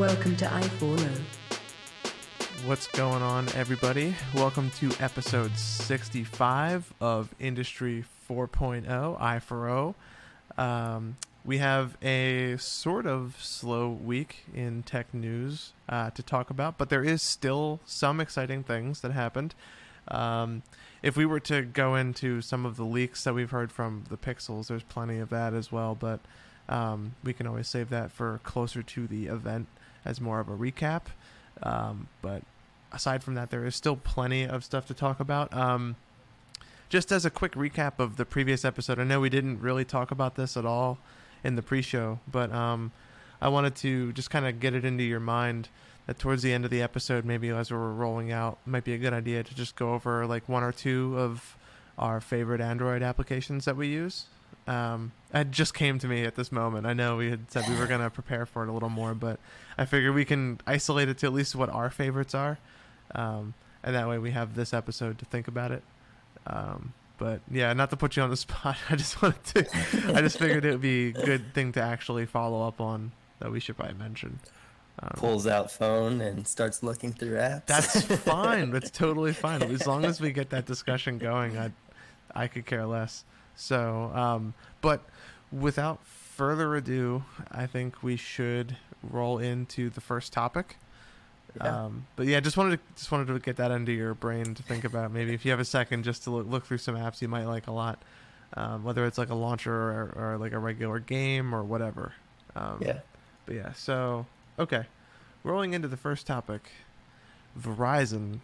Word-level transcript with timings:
Welcome 0.00 0.34
to 0.36 0.46
i4O. 0.46 1.20
What's 2.64 2.86
going 2.86 3.20
on, 3.20 3.50
everybody? 3.54 4.14
Welcome 4.34 4.70
to 4.78 4.90
episode 4.98 5.54
65 5.58 6.94
of 7.02 7.34
Industry 7.38 8.06
4.0, 8.26 8.86
I4O. 9.20 9.94
Um, 10.56 11.18
we 11.44 11.58
have 11.58 11.98
a 12.02 12.56
sort 12.56 13.06
of 13.06 13.36
slow 13.42 13.90
week 13.90 14.44
in 14.54 14.84
tech 14.84 15.12
news 15.12 15.74
uh, 15.86 16.08
to 16.12 16.22
talk 16.22 16.48
about, 16.48 16.78
but 16.78 16.88
there 16.88 17.04
is 17.04 17.20
still 17.20 17.78
some 17.84 18.22
exciting 18.22 18.64
things 18.64 19.02
that 19.02 19.12
happened. 19.12 19.54
Um, 20.08 20.62
if 21.02 21.14
we 21.14 21.26
were 21.26 21.40
to 21.40 21.60
go 21.60 21.94
into 21.94 22.40
some 22.40 22.64
of 22.64 22.78
the 22.78 22.86
leaks 22.86 23.24
that 23.24 23.34
we've 23.34 23.50
heard 23.50 23.70
from 23.70 24.04
the 24.08 24.16
Pixels, 24.16 24.68
there's 24.68 24.82
plenty 24.82 25.18
of 25.18 25.28
that 25.28 25.52
as 25.52 25.70
well, 25.70 25.94
but 25.94 26.20
um, 26.70 27.16
we 27.22 27.34
can 27.34 27.46
always 27.46 27.68
save 27.68 27.90
that 27.90 28.10
for 28.10 28.40
closer 28.44 28.82
to 28.82 29.06
the 29.06 29.26
event 29.26 29.66
as 30.04 30.20
more 30.20 30.40
of 30.40 30.48
a 30.48 30.56
recap. 30.56 31.02
Um, 31.62 32.08
but 32.22 32.42
aside 32.92 33.22
from 33.22 33.34
that, 33.34 33.50
there 33.50 33.64
is 33.64 33.76
still 33.76 33.96
plenty 33.96 34.44
of 34.44 34.64
stuff 34.64 34.86
to 34.86 34.94
talk 34.94 35.20
about. 35.20 35.54
Um, 35.54 35.96
just 36.88 37.12
as 37.12 37.24
a 37.24 37.30
quick 37.30 37.52
recap 37.52 37.98
of 37.98 38.16
the 38.16 38.24
previous 38.24 38.64
episode, 38.64 38.98
I 38.98 39.04
know 39.04 39.20
we 39.20 39.30
didn't 39.30 39.60
really 39.60 39.84
talk 39.84 40.10
about 40.10 40.34
this 40.34 40.56
at 40.56 40.64
all 40.64 40.98
in 41.44 41.56
the 41.56 41.62
pre-show, 41.62 42.18
but 42.30 42.52
um, 42.52 42.92
I 43.40 43.48
wanted 43.48 43.76
to 43.76 44.12
just 44.12 44.30
kind 44.30 44.46
of 44.46 44.60
get 44.60 44.74
it 44.74 44.84
into 44.84 45.04
your 45.04 45.20
mind 45.20 45.68
that 46.06 46.18
towards 46.18 46.42
the 46.42 46.52
end 46.52 46.64
of 46.64 46.70
the 46.70 46.82
episode, 46.82 47.24
maybe 47.24 47.50
as 47.50 47.70
we're 47.70 47.92
rolling 47.92 48.32
out, 48.32 48.58
might 48.66 48.84
be 48.84 48.92
a 48.92 48.98
good 48.98 49.12
idea 49.12 49.44
to 49.44 49.54
just 49.54 49.76
go 49.76 49.94
over 49.94 50.26
like 50.26 50.48
one 50.48 50.64
or 50.64 50.72
two 50.72 51.16
of 51.16 51.56
our 51.96 52.20
favorite 52.20 52.60
Android 52.60 53.02
applications 53.02 53.64
that 53.66 53.76
we 53.76 53.86
use. 53.86 54.24
Um, 54.70 55.10
it 55.34 55.50
just 55.50 55.74
came 55.74 55.98
to 55.98 56.06
me 56.06 56.24
at 56.24 56.36
this 56.36 56.52
moment. 56.52 56.86
I 56.86 56.92
know 56.92 57.16
we 57.16 57.28
had 57.28 57.50
said 57.50 57.68
we 57.68 57.76
were 57.76 57.88
going 57.88 58.00
to 58.00 58.10
prepare 58.10 58.46
for 58.46 58.62
it 58.62 58.68
a 58.68 58.72
little 58.72 58.88
more, 58.88 59.14
but 59.14 59.40
I 59.76 59.84
figure 59.84 60.12
we 60.12 60.24
can 60.24 60.60
isolate 60.64 61.08
it 61.08 61.18
to 61.18 61.26
at 61.26 61.32
least 61.32 61.56
what 61.56 61.68
our 61.70 61.90
favorites 61.90 62.36
are. 62.36 62.58
Um, 63.14 63.54
and 63.82 63.96
that 63.96 64.08
way 64.08 64.18
we 64.18 64.30
have 64.30 64.54
this 64.54 64.72
episode 64.72 65.18
to 65.18 65.24
think 65.24 65.48
about 65.48 65.72
it. 65.72 65.82
Um, 66.46 66.92
but 67.18 67.40
yeah, 67.50 67.72
not 67.72 67.90
to 67.90 67.96
put 67.96 68.16
you 68.16 68.22
on 68.22 68.30
the 68.30 68.36
spot. 68.36 68.76
I 68.88 68.94
just 68.94 69.20
wanted 69.20 69.44
to, 69.54 70.14
I 70.16 70.20
just 70.20 70.38
figured 70.38 70.64
it 70.64 70.70
would 70.70 70.80
be 70.80 71.08
a 71.08 71.12
good 71.12 71.52
thing 71.52 71.72
to 71.72 71.82
actually 71.82 72.26
follow 72.26 72.66
up 72.66 72.80
on 72.80 73.10
that 73.40 73.50
we 73.50 73.58
should 73.58 73.76
probably 73.76 73.98
mention. 73.98 74.38
Um, 75.02 75.10
Pulls 75.16 75.48
out 75.48 75.72
phone 75.72 76.20
and 76.20 76.46
starts 76.46 76.84
looking 76.84 77.12
through 77.12 77.38
apps. 77.38 77.66
That's 77.66 78.02
fine. 78.22 78.70
that's 78.72 78.90
totally 78.90 79.32
fine. 79.32 79.62
As 79.62 79.86
long 79.86 80.04
as 80.04 80.20
we 80.20 80.30
get 80.30 80.50
that 80.50 80.66
discussion 80.66 81.18
going, 81.18 81.58
I, 81.58 81.72
I 82.32 82.46
could 82.46 82.66
care 82.66 82.86
less. 82.86 83.24
So, 83.60 84.10
um, 84.14 84.54
but 84.80 85.02
without 85.52 86.04
further 86.06 86.74
ado, 86.74 87.24
I 87.50 87.66
think 87.66 88.02
we 88.02 88.16
should 88.16 88.76
roll 89.02 89.38
into 89.38 89.90
the 89.90 90.00
first 90.00 90.32
topic. 90.32 90.76
Yeah. 91.56 91.84
Um, 91.84 92.06
but 92.16 92.26
yeah, 92.26 92.40
just 92.40 92.56
wanted 92.56 92.78
to 92.78 92.94
just 92.94 93.12
wanted 93.12 93.26
to 93.26 93.38
get 93.38 93.56
that 93.56 93.70
into 93.70 93.92
your 93.92 94.14
brain 94.14 94.54
to 94.54 94.62
think 94.62 94.84
about. 94.84 95.12
Maybe 95.12 95.34
if 95.34 95.44
you 95.44 95.50
have 95.50 95.60
a 95.60 95.64
second, 95.64 96.04
just 96.04 96.24
to 96.24 96.30
look, 96.30 96.46
look 96.48 96.66
through 96.66 96.78
some 96.78 96.94
apps 96.94 97.20
you 97.20 97.28
might 97.28 97.44
like 97.44 97.66
a 97.66 97.72
lot, 97.72 98.00
um, 98.54 98.84
whether 98.84 99.04
it's 99.04 99.18
like 99.18 99.30
a 99.30 99.34
launcher 99.34 99.74
or, 99.74 100.14
or, 100.16 100.38
like 100.38 100.52
a 100.52 100.58
regular 100.58 100.98
game 100.98 101.54
or 101.54 101.62
whatever. 101.62 102.14
Um, 102.56 102.78
yeah. 102.80 103.00
But 103.46 103.56
yeah, 103.56 103.72
so 103.72 104.26
okay, 104.58 104.84
rolling 105.44 105.74
into 105.74 105.88
the 105.88 105.96
first 105.96 106.26
topic, 106.26 106.70
Verizon 107.58 108.38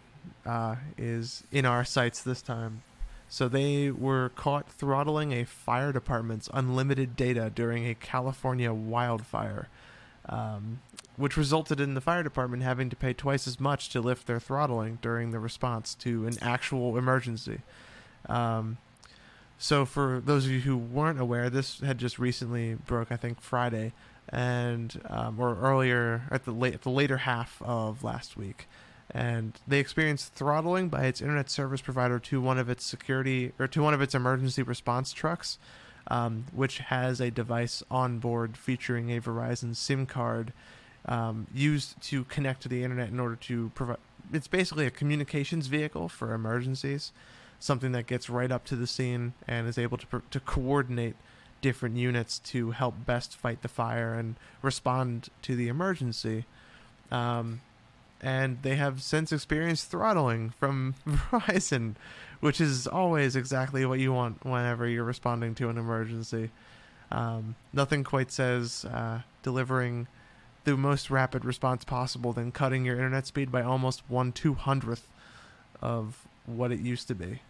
uh, 0.45 0.75
is 0.97 1.43
in 1.51 1.65
our 1.65 1.85
sights 1.85 2.21
this 2.21 2.41
time. 2.41 2.83
So 3.29 3.47
they 3.47 3.91
were 3.91 4.29
caught 4.35 4.69
throttling 4.69 5.33
a 5.33 5.43
fire 5.43 5.91
department's 5.91 6.49
unlimited 6.53 7.15
data 7.15 7.51
during 7.53 7.85
a 7.85 7.93
California 7.93 8.73
wildfire, 8.73 9.67
um, 10.29 10.79
which 11.17 11.35
resulted 11.35 11.79
in 11.79 11.93
the 11.93 12.01
fire 12.01 12.23
department 12.23 12.63
having 12.63 12.89
to 12.89 12.95
pay 12.95 13.13
twice 13.13 13.47
as 13.47 13.59
much 13.59 13.89
to 13.89 14.01
lift 14.01 14.27
their 14.27 14.39
throttling 14.39 14.99
during 15.01 15.31
the 15.31 15.39
response 15.39 15.93
to 15.95 16.25
an 16.25 16.37
actual 16.41 16.97
emergency. 16.97 17.59
Um, 18.29 18.77
so 19.57 19.85
for 19.85 20.21
those 20.23 20.45
of 20.45 20.51
you 20.51 20.61
who 20.61 20.77
weren't 20.77 21.19
aware, 21.19 21.49
this 21.49 21.79
had 21.81 21.97
just 21.97 22.19
recently 22.19 22.75
broke, 22.75 23.11
I 23.11 23.17
think 23.17 23.41
Friday, 23.41 23.91
and 24.29 25.01
um, 25.09 25.39
or 25.39 25.57
earlier 25.57 26.23
at 26.31 26.45
the 26.45 26.51
late 26.51 26.81
the 26.81 26.89
later 26.89 27.17
half 27.17 27.61
of 27.61 28.03
last 28.03 28.37
week 28.37 28.67
and 29.11 29.59
they 29.67 29.79
experienced 29.79 30.33
throttling 30.33 30.89
by 30.89 31.05
its 31.05 31.21
internet 31.21 31.49
service 31.49 31.81
provider 31.81 32.19
to 32.19 32.41
one 32.41 32.57
of 32.57 32.69
its 32.69 32.85
security 32.85 33.53
or 33.57 33.67
to 33.67 33.81
one 33.81 33.93
of 33.93 34.01
its 34.01 34.13
emergency 34.13 34.61
response 34.61 35.13
trucks, 35.13 35.57
um, 36.07 36.45
which 36.53 36.79
has 36.79 37.21
a 37.21 37.31
device 37.31 37.83
on 37.89 38.19
board 38.19 38.57
featuring 38.57 39.11
a 39.11 39.21
Verizon 39.21 39.75
SIM 39.75 40.05
card 40.05 40.51
um, 41.05 41.47
used 41.53 41.99
to 42.01 42.25
connect 42.25 42.61
to 42.63 42.69
the 42.69 42.83
internet 42.83 43.09
in 43.09 43.19
order 43.19 43.35
to 43.35 43.71
provide. 43.75 43.97
It's 44.33 44.47
basically 44.47 44.85
a 44.85 44.91
communications 44.91 45.67
vehicle 45.67 46.09
for 46.09 46.33
emergencies, 46.33 47.13
something 47.59 47.93
that 47.93 48.07
gets 48.07 48.29
right 48.29 48.51
up 48.51 48.65
to 48.65 48.75
the 48.75 48.87
scene 48.87 49.33
and 49.47 49.67
is 49.67 49.77
able 49.77 49.97
to 49.99 50.21
to 50.29 50.39
coordinate 50.41 51.15
different 51.61 51.95
units 51.95 52.39
to 52.39 52.71
help 52.71 52.93
best 53.05 53.35
fight 53.35 53.61
the 53.61 53.67
fire 53.67 54.13
and 54.13 54.35
respond 54.61 55.29
to 55.41 55.55
the 55.55 55.67
emergency. 55.69 56.45
Um, 57.09 57.61
and 58.21 58.61
they 58.61 58.75
have 58.75 59.01
since 59.01 59.31
experienced 59.31 59.89
throttling 59.89 60.49
from 60.51 60.95
Verizon, 61.07 61.95
which 62.39 62.59
is 62.59 62.87
always 62.87 63.35
exactly 63.35 63.85
what 63.85 63.99
you 63.99 64.13
want 64.13 64.43
whenever 64.45 64.87
you're 64.87 65.03
responding 65.03 65.55
to 65.55 65.69
an 65.69 65.77
emergency. 65.77 66.51
Um, 67.11 67.55
nothing 67.71 68.03
quite 68.03 68.31
says 68.31 68.85
uh, 68.85 69.21
delivering 69.43 70.07
the 70.65 70.75
most 70.75 71.09
rapid 71.09 71.45
response 71.45 71.85
possible 71.85 72.33
than 72.33 72.51
cutting 72.51 72.83
your 72.83 72.95
internet 72.95 73.25
speed 73.25 73.51
by 73.51 73.61
almost 73.61 74.03
one 74.09 74.33
two 74.33 74.55
hundredth 74.55 75.07
of 75.81 76.27
what 76.45 76.71
it 76.71 76.79
used 76.79 77.07
to 77.07 77.15
be. 77.15 77.41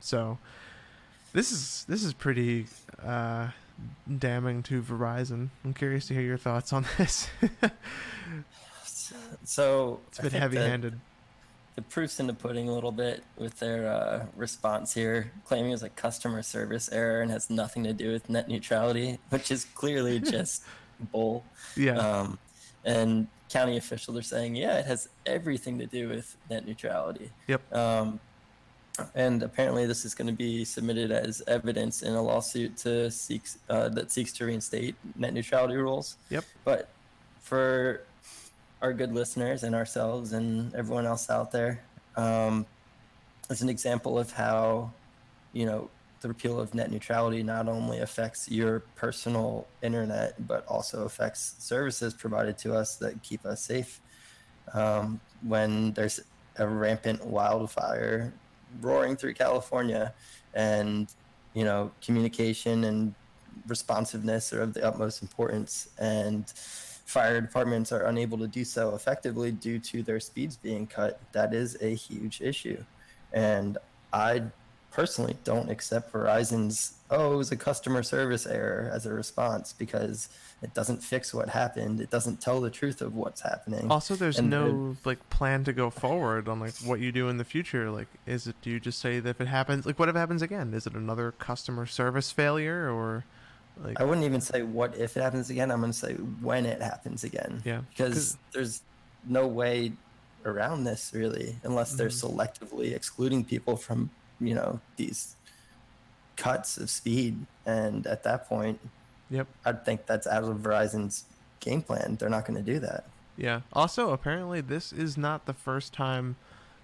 So 0.00 0.38
this 1.32 1.52
is 1.52 1.86
this 1.88 2.04
is 2.04 2.12
pretty 2.12 2.66
uh, 3.02 3.48
damning 4.18 4.62
to 4.64 4.82
Verizon. 4.82 5.48
I'm 5.64 5.72
curious 5.72 6.06
to 6.08 6.14
hear 6.14 6.22
your 6.22 6.36
thoughts 6.36 6.72
on 6.72 6.84
this. 6.98 7.28
So 9.44 10.00
it's 10.08 10.18
a 10.18 10.22
bit 10.22 10.32
heavy-handed. 10.32 10.98
The, 11.74 11.82
proof's 11.82 12.20
in 12.20 12.26
the 12.26 12.34
pudding 12.34 12.68
a 12.68 12.72
little 12.72 12.92
bit 12.92 13.24
with 13.36 13.58
their 13.58 13.90
uh, 13.90 14.26
response 14.36 14.92
here, 14.92 15.32
claiming 15.46 15.72
it's 15.72 15.82
a 15.82 15.88
customer 15.88 16.42
service 16.42 16.90
error 16.92 17.22
and 17.22 17.30
has 17.30 17.48
nothing 17.48 17.84
to 17.84 17.92
do 17.92 18.12
with 18.12 18.28
net 18.28 18.48
neutrality, 18.48 19.18
which 19.30 19.50
is 19.50 19.64
clearly 19.74 20.20
just 20.34 20.64
bull. 21.10 21.44
Yeah. 21.76 21.96
Um, 21.96 22.38
and 22.84 23.26
county 23.48 23.76
officials 23.76 24.16
are 24.16 24.22
saying, 24.22 24.56
yeah, 24.56 24.78
it 24.78 24.86
has 24.86 25.08
everything 25.26 25.78
to 25.78 25.86
do 25.86 26.08
with 26.08 26.36
net 26.50 26.66
neutrality. 26.66 27.30
Yep. 27.48 27.74
Um, 27.74 28.20
and 29.14 29.42
apparently, 29.42 29.86
this 29.86 30.04
is 30.04 30.14
going 30.14 30.26
to 30.26 30.34
be 30.34 30.64
submitted 30.64 31.10
as 31.10 31.42
evidence 31.46 32.02
in 32.02 32.12
a 32.12 32.22
lawsuit 32.22 32.76
to 32.78 33.10
seeks 33.10 33.58
uh, 33.68 33.88
that 33.90 34.10
seeks 34.10 34.32
to 34.34 34.44
reinstate 34.44 34.94
net 35.16 35.32
neutrality 35.32 35.76
rules. 35.76 36.16
Yep. 36.28 36.44
But 36.64 36.90
for 37.40 38.02
our 38.82 38.92
good 38.92 39.14
listeners 39.14 39.62
and 39.62 39.74
ourselves 39.74 40.32
and 40.32 40.74
everyone 40.74 41.06
else 41.06 41.30
out 41.30 41.52
there 41.52 41.80
um, 42.16 42.66
as 43.48 43.62
an 43.62 43.68
example 43.68 44.18
of 44.18 44.32
how, 44.32 44.90
you 45.52 45.64
know, 45.64 45.88
the 46.20 46.28
repeal 46.28 46.60
of 46.60 46.74
net 46.74 46.90
neutrality 46.90 47.42
not 47.42 47.68
only 47.68 47.98
affects 48.00 48.48
your 48.50 48.80
personal 48.94 49.66
internet, 49.82 50.46
but 50.46 50.66
also 50.66 51.04
affects 51.04 51.56
services 51.58 52.14
provided 52.14 52.58
to 52.58 52.74
us 52.74 52.96
that 52.96 53.20
keep 53.22 53.44
us 53.44 53.62
safe. 53.62 54.00
Um, 54.72 55.20
when 55.46 55.92
there's 55.92 56.20
a 56.56 56.66
rampant 56.66 57.24
wildfire 57.24 58.32
roaring 58.80 59.16
through 59.16 59.34
California, 59.34 60.14
and 60.54 61.12
you 61.54 61.64
know, 61.64 61.90
communication 62.00 62.84
and 62.84 63.14
responsiveness 63.66 64.52
are 64.52 64.62
of 64.62 64.74
the 64.74 64.84
utmost 64.86 65.22
importance, 65.22 65.88
and 65.98 66.52
fire 67.04 67.40
departments 67.40 67.92
are 67.92 68.04
unable 68.04 68.38
to 68.38 68.46
do 68.46 68.64
so 68.64 68.94
effectively 68.94 69.52
due 69.52 69.78
to 69.78 70.02
their 70.02 70.20
speeds 70.20 70.56
being 70.56 70.86
cut, 70.86 71.20
that 71.32 71.52
is 71.52 71.76
a 71.80 71.94
huge 71.94 72.40
issue. 72.40 72.82
And 73.32 73.78
I 74.12 74.42
personally 74.90 75.36
don't 75.42 75.70
accept 75.70 76.12
Verizon's, 76.12 76.94
oh, 77.10 77.32
it 77.32 77.36
was 77.36 77.50
a 77.50 77.56
customer 77.56 78.02
service 78.02 78.46
error 78.46 78.90
as 78.92 79.06
a 79.06 79.12
response 79.12 79.72
because 79.72 80.28
it 80.60 80.74
doesn't 80.74 81.02
fix 81.02 81.32
what 81.32 81.48
happened. 81.48 82.00
It 82.00 82.10
doesn't 82.10 82.40
tell 82.40 82.60
the 82.60 82.70
truth 82.70 83.00
of 83.00 83.14
what's 83.14 83.40
happening. 83.40 83.90
Also, 83.90 84.14
there's 84.14 84.38
and 84.38 84.50
no 84.50 84.96
like 85.04 85.28
plan 85.30 85.64
to 85.64 85.72
go 85.72 85.90
forward 85.90 86.48
on 86.48 86.60
like 86.60 86.74
what 86.84 87.00
you 87.00 87.10
do 87.10 87.28
in 87.28 87.38
the 87.38 87.44
future. 87.44 87.90
Like, 87.90 88.08
is 88.26 88.46
it 88.46 88.56
do 88.62 88.70
you 88.70 88.78
just 88.78 89.00
say 89.00 89.18
that 89.18 89.30
if 89.30 89.40
it 89.40 89.48
happens, 89.48 89.86
like 89.86 89.98
what 89.98 90.08
if 90.08 90.14
it 90.14 90.18
happens 90.18 90.42
again? 90.42 90.74
Is 90.74 90.86
it 90.86 90.94
another 90.94 91.32
customer 91.32 91.86
service 91.86 92.30
failure 92.30 92.90
or? 92.90 93.24
Like, 93.82 94.00
I 94.00 94.04
wouldn't 94.04 94.24
even 94.24 94.40
say 94.40 94.62
what 94.62 94.96
if 94.96 95.16
it 95.16 95.22
happens 95.22 95.50
again. 95.50 95.70
I'm 95.70 95.80
going 95.80 95.92
to 95.92 95.98
say 95.98 96.14
when 96.14 96.66
it 96.66 96.80
happens 96.80 97.24
again. 97.24 97.62
Yeah. 97.64 97.80
Because 97.90 98.36
there's 98.52 98.82
no 99.26 99.46
way 99.46 99.92
around 100.44 100.84
this 100.84 101.12
really, 101.14 101.56
unless 101.62 101.90
mm-hmm. 101.90 101.98
they're 101.98 102.08
selectively 102.08 102.94
excluding 102.94 103.44
people 103.44 103.76
from, 103.76 104.10
you 104.40 104.54
know, 104.54 104.80
these 104.96 105.36
cuts 106.36 106.76
of 106.76 106.90
speed. 106.90 107.46
And 107.66 108.06
at 108.06 108.22
that 108.24 108.48
point, 108.48 108.80
yep, 109.30 109.46
I'd 109.64 109.84
think 109.84 110.06
that's 110.06 110.26
out 110.26 110.44
of 110.44 110.56
Verizon's 110.58 111.24
game 111.60 111.82
plan. 111.82 112.16
They're 112.18 112.28
not 112.28 112.44
going 112.44 112.62
to 112.62 112.72
do 112.72 112.78
that. 112.80 113.04
Yeah. 113.36 113.60
Also, 113.72 114.10
apparently, 114.10 114.60
this 114.60 114.92
is 114.92 115.16
not 115.16 115.46
the 115.46 115.54
first 115.54 115.92
time 115.92 116.36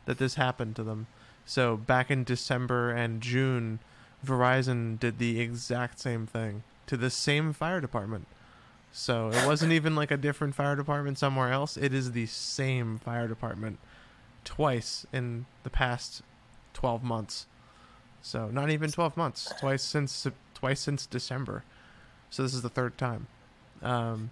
that 0.07 0.19
this 0.19 0.35
happened 0.35 0.75
to 0.77 0.83
them. 0.83 1.07
So 1.45 1.77
back 1.77 2.11
in 2.11 2.25
December 2.25 2.91
and 2.91 3.21
June, 3.21 3.79
Verizon 4.25 4.99
did 4.99 5.19
the 5.19 5.41
exact 5.41 6.01
same 6.01 6.27
thing 6.27 6.63
to 6.89 6.97
the 6.97 7.11
same 7.11 7.53
fire 7.53 7.81
department. 7.81 8.27
So 8.91 9.29
it 9.29 9.47
wasn't 9.47 9.73
even 9.73 9.95
like 9.95 10.11
a 10.11 10.17
different 10.17 10.55
fire 10.55 10.75
department 10.75 11.19
somewhere 11.19 11.53
else. 11.53 11.77
It 11.77 11.95
is 11.95 12.13
the 12.13 12.27
same 12.27 12.99
fire 12.99 13.29
department 13.29 13.79
twice 14.45 15.07
in 15.13 15.47
the 15.63 15.71
past 15.71 16.23
12 16.73 17.05
months. 17.05 17.47
So 18.23 18.49
not 18.49 18.71
even 18.71 18.91
12 18.91 19.17
months, 19.17 19.53
twice 19.61 19.83
since 19.83 20.27
twice 20.55 20.81
since 20.81 21.07
December. 21.07 21.63
So 22.31 22.43
this 22.43 22.55
is 22.55 22.63
the 22.63 22.69
third 22.69 22.99
time. 22.99 23.27
Um, 23.83 24.31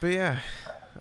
but 0.00 0.08
yeah, 0.08 0.40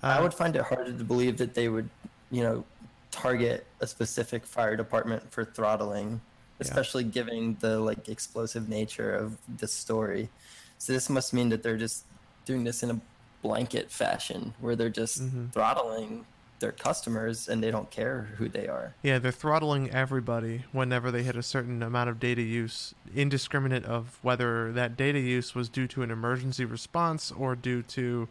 uh, 0.03 0.07
I 0.07 0.21
would 0.21 0.33
find 0.33 0.55
it 0.55 0.61
harder 0.63 0.93
to 0.93 1.03
believe 1.03 1.37
that 1.37 1.53
they 1.55 1.69
would, 1.69 1.89
you 2.29 2.43
know, 2.43 2.63
target 3.11 3.65
a 3.79 3.87
specific 3.87 4.45
fire 4.45 4.75
department 4.75 5.31
for 5.31 5.43
throttling, 5.43 6.21
especially 6.59 7.03
yeah. 7.03 7.11
given 7.11 7.57
the 7.59 7.79
like 7.79 8.09
explosive 8.09 8.69
nature 8.69 9.13
of 9.13 9.37
this 9.47 9.73
story. 9.73 10.29
So 10.77 10.93
this 10.93 11.09
must 11.09 11.33
mean 11.33 11.49
that 11.49 11.63
they're 11.63 11.77
just 11.77 12.05
doing 12.45 12.63
this 12.63 12.83
in 12.83 12.91
a 12.91 12.99
blanket 13.41 13.91
fashion 13.91 14.53
where 14.59 14.75
they're 14.75 14.89
just 14.89 15.21
mm-hmm. 15.21 15.47
throttling 15.47 16.25
their 16.59 16.71
customers 16.71 17.49
and 17.49 17.61
they 17.61 17.69
don't 17.69 17.91
care 17.91 18.29
who 18.37 18.47
they 18.47 18.67
are. 18.67 18.93
Yeah, 19.03 19.19
they're 19.19 19.31
throttling 19.31 19.91
everybody 19.91 20.63
whenever 20.71 21.11
they 21.11 21.23
hit 21.23 21.35
a 21.35 21.43
certain 21.43 21.83
amount 21.83 22.09
of 22.09 22.19
data 22.19 22.41
use, 22.41 22.95
indiscriminate 23.13 23.85
of 23.85 24.17
whether 24.21 24.71
that 24.71 24.95
data 24.95 25.19
use 25.19 25.53
was 25.53 25.69
due 25.69 25.87
to 25.87 26.01
an 26.01 26.11
emergency 26.11 26.65
response 26.65 27.31
or 27.31 27.55
due 27.55 27.81
to 27.83 28.27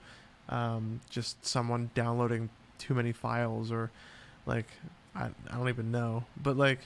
um, 0.49 1.01
just 1.11 1.45
someone 1.47 1.91
downloading 1.95 2.49
too 2.79 2.95
many 2.95 3.13
files 3.13 3.71
or 3.71 3.91
like 4.47 4.67
I, 5.15 5.27
I 5.51 5.57
don't 5.57 5.69
even 5.69 5.91
know. 5.91 6.25
But 6.37 6.57
like 6.57 6.81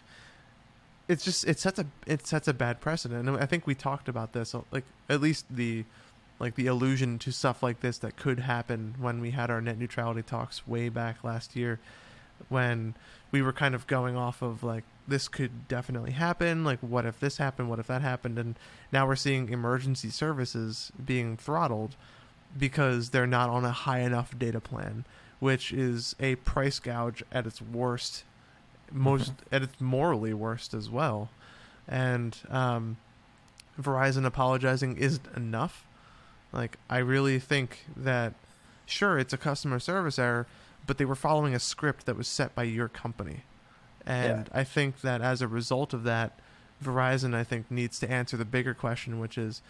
it's 1.09 1.25
just 1.25 1.47
it 1.47 1.59
sets 1.59 1.79
a 1.79 1.87
it 2.07 2.27
sets 2.27 2.47
a 2.49 2.55
bad 2.55 2.81
precedent. 2.81 3.29
And 3.29 3.39
I 3.39 3.47
think 3.47 3.67
we 3.67 3.75
talked 3.75 4.09
about 4.09 4.33
this 4.33 4.55
uh, 4.55 4.61
like 4.71 4.85
at 5.09 5.21
least 5.21 5.47
the 5.51 5.85
like 6.39 6.55
the 6.55 6.67
allusion 6.67 7.19
to 7.19 7.33
stuff 7.33 7.63
like 7.63 7.81
this 7.81 7.99
that 7.99 8.17
could 8.17 8.41
happen 8.41 8.95
when 8.99 9.21
we 9.21 9.33
had 9.33 9.51
our 9.51 9.61
net 9.61 9.79
neutrality 9.79 10.23
talks 10.23 10.67
way 10.67 10.89
back 10.89 11.25
last 11.25 11.57
year 11.57 11.81
when 12.49 12.95
we 13.33 13.43
were 13.43 13.53
kind 13.53 13.75
of 13.75 13.87
going 13.87 14.17
off 14.17 14.43
of 14.43 14.63
like 14.63 14.85
this 15.09 15.27
could 15.27 15.67
definitely 15.67 16.13
happen 16.13 16.63
like 16.65 16.79
what 16.81 17.05
if 17.05 17.19
this 17.19 17.39
happened 17.39 17.69
what 17.69 17.79
if 17.79 17.87
that 17.87 18.03
happened 18.03 18.39
and 18.39 18.55
now 18.93 19.07
we're 19.07 19.17
seeing 19.17 19.49
emergency 19.49 20.11
services 20.11 20.93
being 21.05 21.37
throttled 21.37 21.97
because 22.57 23.11
they're 23.11 23.27
not 23.27 23.51
on 23.51 23.65
a 23.65 23.71
high 23.71 24.01
enough 24.01 24.39
data 24.39 24.61
plan 24.61 25.05
which 25.41 25.73
is 25.73 26.15
a 26.21 26.37
price 26.37 26.79
gouge 26.79 27.23
at 27.33 27.47
its 27.47 27.61
worst 27.61 28.25
most 28.93 29.33
at 29.53 29.63
its 29.63 29.81
morally 29.81 30.33
worst 30.33 30.75
as 30.75 30.89
well 30.89 31.31
and 31.87 32.39
um, 32.49 32.97
verizon 33.81 34.25
apologizing 34.25 34.97
isn't 34.97 35.27
enough 35.37 35.87
like, 36.53 36.79
I 36.89 36.99
really 36.99 37.39
think 37.39 37.85
that, 37.97 38.35
sure, 38.87 39.19
it's 39.19 39.33
a 39.33 39.39
customer 39.39 39.79
service 39.79 40.19
error, 40.19 40.47
but 40.87 40.99
they 40.99 41.05
were 41.05 41.15
following 41.15 41.55
a 41.55 41.61
script 41.61 42.07
that 42.07 42.17
was 42.17 42.27
set 42.29 42.55
by 42.55 42.63
your 42.63 42.89
company. 42.89 43.43
And 44.07 44.49
yeah. 44.51 44.61
I 44.61 44.65
think 44.65 45.03
that 45.03 45.21
as 45.21 45.43
a 45.43 45.49
result 45.49 45.93
of 45.93 46.05
that, 46.05 46.39
Verizon, 46.83 47.35
I 47.35 47.45
think, 47.45 47.71
needs 47.71 47.99
to 47.99 48.11
answer 48.11 48.37
the 48.37 48.45
bigger 48.45 48.73
question, 48.73 49.21
which 49.21 49.37
is 49.37 49.61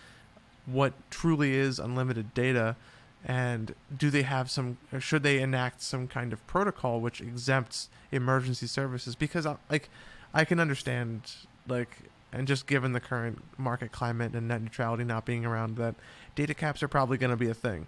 what 0.67 0.93
truly 1.11 1.55
is 1.55 1.79
unlimited 1.79 2.35
data 2.35 2.77
and 3.25 3.75
do 3.97 4.11
they 4.11 4.23
have 4.23 4.51
some 4.51 4.79
or 4.93 5.01
should 5.01 5.23
they 5.23 5.41
enact 5.41 5.83
some 5.83 6.07
kind 6.07 6.33
of 6.33 6.47
protocol 6.47 7.01
which 7.01 7.21
exempts 7.21 7.89
emergency 8.13 8.67
services? 8.67 9.15
Because 9.15 9.47
I, 9.47 9.53
uh, 9.53 9.57
like 9.71 9.89
i 10.35 10.45
can 10.45 10.61
understand 10.61 11.23
like 11.69 11.97
and 12.33 12.47
just 12.47 12.67
given 12.67 12.93
the 12.93 13.01
current 13.01 13.43
market 13.57 13.91
climate 13.91 14.35
and 14.35 14.49
net 14.49 14.61
neutrality 14.61 15.03
not 15.03 15.25
being 15.25 15.47
around 15.47 15.77
that 15.77 15.95
data 16.35 16.53
caps 16.53 16.83
are 16.83 16.89
probably 16.89 17.17
going 17.17 17.31
to 17.31 17.37
be 17.37 17.49
a 17.49 17.55
thing. 17.55 17.87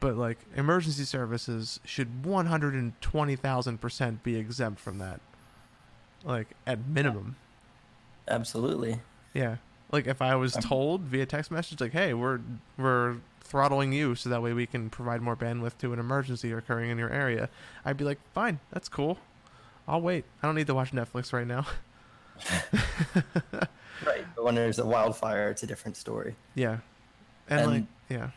But 0.00 0.16
like 0.16 0.38
emergency 0.54 1.04
services 1.04 1.80
should 1.84 2.22
120,000% 2.22 4.22
be 4.22 4.36
exempt 4.36 4.80
from 4.80 4.98
that. 4.98 5.20
Like 6.24 6.48
at 6.66 6.86
minimum. 6.86 7.36
Absolutely. 8.28 9.00
Yeah 9.32 9.56
like 9.94 10.06
if 10.06 10.20
i 10.20 10.34
was 10.34 10.56
um, 10.56 10.62
told 10.62 11.00
via 11.02 11.24
text 11.24 11.50
message 11.50 11.80
like 11.80 11.92
hey 11.92 12.12
we're 12.12 12.40
we're 12.76 13.16
throttling 13.40 13.92
you 13.92 14.14
so 14.14 14.28
that 14.28 14.42
way 14.42 14.52
we 14.52 14.66
can 14.66 14.90
provide 14.90 15.22
more 15.22 15.36
bandwidth 15.36 15.78
to 15.78 15.92
an 15.92 15.98
emergency 15.98 16.50
occurring 16.52 16.90
in 16.90 16.98
your 16.98 17.10
area 17.10 17.48
i'd 17.84 17.96
be 17.96 18.04
like 18.04 18.18
fine 18.32 18.58
that's 18.70 18.88
cool. 18.88 19.18
I'll 19.86 20.00
wait. 20.00 20.24
I 20.42 20.46
don't 20.46 20.54
need 20.54 20.66
to 20.68 20.74
watch 20.74 20.92
netflix 20.92 21.32
right 21.32 21.46
now. 21.46 21.66
Right, 24.04 24.24
but 24.34 24.44
when 24.44 24.54
there's 24.54 24.78
a 24.78 24.86
wildfire, 24.86 25.50
it's 25.50 25.62
a 25.62 25.66
different 25.66 25.96
story. 25.96 26.34
Yeah, 26.54 26.78
and, 27.48 27.60
and 27.60 27.70
like 27.70 27.84
yeah, 28.08 28.30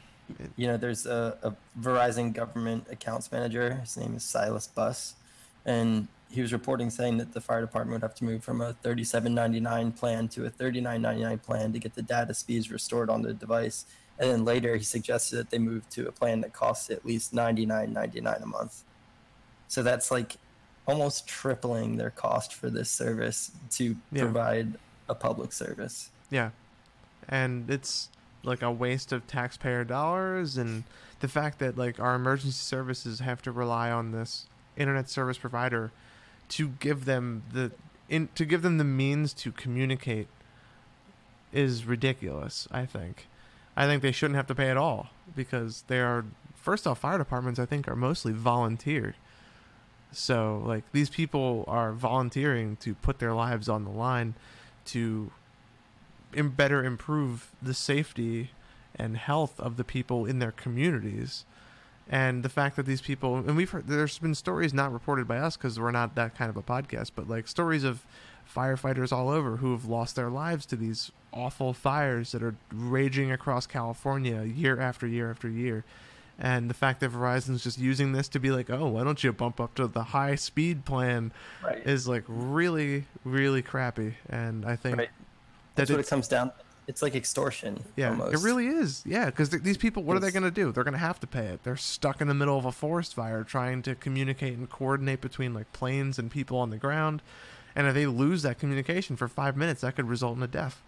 you 0.56 0.68
know, 0.68 0.78
there's 0.78 1.06
a, 1.06 1.38
a 1.42 1.82
Verizon 1.82 2.34
government 2.34 2.86
accounts 2.92 3.32
manager. 3.32 3.74
His 3.74 3.98
name 3.98 4.16
is 4.16 4.24
Silas 4.24 4.68
Buss, 4.68 5.16
and 5.66 6.08
he 6.30 6.42
was 6.42 6.52
reporting 6.52 6.90
saying 6.90 7.18
that 7.18 7.34
the 7.34 7.42
fire 7.42 7.62
department 7.62 7.94
would 7.94 8.08
have 8.08 8.16
to 8.16 8.24
move 8.24 8.44
from 8.44 8.62
a 8.62 8.74
37.99 8.84 9.96
plan 9.96 10.28
to 10.30 10.46
a 10.46 10.50
39.99 10.50 11.42
plan 11.42 11.74
to 11.74 11.80
get 11.80 11.96
the 11.96 12.02
data 12.02 12.34
speeds 12.34 12.70
restored 12.70 13.10
on 13.10 13.22
the 13.22 13.34
device. 13.34 13.86
And 14.20 14.30
then 14.30 14.46
later, 14.46 14.76
he 14.76 14.84
suggested 14.84 15.38
that 15.38 15.50
they 15.52 15.60
move 15.60 15.88
to 15.92 16.08
a 16.08 16.12
plan 16.12 16.42
that 16.42 16.54
costs 16.54 16.90
at 16.90 17.06
least 17.06 17.34
99.99 17.34 18.44
a 18.44 18.46
month. 18.46 18.84
So 19.68 19.84
that's 19.84 20.12
like 20.12 20.38
almost 20.86 21.28
tripling 21.28 21.98
their 21.98 22.10
cost 22.10 22.54
for 22.54 22.70
this 22.70 22.90
service 22.90 23.52
to 23.72 23.96
yeah. 24.12 24.24
provide 24.24 24.74
a 25.08 25.16
public 25.16 25.54
service. 25.54 26.10
Yeah. 26.30 26.52
And 27.28 27.70
it's 27.70 28.10
like 28.44 28.62
a 28.62 28.72
waste 28.72 29.12
of 29.12 29.28
taxpayer 29.28 29.84
dollars 29.84 30.58
and 30.58 30.84
the 31.20 31.28
fact 31.28 31.60
that 31.60 31.78
like 31.78 32.00
our 32.00 32.16
emergency 32.16 32.52
services 32.52 33.20
have 33.20 33.42
to 33.42 33.52
rely 33.52 33.92
on 33.92 34.12
this 34.12 34.46
internet 34.78 35.10
service 35.10 35.38
provider 35.38 35.92
to 36.50 36.70
give 36.80 37.06
them 37.06 37.44
the 37.52 37.72
in 38.10 38.30
to 38.36 38.46
give 38.46 38.62
them 38.62 38.78
the 38.78 38.84
means 38.84 39.34
to 39.34 39.52
communicate 39.52 40.28
is 41.54 41.86
ridiculous, 41.86 42.68
I 42.72 42.86
think. 42.86 43.28
I 43.76 43.86
think 43.86 44.02
they 44.02 44.12
shouldn't 44.12 44.38
have 44.38 44.48
to 44.48 44.56
pay 44.56 44.70
at 44.70 44.78
all 44.78 45.10
because 45.36 45.84
they 45.88 46.00
are 46.00 46.26
first 46.56 46.88
off 46.88 47.00
fire 47.00 47.18
departments 47.18 47.60
I 47.60 47.66
think 47.66 47.88
are 47.88 47.96
mostly 47.96 48.34
volunteer 48.34 49.16
so 50.12 50.64
like 50.66 50.84
these 50.92 51.10
people 51.10 51.66
are 51.68 51.92
volunteering 51.92 52.78
to 52.78 52.96
put 52.96 53.20
their 53.20 53.34
lives 53.34 53.68
on 53.68 53.84
the 53.84 53.92
line 53.92 54.36
to 54.86 55.32
better 56.34 56.84
improve 56.84 57.52
the 57.62 57.74
safety 57.74 58.52
and 58.96 59.18
health 59.18 59.60
of 59.60 59.78
the 59.78 59.84
people 59.84 60.26
in 60.26 60.40
their 60.40 60.52
communities. 60.52 61.46
And 62.10 62.44
the 62.44 62.50
fact 62.50 62.78
that 62.78 62.86
these 62.86 63.02
people, 63.02 63.36
and 63.36 63.58
we've 63.58 63.70
heard, 63.70 63.88
there's 63.88 64.18
been 64.18 64.36
stories 64.36 64.74
not 64.74 64.94
reported 64.94 65.28
by 65.28 65.40
us 65.40 65.58
because 65.58 65.80
we're 65.80 65.92
not 65.92 66.16
that 66.16 66.36
kind 66.36 66.50
of 66.50 66.56
a 66.56 66.64
podcast, 66.64 67.12
but 67.16 67.28
like 67.28 67.48
stories 67.48 67.84
of 67.84 68.06
firefighters 68.54 69.12
all 69.12 69.30
over 69.30 69.58
who 69.58 69.74
have 69.74 69.86
lost 69.86 70.16
their 70.16 70.30
lives 70.30 70.66
to 70.68 70.78
these 70.78 71.12
awful 71.34 71.74
fires 71.74 72.32
that 72.32 72.42
are 72.42 72.56
raging 72.72 73.32
across 73.32 73.68
California 73.68 74.44
year 74.44 74.80
after 74.80 75.06
year 75.06 75.30
after 75.30 75.50
year 75.50 75.84
and 76.40 76.70
the 76.70 76.74
fact 76.74 77.00
that 77.00 77.12
Verizon's 77.12 77.64
just 77.64 77.80
using 77.80 78.12
this 78.12 78.30
to 78.30 78.40
be 78.40 78.52
like, 78.52 78.70
oh, 78.70 78.88
why 78.88 79.04
don't 79.04 79.24
you 79.24 79.34
bump 79.34 79.60
up 79.60 79.74
to 79.76 79.88
the 79.88 80.04
high 80.04 80.36
speed 80.36 80.86
plan, 80.86 81.32
right. 81.64 81.86
is 81.86 82.08
like 82.08 82.24
really, 82.28 83.06
really 83.24 83.62
crappy. 83.62 84.16
And 84.30 84.64
I 84.64 84.76
think 84.76 84.98
right. 84.98 85.10
that's 85.76 85.90
that 85.90 85.96
what 85.96 86.06
it 86.06 86.10
comes 86.10 86.28
down. 86.28 86.52
It's 86.88 87.02
like 87.02 87.16
extortion. 87.16 87.84
Yeah, 87.98 88.12
almost. 88.12 88.34
it 88.34 88.46
really 88.46 88.68
is. 88.68 89.04
Yeah, 89.06 89.26
because 89.26 89.50
th- 89.50 89.62
these 89.62 89.78
people, 89.78 90.04
what 90.04 90.16
it's, 90.16 90.24
are 90.24 90.26
they 90.26 90.32
going 90.32 90.44
to 90.44 90.52
do? 90.52 90.72
They're 90.72 90.86
going 90.86 90.94
to 90.94 90.98
have 91.00 91.20
to 91.20 91.28
pay 91.28 91.48
it. 91.48 91.64
They're 91.64 91.76
stuck 91.76 92.22
in 92.22 92.30
the 92.30 92.34
middle 92.34 92.58
of 92.58 92.64
a 92.64 92.72
forest 92.72 93.14
fire 93.14 93.44
trying 93.44 93.82
to 93.84 93.96
communicate 93.96 94.58
and 94.58 94.70
coordinate 94.70 95.20
between 95.20 95.54
like 95.54 95.72
planes 95.74 96.18
and 96.18 96.32
people 96.32 96.58
on 96.58 96.70
the 96.70 96.78
ground. 96.78 97.22
And 97.76 97.88
if 97.88 97.94
they 97.94 98.08
lose 98.08 98.42
that 98.44 98.58
communication 98.58 99.18
for 99.18 99.28
five 99.28 99.58
minutes, 99.58 99.82
that 99.82 99.98
could 99.98 100.08
result 100.08 100.38
in 100.38 100.44
a 100.44 100.48
death. 100.48 100.82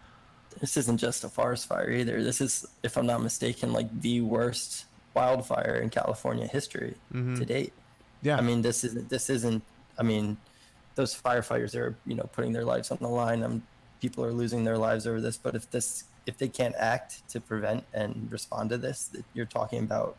This 0.62 0.78
isn't 0.78 0.98
just 0.98 1.24
a 1.24 1.30
forest 1.30 1.68
fire 1.68 1.92
either. 1.92 2.24
This 2.24 2.40
is, 2.40 2.66
if 2.82 2.98
I'm 2.98 3.06
not 3.06 3.22
mistaken, 3.22 3.74
like 3.74 4.02
the 4.02 4.22
worst 4.22 4.86
wildfire 5.14 5.76
in 5.76 5.90
California 5.90 6.48
history 6.48 6.96
mm-hmm. 7.14 7.36
to 7.36 7.46
date. 7.46 7.74
Yeah. 8.22 8.38
I 8.38 8.42
mean, 8.42 8.62
this 8.62 8.84
isn't, 8.84 9.10
this 9.10 9.30
isn't, 9.30 9.64
I 9.98 10.04
mean, 10.04 10.38
those 10.96 11.14
firefighters 11.14 11.76
are, 11.76 11.96
you 12.06 12.16
know, 12.16 12.30
putting 12.32 12.54
their 12.54 12.66
lives 12.66 12.90
on 12.90 12.98
the 13.02 13.08
line. 13.08 13.44
Um, 13.44 13.64
people 14.02 14.24
are 14.24 14.32
losing 14.32 14.64
their 14.64 14.78
lives 14.78 15.06
over 15.08 15.20
this, 15.22 15.38
but 15.38 15.56
if 15.56 15.70
this, 15.72 16.06
if 16.26 16.38
they 16.38 16.48
can't 16.48 16.76
act 16.78 17.28
to 17.30 17.40
prevent 17.42 17.84
and 17.94 18.28
respond 18.32 18.70
to 18.70 18.78
this, 18.78 19.12
you're 19.34 19.46
talking 19.46 19.80
about 19.80 20.16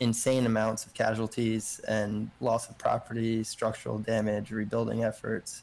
insane 0.00 0.46
amounts 0.46 0.86
of 0.86 0.94
casualties 0.94 1.80
and 1.88 2.30
loss 2.40 2.68
of 2.70 2.78
property, 2.78 3.42
structural 3.42 3.98
damage, 3.98 4.50
rebuilding 4.50 5.02
efforts, 5.04 5.62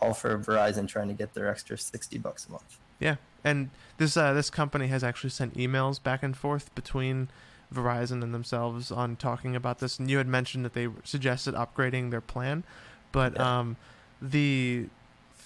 all 0.00 0.12
for 0.14 0.36
Verizon 0.38 0.86
trying 0.86 1.08
to 1.08 1.14
get 1.14 1.32
their 1.34 1.48
extra 1.48 1.78
60 1.78 2.18
bucks 2.18 2.46
a 2.48 2.52
month. 2.52 2.78
Yeah. 3.00 3.16
And 3.44 3.70
this 3.98 4.16
uh, 4.16 4.32
this 4.34 4.50
company 4.50 4.86
has 4.88 5.02
actually 5.02 5.30
sent 5.30 5.54
emails 5.54 6.00
back 6.00 6.22
and 6.22 6.36
forth 6.36 6.72
between 6.76 7.28
Verizon 7.74 8.22
and 8.22 8.32
themselves 8.34 8.92
on 8.92 9.16
talking 9.16 9.56
about 9.56 9.78
this, 9.78 9.98
and 9.98 10.08
you 10.10 10.18
had 10.18 10.28
mentioned 10.28 10.64
that 10.64 10.74
they 10.74 10.88
suggested 11.02 11.54
upgrading 11.54 12.10
their 12.10 12.20
plan, 12.20 12.62
but 13.10 13.34
Yeah. 13.34 13.58
um, 13.60 13.76
the 14.20 14.88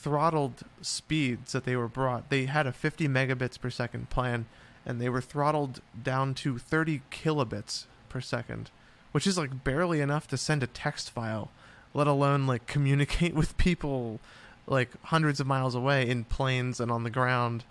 throttled 0.06 0.62
speeds 0.82 1.50
that 1.50 1.64
they 1.64 1.74
were 1.74 1.88
brought, 1.88 2.30
they 2.30 2.46
had 2.46 2.64
a 2.64 2.72
50 2.72 3.08
megabits 3.08 3.60
per 3.60 3.70
second 3.70 4.08
plan, 4.08 4.46
and 4.86 5.00
they 5.00 5.08
were 5.08 5.20
throttled 5.20 5.80
down 6.00 6.32
to 6.32 6.58
30 6.58 7.02
kilobits 7.10 7.86
per 8.08 8.20
second, 8.20 8.70
which 9.10 9.26
is 9.26 9.36
like 9.36 9.64
barely 9.64 10.00
enough 10.00 10.28
to 10.28 10.36
send 10.36 10.62
a 10.62 10.68
text 10.68 11.10
file, 11.10 11.50
let 11.92 12.06
alone 12.06 12.46
like 12.46 12.66
communicate 12.68 13.34
with 13.34 13.56
people 13.56 14.20
like 14.68 14.90
hundreds 15.06 15.40
of 15.40 15.46
miles 15.48 15.74
away 15.74 16.08
in 16.08 16.22
planes 16.22 16.78
and 16.78 16.92
on 16.92 17.02
the 17.02 17.10
ground 17.10 17.64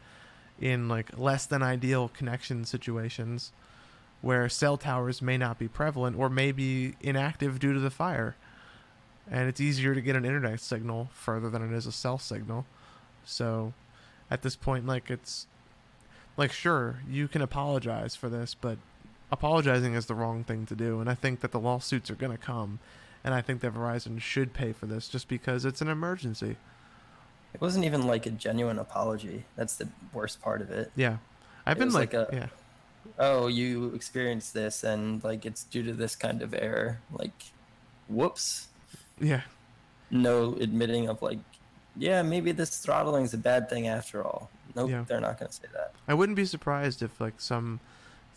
in 0.59 0.89
like 0.89 1.17
less 1.17 1.45
than 1.45 1.63
ideal 1.63 2.09
connection 2.09 2.65
situations 2.65 3.53
where 4.19 4.49
cell 4.49 4.75
towers 4.75 5.21
may 5.21 5.37
not 5.37 5.57
be 5.57 5.69
prevalent 5.69 6.19
or 6.19 6.29
may 6.29 6.51
be 6.51 6.95
inactive 6.99 7.59
due 7.59 7.71
to 7.71 7.79
the 7.79 7.89
fire. 7.89 8.35
And 9.29 9.49
it's 9.49 9.59
easier 9.59 9.95
to 9.95 10.01
get 10.01 10.15
an 10.15 10.25
internet 10.25 10.59
signal 10.59 11.09
further 11.13 11.49
than 11.49 11.61
it 11.63 11.75
is 11.75 11.85
a 11.85 11.91
cell 11.91 12.17
signal. 12.19 12.65
So 13.23 13.73
at 14.29 14.41
this 14.41 14.55
point 14.55 14.85
like 14.85 15.09
it's 15.09 15.47
like 16.37 16.51
sure, 16.51 16.97
you 17.09 17.27
can 17.27 17.41
apologize 17.41 18.15
for 18.15 18.29
this, 18.29 18.55
but 18.55 18.77
apologizing 19.31 19.95
is 19.95 20.05
the 20.05 20.15
wrong 20.15 20.43
thing 20.43 20.65
to 20.67 20.75
do 20.75 20.99
and 20.99 21.09
I 21.09 21.15
think 21.15 21.39
that 21.41 21.51
the 21.51 21.59
lawsuits 21.59 22.11
are 22.11 22.15
going 22.15 22.31
to 22.31 22.37
come 22.37 22.79
and 23.23 23.33
I 23.33 23.41
think 23.41 23.61
that 23.61 23.73
Verizon 23.73 24.21
should 24.21 24.53
pay 24.53 24.71
for 24.71 24.85
this 24.85 25.07
just 25.07 25.27
because 25.27 25.65
it's 25.65 25.81
an 25.81 25.87
emergency. 25.87 26.57
It 27.55 27.61
wasn't 27.61 27.85
even 27.85 28.05
like 28.05 28.25
a 28.25 28.31
genuine 28.31 28.77
apology. 28.77 29.45
That's 29.55 29.75
the 29.77 29.87
worst 30.13 30.41
part 30.41 30.61
of 30.61 30.69
it. 30.69 30.91
Yeah. 30.95 31.17
I've 31.65 31.77
It 31.77 31.79
been 31.79 31.93
like, 31.93 32.13
like 32.13 32.31
a- 32.31 32.35
yeah. 32.35 32.47
Oh, 33.17 33.47
you 33.47 33.93
experienced 33.95 34.53
this 34.53 34.83
and 34.83 35.23
like 35.23 35.45
it's 35.45 35.63
due 35.63 35.81
to 35.83 35.93
this 35.93 36.15
kind 36.15 36.41
of 36.41 36.53
error. 36.53 36.99
Like, 37.11 37.45
whoops. 38.07 38.67
Yeah. 39.19 39.41
No 40.11 40.55
admitting 40.59 41.09
of 41.09 41.21
like, 41.21 41.39
yeah, 41.95 42.21
maybe 42.21 42.51
this 42.51 42.77
throttling 42.79 43.23
is 43.25 43.33
a 43.33 43.37
bad 43.37 43.69
thing 43.69 43.87
after 43.87 44.23
all. 44.23 44.49
Nope, 44.75 44.89
Yeah. 44.89 45.05
they're 45.07 45.21
not 45.21 45.39
going 45.39 45.49
to 45.49 45.55
say 45.55 45.67
that. 45.73 45.93
I 46.07 46.13
wouldn't 46.13 46.35
be 46.35 46.45
surprised 46.45 47.01
if 47.01 47.19
like 47.21 47.39
some 47.39 47.79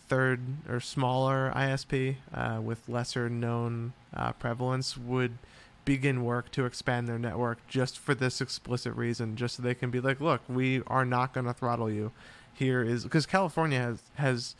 third 0.09 0.41
or 0.69 0.81
smaller 0.81 1.53
ISP 1.55 2.17
uh, 2.33 2.61
with 2.63 2.89
lesser 2.89 3.29
known 3.29 3.93
uh, 4.15 4.33
prevalence 4.33 4.97
would 4.97 5.39
begin 5.85 6.23
work 6.25 6.51
to 6.53 6.65
expand 6.67 7.09
their 7.09 7.19
network 7.19 7.67
just 7.67 7.99
for 7.99 8.15
this 8.15 8.41
explicit 8.41 8.95
reason, 8.95 9.37
just 9.37 9.57
so 9.57 9.63
they 9.63 9.75
can 9.75 9.91
be 9.91 10.01
like, 10.01 10.21
look, 10.21 10.43
we 10.49 10.83
are 10.87 11.05
not 11.05 11.33
going 11.35 11.47
to 11.47 11.53
throttle 11.53 11.91
you. 11.91 12.13
Here 12.55 12.83
is 12.83 13.05
because 13.05 13.25
California 13.27 13.79
has 13.79 14.03
has 14.17 14.55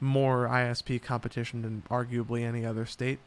more 0.00 0.48
ISP 0.48 1.00
competition 1.02 1.62
than 1.62 1.82
arguably 1.90 2.44
any 2.44 2.64
other 2.66 2.86
state 2.86 3.18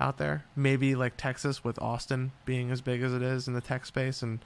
out 0.00 0.18
there. 0.18 0.44
Maybe 0.56 0.94
like 0.94 1.16
Texas 1.16 1.62
with 1.62 1.80
Austin 1.80 2.32
being 2.44 2.70
as 2.70 2.80
big 2.80 3.02
as 3.02 3.12
it 3.12 3.22
is 3.22 3.46
in 3.46 3.54
the 3.54 3.60
tech 3.60 3.86
space 3.86 4.22
and 4.22 4.40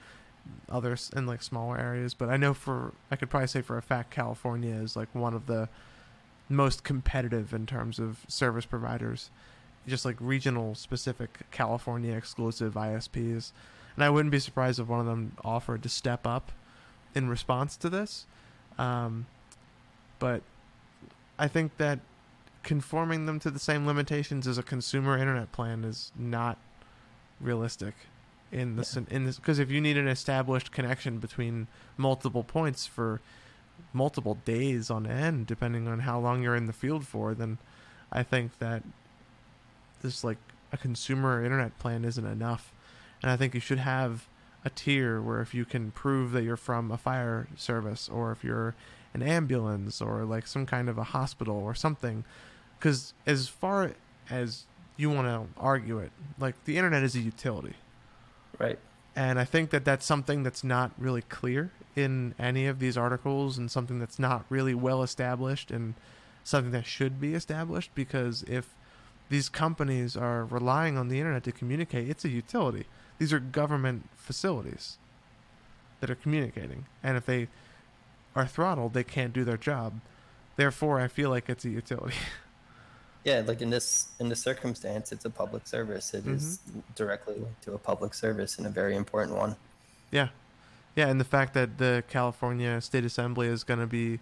others 0.69 1.09
in 1.15 1.25
like 1.25 1.41
smaller 1.41 1.79
areas. 1.79 2.13
But 2.13 2.29
I 2.29 2.37
know 2.37 2.53
for 2.53 2.93
I 3.09 3.15
could 3.15 3.29
probably 3.29 3.47
say 3.47 3.61
for 3.61 3.77
a 3.77 3.81
fact 3.81 4.11
California 4.11 4.75
is 4.75 4.95
like 4.95 5.13
one 5.13 5.33
of 5.33 5.47
the 5.47 5.69
most 6.49 6.83
competitive 6.83 7.53
in 7.53 7.65
terms 7.65 7.97
of 7.99 8.25
service 8.27 8.65
providers, 8.65 9.31
just 9.87 10.05
like 10.05 10.17
regional 10.19 10.75
specific 10.75 11.39
California 11.51 12.15
exclusive 12.15 12.73
ISPs. 12.73 13.51
And 13.95 14.03
I 14.03 14.09
wouldn't 14.09 14.31
be 14.31 14.39
surprised 14.39 14.79
if 14.79 14.87
one 14.87 14.99
of 14.99 15.05
them 15.05 15.37
offered 15.43 15.81
to 15.83 15.89
step 15.89 16.27
up 16.27 16.51
in 17.15 17.29
response 17.29 17.77
to 17.77 17.89
this. 17.89 18.25
Um, 18.77 19.25
but 20.19 20.41
I 21.39 21.47
think 21.47 21.77
that 21.77 21.99
conforming 22.65 23.27
them 23.27 23.39
to 23.39 23.51
the 23.51 23.59
same 23.59 23.85
limitations 23.85 24.47
as 24.47 24.57
a 24.57 24.63
consumer 24.63 25.17
internet 25.17 25.51
plan 25.51 25.83
is 25.83 26.11
not 26.17 26.57
realistic 27.39 27.93
in 28.51 28.75
this 28.75 28.97
in 28.97 29.25
this 29.25 29.37
because 29.37 29.59
if 29.59 29.69
you 29.69 29.79
need 29.79 29.97
an 29.97 30.07
established 30.07 30.71
connection 30.71 31.19
between 31.19 31.67
multiple 31.95 32.43
points 32.43 32.87
for 32.87 33.21
multiple 33.93 34.37
days 34.45 34.89
on 34.89 35.05
end 35.05 35.45
depending 35.45 35.87
on 35.87 35.99
how 35.99 36.19
long 36.19 36.41
you're 36.41 36.55
in 36.55 36.65
the 36.65 36.73
field 36.73 37.05
for 37.05 37.33
then 37.33 37.57
i 38.11 38.23
think 38.23 38.57
that 38.59 38.81
this 40.01 40.23
like 40.23 40.37
a 40.71 40.77
consumer 40.77 41.43
internet 41.43 41.77
plan 41.79 42.03
isn't 42.03 42.25
enough. 42.25 42.71
And 43.21 43.31
i 43.31 43.37
think 43.37 43.53
you 43.53 43.59
should 43.59 43.79
have 43.79 44.27
a 44.63 44.69
tier 44.69 45.21
where 45.21 45.41
if 45.41 45.53
you 45.53 45.65
can 45.65 45.91
prove 45.91 46.31
that 46.31 46.43
you're 46.43 46.57
from 46.57 46.91
a 46.91 46.97
fire 46.97 47.47
service 47.55 48.09
or 48.09 48.31
if 48.31 48.43
you're 48.43 48.75
an 49.13 49.21
ambulance 49.21 50.01
or 50.01 50.25
like 50.25 50.47
some 50.47 50.65
kind 50.65 50.89
of 50.89 50.97
a 50.97 51.03
hospital 51.03 51.55
or 51.55 51.75
something 51.75 52.25
because 52.79 53.13
as 53.25 53.47
far 53.47 53.91
as 54.29 54.63
you 54.97 55.09
want 55.09 55.27
to 55.27 55.59
argue 55.61 55.99
it 55.99 56.11
like 56.39 56.55
the 56.65 56.77
internet 56.77 57.03
is 57.03 57.15
a 57.15 57.19
utility 57.19 57.73
Right. 58.57 58.79
and 59.15 59.37
I 59.39 59.43
think 59.45 59.69
that 59.71 59.83
that's 59.85 60.05
something 60.05 60.43
that's 60.43 60.63
not 60.63 60.91
really 60.97 61.21
clear 61.23 61.71
in 61.95 62.33
any 62.39 62.67
of 62.67 62.79
these 62.79 62.97
articles 62.97 63.57
and 63.57 63.69
something 63.69 63.99
that's 63.99 64.19
not 64.19 64.45
really 64.49 64.73
well 64.75 65.03
established 65.03 65.71
and 65.71 65.93
something 66.43 66.71
that 66.71 66.85
should 66.85 67.19
be 67.19 67.33
established 67.33 67.91
because 67.95 68.43
if 68.43 68.69
these 69.29 69.49
companies 69.49 70.15
are 70.15 70.45
relying 70.45 70.97
on 70.97 71.07
the 71.07 71.17
internet 71.19 71.43
to 71.43 71.51
communicate, 71.51 72.07
it's 72.07 72.23
a 72.23 72.29
utility. 72.29 72.85
These 73.17 73.33
are 73.33 73.39
government 73.39 74.07
facilities 74.15 74.97
that 75.99 76.11
are 76.11 76.15
communicating. 76.15 76.85
And 77.01 77.17
if 77.17 77.25
they 77.25 77.47
are 78.35 78.45
throttled, 78.45 78.93
they 78.93 79.03
can't 79.03 79.33
do 79.33 79.43
their 79.43 79.57
job. 79.57 79.99
Therefore, 80.57 80.99
I 81.01 81.07
feel 81.07 81.31
like 81.31 81.49
it's 81.49 81.65
a 81.65 81.69
utility. 81.69 82.15
Yeah, 83.25 83.41
like 83.45 83.61
in 83.61 83.71
this 83.71 84.09
in 84.19 84.29
this 84.29 84.39
circumstance, 84.39 85.11
it's 85.11 85.25
a 85.25 85.29
public 85.29 85.67
service. 85.67 86.13
It 86.13 86.25
is 86.27 86.59
Mm-hmm. 86.69 86.79
directly 86.95 87.33
linked 87.35 87.63
to 87.63 87.73
a 87.73 87.77
public 87.77 88.13
service 88.13 88.57
and 88.57 88.65
a 88.67 88.69
very 88.69 88.95
important 88.95 89.35
one. 89.37 89.55
Yeah. 90.11 90.29
Yeah, 90.95 91.07
and 91.09 91.19
the 91.19 91.25
fact 91.25 91.53
that 91.55 91.77
the 91.77 92.03
California 92.07 92.79
State 92.79 93.03
Assembly 93.03 93.47
is 93.47 93.63
going 93.65 93.81
to 93.81 93.87
be 93.87 94.19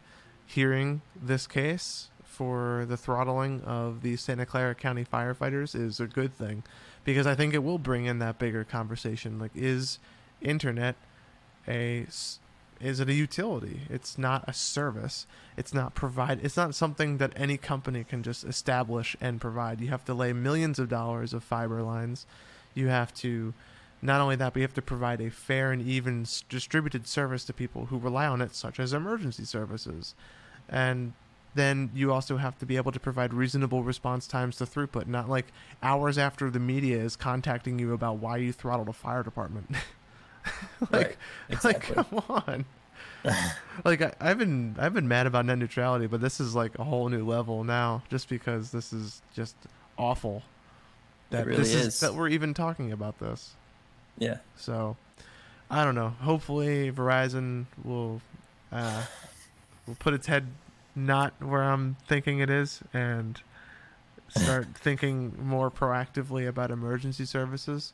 hearing 0.47 1.01
this 1.21 1.45
case 1.45 2.09
for 2.23 2.85
the 2.87 2.97
throttling 2.97 3.61
of 3.61 4.01
the 4.01 4.15
Santa 4.15 4.45
Clara 4.45 4.73
County 4.73 5.05
firefighters 5.05 5.75
is 5.75 5.99
a 5.99 6.07
good 6.07 6.33
thing 6.33 6.63
because 7.03 7.27
I 7.27 7.35
think 7.35 7.53
it 7.53 7.63
will 7.63 7.77
bring 7.77 8.05
in 8.05 8.17
that 8.19 8.39
bigger 8.39 8.63
conversation 8.63 9.37
like 9.37 9.51
is 9.53 9.99
internet 10.41 10.95
a 11.67 12.07
is 12.83 12.99
it 12.99 13.09
a 13.09 13.13
utility? 13.13 13.81
It's 13.89 14.17
not 14.17 14.43
a 14.47 14.53
service. 14.53 15.25
It's 15.57 15.73
not 15.73 15.95
provide 15.95 16.43
it's 16.43 16.57
not 16.57 16.75
something 16.75 17.17
that 17.17 17.33
any 17.35 17.57
company 17.57 18.03
can 18.03 18.23
just 18.23 18.43
establish 18.43 19.15
and 19.21 19.39
provide. 19.39 19.81
You 19.81 19.87
have 19.89 20.05
to 20.05 20.13
lay 20.13 20.33
millions 20.33 20.79
of 20.79 20.89
dollars 20.89 21.33
of 21.33 21.43
fiber 21.43 21.81
lines. 21.81 22.25
You 22.73 22.87
have 22.87 23.13
to 23.15 23.53
not 24.01 24.19
only 24.19 24.35
that, 24.35 24.53
but 24.53 24.59
you 24.59 24.63
have 24.63 24.73
to 24.73 24.81
provide 24.81 25.21
a 25.21 25.31
fair 25.31 25.71
and 25.71 25.81
even 25.81 26.25
distributed 26.49 27.07
service 27.07 27.45
to 27.45 27.53
people 27.53 27.85
who 27.85 27.97
rely 27.97 28.27
on 28.27 28.41
it, 28.41 28.53
such 28.53 28.79
as 28.79 28.91
emergency 28.91 29.45
services. 29.45 30.13
And 30.67 31.13
then 31.55 31.89
you 31.93 32.11
also 32.11 32.37
have 32.37 32.57
to 32.59 32.65
be 32.65 32.75
able 32.75 32.91
to 32.91 32.99
provide 32.99 33.33
reasonable 33.33 33.81
response 33.81 34.27
times 34.27 34.57
to 34.57 34.65
throughput, 34.65 35.07
not 35.07 35.29
like 35.29 35.47
hours 35.81 36.17
after 36.17 36.49
the 36.49 36.59
media 36.59 36.97
is 36.97 37.15
contacting 37.15 37.79
you 37.79 37.93
about 37.93 38.17
why 38.17 38.37
you 38.37 38.51
throttled 38.51 38.89
a 38.89 38.93
fire 38.93 39.23
department. 39.23 39.73
like, 40.81 40.91
Right, 40.91 41.17
exactly. 41.49 41.95
like, 41.95 42.09
come 42.09 42.23
on. 42.29 42.65
like 43.85 44.01
I, 44.01 44.13
I've 44.19 44.37
been 44.37 44.75
I've 44.77 44.93
been 44.93 45.07
mad 45.07 45.27
about 45.27 45.45
net 45.45 45.57
neutrality, 45.57 46.07
but 46.07 46.19
this 46.21 46.39
is 46.39 46.55
like 46.55 46.77
a 46.77 46.83
whole 46.83 47.07
new 47.09 47.25
level 47.25 47.63
now, 47.63 48.03
just 48.09 48.27
because 48.27 48.71
this 48.71 48.91
is 48.91 49.21
just 49.33 49.55
awful. 49.97 50.43
That 51.29 51.45
really 51.45 51.59
this 51.59 51.73
is 51.73 51.87
is. 51.87 51.99
that 52.01 52.13
we're 52.15 52.27
even 52.29 52.53
talking 52.53 52.91
about 52.91 53.19
this. 53.19 53.53
Yeah. 54.17 54.37
So, 54.57 54.97
I 55.69 55.83
don't 55.85 55.95
know. 55.95 56.09
Hopefully, 56.09 56.91
Verizon 56.91 57.65
will 57.83 58.21
uh, 58.71 59.03
will 59.87 59.95
put 59.95 60.13
its 60.13 60.27
head 60.27 60.47
not 60.95 61.33
where 61.41 61.63
I'm 61.63 61.95
thinking 62.07 62.39
it 62.39 62.49
is 62.49 62.81
and 62.93 63.41
start 64.29 64.67
thinking 64.75 65.33
more 65.41 65.71
proactively 65.71 66.47
about 66.47 66.71
emergency 66.71 67.25
services. 67.25 67.93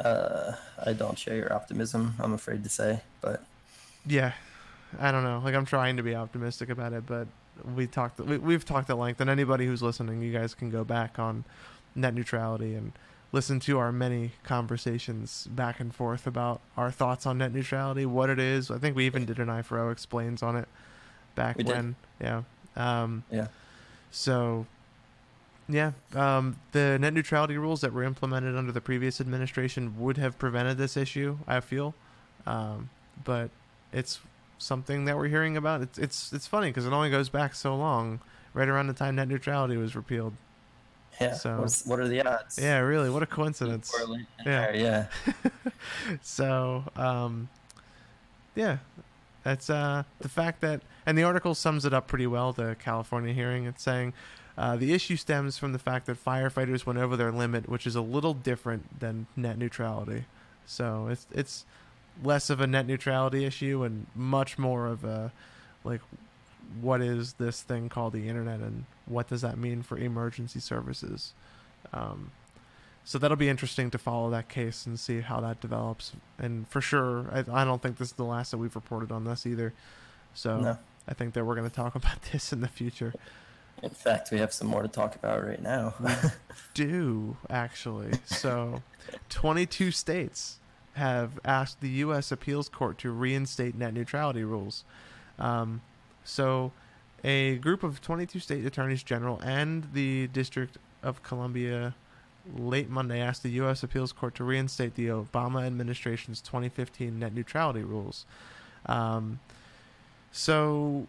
Uh, 0.00 0.52
I 0.84 0.92
don't 0.92 1.18
share 1.18 1.36
your 1.36 1.52
optimism. 1.52 2.14
I'm 2.18 2.32
afraid 2.32 2.64
to 2.64 2.70
say, 2.70 3.00
but 3.20 3.44
Yeah, 4.06 4.32
I 4.98 5.12
don't 5.12 5.24
know. 5.24 5.40
Like 5.44 5.54
I'm 5.54 5.66
trying 5.66 5.96
to 5.96 6.02
be 6.02 6.14
optimistic 6.14 6.68
about 6.68 6.92
it, 6.92 7.04
but 7.06 7.26
we 7.74 7.86
talked. 7.86 8.18
We, 8.20 8.38
we've 8.38 8.64
talked 8.64 8.90
at 8.90 8.98
length, 8.98 9.20
and 9.20 9.30
anybody 9.30 9.66
who's 9.66 9.82
listening, 9.82 10.20
you 10.22 10.32
guys 10.32 10.54
can 10.54 10.70
go 10.70 10.84
back 10.84 11.18
on 11.18 11.44
net 11.94 12.14
neutrality 12.14 12.74
and 12.74 12.92
listen 13.32 13.58
to 13.60 13.78
our 13.78 13.90
many 13.92 14.32
conversations 14.44 15.48
back 15.50 15.80
and 15.80 15.94
forth 15.94 16.26
about 16.26 16.60
our 16.76 16.90
thoughts 16.90 17.26
on 17.26 17.38
net 17.38 17.52
neutrality, 17.52 18.06
what 18.06 18.30
it 18.30 18.38
is. 18.38 18.70
I 18.70 18.78
think 18.78 18.94
we 18.96 19.06
even 19.06 19.24
did 19.24 19.38
an 19.38 19.48
I 19.50 19.62
for 19.62 19.78
O 19.78 19.90
explains 19.90 20.42
on 20.42 20.56
it 20.56 20.68
back 21.34 21.56
We 21.56 21.64
did. 21.64 21.74
when. 21.74 21.96
Yeah. 22.20 22.42
Um, 22.76 23.22
yeah, 23.30 23.46
so, 24.10 24.66
yeah, 25.68 25.92
um, 26.14 26.56
the 26.72 26.98
net 26.98 27.12
neutrality 27.14 27.56
rules 27.58 27.80
that 27.80 27.92
were 27.92 28.04
implemented 28.04 28.56
under 28.56 28.72
the 28.72 28.80
previous 28.80 29.20
administration 29.20 29.98
would 29.98 30.16
have 30.18 30.38
prevented 30.38 30.76
this 30.78 30.96
issue. 30.96 31.38
I 31.46 31.60
feel, 31.60 31.94
um, 32.46 32.90
but 33.24 33.50
it's 33.92 34.20
something 34.58 35.04
that 35.06 35.16
we're 35.16 35.28
hearing 35.28 35.56
about. 35.56 35.80
It's 35.82 35.98
it's 35.98 36.32
it's 36.32 36.46
funny 36.46 36.68
because 36.68 36.86
it 36.86 36.92
only 36.92 37.10
goes 37.10 37.28
back 37.28 37.54
so 37.54 37.74
long. 37.76 38.20
right 38.52 38.68
around 38.68 38.86
the 38.86 38.92
time 38.94 39.16
net 39.16 39.26
neutrality 39.28 39.76
was 39.76 39.96
repealed. 39.96 40.32
Yeah. 41.20 41.34
So- 41.34 41.58
what's- 41.60 41.84
what 41.86 41.98
are 42.00 42.08
the 42.08 42.22
odds? 42.22 42.58
Yeah, 42.60 42.78
really, 42.78 43.08
what 43.10 43.22
a 43.22 43.26
coincidence. 43.26 43.92
Yeah. 44.44 44.72
there, 44.72 44.76
Yeah. 44.76 45.06
so 46.22 46.84
um 46.96 47.48
yeah 48.54 48.78
that's 49.42 49.68
uh 49.70 50.02
the 50.20 50.28
fact 50.28 50.60
that 50.60 50.80
and 51.06 51.16
the 51.18 51.22
article 51.22 51.54
sums 51.54 51.84
it 51.84 51.92
up 51.92 52.06
pretty 52.06 52.26
well 52.26 52.52
the 52.52 52.76
california 52.78 53.32
hearing 53.32 53.66
it's 53.66 53.82
saying 53.82 54.12
uh, 54.56 54.76
the 54.76 54.92
issue 54.92 55.16
stems 55.16 55.58
from 55.58 55.72
the 55.72 55.78
fact 55.78 56.06
that 56.06 56.22
firefighters 56.22 56.86
went 56.86 56.98
over 56.98 57.16
their 57.16 57.32
limit 57.32 57.68
which 57.68 57.86
is 57.86 57.96
a 57.96 58.00
little 58.00 58.34
different 58.34 59.00
than 59.00 59.26
net 59.36 59.58
neutrality 59.58 60.24
so 60.66 61.08
it's 61.10 61.26
it's 61.32 61.64
less 62.22 62.48
of 62.50 62.60
a 62.60 62.66
net 62.66 62.86
neutrality 62.86 63.44
issue 63.44 63.82
and 63.82 64.06
much 64.14 64.58
more 64.58 64.86
of 64.86 65.04
a 65.04 65.32
like 65.82 66.00
what 66.80 67.00
is 67.00 67.34
this 67.34 67.60
thing 67.62 67.88
called 67.88 68.12
the 68.12 68.28
internet 68.28 68.60
and 68.60 68.84
what 69.06 69.28
does 69.28 69.42
that 69.42 69.58
mean 69.58 69.82
for 69.82 69.98
emergency 69.98 70.60
services 70.60 71.32
um, 71.92 72.30
so 73.04 73.18
that'll 73.18 73.36
be 73.36 73.50
interesting 73.50 73.90
to 73.90 73.98
follow 73.98 74.30
that 74.30 74.48
case 74.48 74.86
and 74.86 74.98
see 74.98 75.20
how 75.20 75.40
that 75.40 75.60
develops. 75.60 76.12
And 76.38 76.66
for 76.68 76.80
sure, 76.80 77.26
I, 77.30 77.44
I 77.60 77.64
don't 77.64 77.82
think 77.82 77.98
this 77.98 78.08
is 78.08 78.14
the 78.14 78.24
last 78.24 78.50
that 78.50 78.58
we've 78.58 78.74
reported 78.74 79.12
on 79.12 79.24
this 79.24 79.46
either. 79.46 79.74
So 80.32 80.58
No. 80.58 80.78
I 81.06 81.12
think 81.12 81.34
that 81.34 81.44
we're 81.44 81.54
going 81.54 81.68
to 81.68 81.74
talk 81.74 81.94
about 82.02 82.22
this 82.32 82.52
in 82.52 82.62
the 82.62 82.68
future. 82.68 83.12
In 83.84 83.90
fact, 83.90 84.30
we 84.30 84.38
have 84.38 84.52
some 84.52 84.66
more 84.66 84.80
to 84.80 84.88
talk 84.88 85.14
about 85.14 85.46
right 85.46 85.60
now. 85.60 85.94
Do 86.72 87.36
actually. 87.50 88.12
So 88.24 88.82
22 89.28 89.90
states 89.90 90.58
have 90.94 91.38
asked 91.44 91.82
the 91.82 91.90
U.S. 91.90 92.32
Appeals 92.32 92.70
Court 92.70 92.96
to 92.98 93.10
reinstate 93.10 93.74
net 93.74 93.92
neutrality 93.92 94.42
rules. 94.42 94.84
Um, 95.38 95.82
so 96.24 96.72
a 97.22 97.56
group 97.56 97.82
of 97.82 98.00
22 98.00 98.38
state 98.38 98.64
attorneys 98.64 99.02
general 99.02 99.38
and 99.40 99.88
the 99.92 100.28
District 100.28 100.78
of 101.02 101.22
Columbia 101.22 101.94
late 102.56 102.88
Monday 102.88 103.20
asked 103.20 103.42
the 103.42 103.50
U.S. 103.50 103.82
Appeals 103.82 104.12
Court 104.12 104.34
to 104.36 104.44
reinstate 104.44 104.94
the 104.94 105.08
Obama 105.08 105.66
administration's 105.66 106.40
2015 106.40 107.18
net 107.18 107.34
neutrality 107.34 107.82
rules. 107.82 108.24
Um, 108.86 109.40
so 110.32 111.06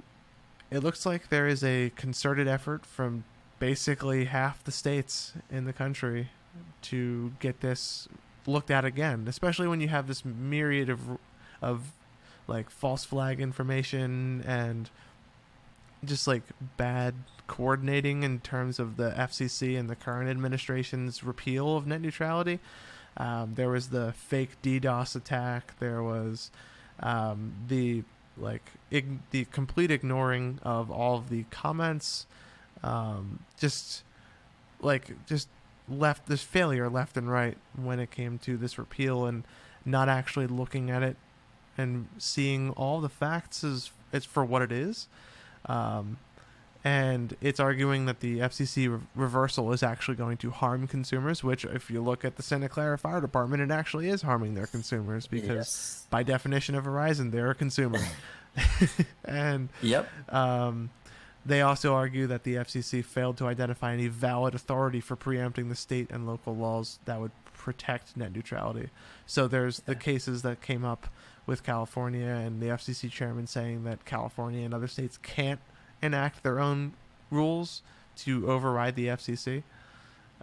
it 0.76 0.84
looks 0.84 1.06
like 1.06 1.30
there 1.30 1.48
is 1.48 1.64
a 1.64 1.90
concerted 1.96 2.50
effort 2.50 2.86
from 2.86 3.24
basically 3.60 4.26
half 4.26 4.62
the 4.66 4.72
states 4.74 5.32
in 5.50 5.64
the 5.64 5.72
country 5.72 6.28
to 6.82 7.32
get 7.40 7.62
this 7.62 8.10
looked 8.46 8.70
at 8.70 8.84
again, 8.84 9.26
especially 9.30 9.68
when 9.68 9.80
you 9.80 9.88
have 9.88 10.08
this 10.08 10.26
myriad 10.26 10.90
of 10.90 11.00
of 11.62 11.94
like 12.48 12.70
false 12.70 13.06
flag 13.06 13.40
information 13.40 14.44
and 14.46 14.90
just 16.04 16.28
like 16.28 16.44
bad 16.76 17.16
coordinating 17.48 18.24
in 18.24 18.42
terms 18.42 18.78
of 18.78 18.98
the 18.98 19.12
FCC 19.12 19.80
and 19.80 19.90
the 19.90 19.96
current 19.96 20.30
administration's 20.30 21.24
repeal 21.24 21.78
of 21.78 21.88
net 21.88 22.02
neutrality. 22.02 22.60
Um, 23.16 23.54
there 23.56 23.70
was 23.70 23.88
the 23.88 24.12
fake 24.12 24.58
DDoS 24.62 25.16
attack. 25.16 25.80
There 25.80 26.04
was 26.04 26.52
um, 27.00 27.54
the 27.70 28.04
like 28.38 28.72
ig- 28.92 29.20
the 29.32 29.46
complete 29.46 29.92
ignoring 29.92 30.60
of 30.64 30.92
all 30.92 31.18
of 31.18 31.30
the 31.30 31.44
comments. 31.52 32.26
Um, 32.84 33.40
just 33.58 34.04
like 34.82 35.26
just 35.26 35.48
left 35.88 36.28
this 36.28 36.42
failure 36.42 36.90
left 36.90 37.18
and 37.18 37.30
right 37.30 37.58
when 37.76 38.00
it 38.00 38.12
came 38.12 38.38
to 38.40 38.58
this 38.58 38.78
repeal 38.78 39.26
and 39.26 39.44
not 39.86 40.10
actually 40.10 40.48
looking 40.48 40.90
at 40.90 41.04
it 41.04 41.16
and 41.78 42.08
seeing 42.18 42.72
all 42.72 43.02
the 43.02 43.10
facts 43.10 43.64
as 43.64 43.92
it's 44.12 44.26
for 44.26 44.44
what 44.44 44.62
it 44.62 44.72
is. 44.72 45.08
Um, 45.66 46.18
and 46.86 47.36
it's 47.42 47.60
arguing 47.60 48.06
that 48.06 48.20
the 48.20 48.40
FCC 48.40 48.88
re- 48.88 49.00
reversal 49.16 49.74
is 49.74 49.82
actually 49.82 50.16
going 50.16 50.38
to 50.38 50.52
harm 50.52 50.88
consumers. 50.88 51.44
Which, 51.44 51.66
if 51.66 51.90
you 51.90 52.00
look 52.02 52.24
at 52.24 52.36
the 52.36 52.44
Santa 52.44 52.70
Clara 52.70 52.98
Fire 53.00 53.20
Department, 53.20 53.64
it 53.64 53.72
actually 53.72 54.08
is 54.08 54.22
harming 54.22 54.54
their 54.54 54.68
consumers 54.68 55.26
because, 55.26 55.50
yes. 55.50 56.08
by 56.12 56.22
definition 56.22 56.76
of 56.76 56.84
Verizon, 56.86 57.32
they're 57.32 57.50
a 57.50 57.56
consumer. 57.56 58.00
and 59.26 59.70
Yep. 59.82 60.08
um, 60.30 60.92
they 61.44 61.62
also 61.62 61.96
argue 61.96 62.28
that 62.28 62.44
the 62.44 62.56
FCC 62.56 63.04
failed 63.04 63.38
to 63.38 63.48
identify 63.48 63.92
any 63.92 64.08
valid 64.08 64.54
authority 64.56 65.02
for 65.02 65.16
preempting 65.16 65.70
the 65.70 65.76
state 65.76 66.10
and 66.12 66.26
local 66.28 66.56
laws 66.56 67.00
that 67.06 67.20
would 67.20 67.32
protect 67.54 68.16
net 68.16 68.32
neutrality. 68.32 68.90
So 69.26 69.48
there's 69.48 69.80
the 69.82 69.96
cases 69.96 70.44
that 70.44 70.62
came 70.62 70.86
up 70.86 71.08
with 71.48 71.64
California 71.64 72.28
and 72.28 72.62
the 72.62 72.68
FCC 72.68 73.12
chairman 73.12 73.48
saying 73.48 73.84
that 73.86 74.06
California 74.06 74.64
and 74.64 74.74
other 74.74 74.88
states 74.88 75.18
can't 75.18 75.60
enact 76.06 76.44
their 76.44 76.60
own 76.60 76.94
rules 77.32 77.82
to 78.18 78.50
override 78.50 78.96
the 78.96 79.08
FCC. 79.08 79.64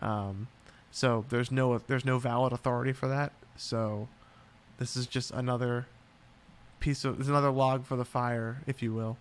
Um, 0.00 0.48
so 0.90 1.24
there's 1.30 1.50
no 1.50 1.78
there's 1.78 2.04
no 2.04 2.18
valid 2.18 2.52
authority 2.52 2.92
for 2.92 3.08
that. 3.08 3.32
So 3.56 4.08
this 4.78 4.96
is 4.96 5.06
just 5.06 5.30
another 5.30 5.86
piece 6.80 7.04
of 7.04 7.26
another 7.28 7.50
log 7.50 7.86
for 7.86 7.96
the 7.96 8.04
fire, 8.04 8.58
if 8.66 8.82
you 8.82 8.92
will. 8.92 9.16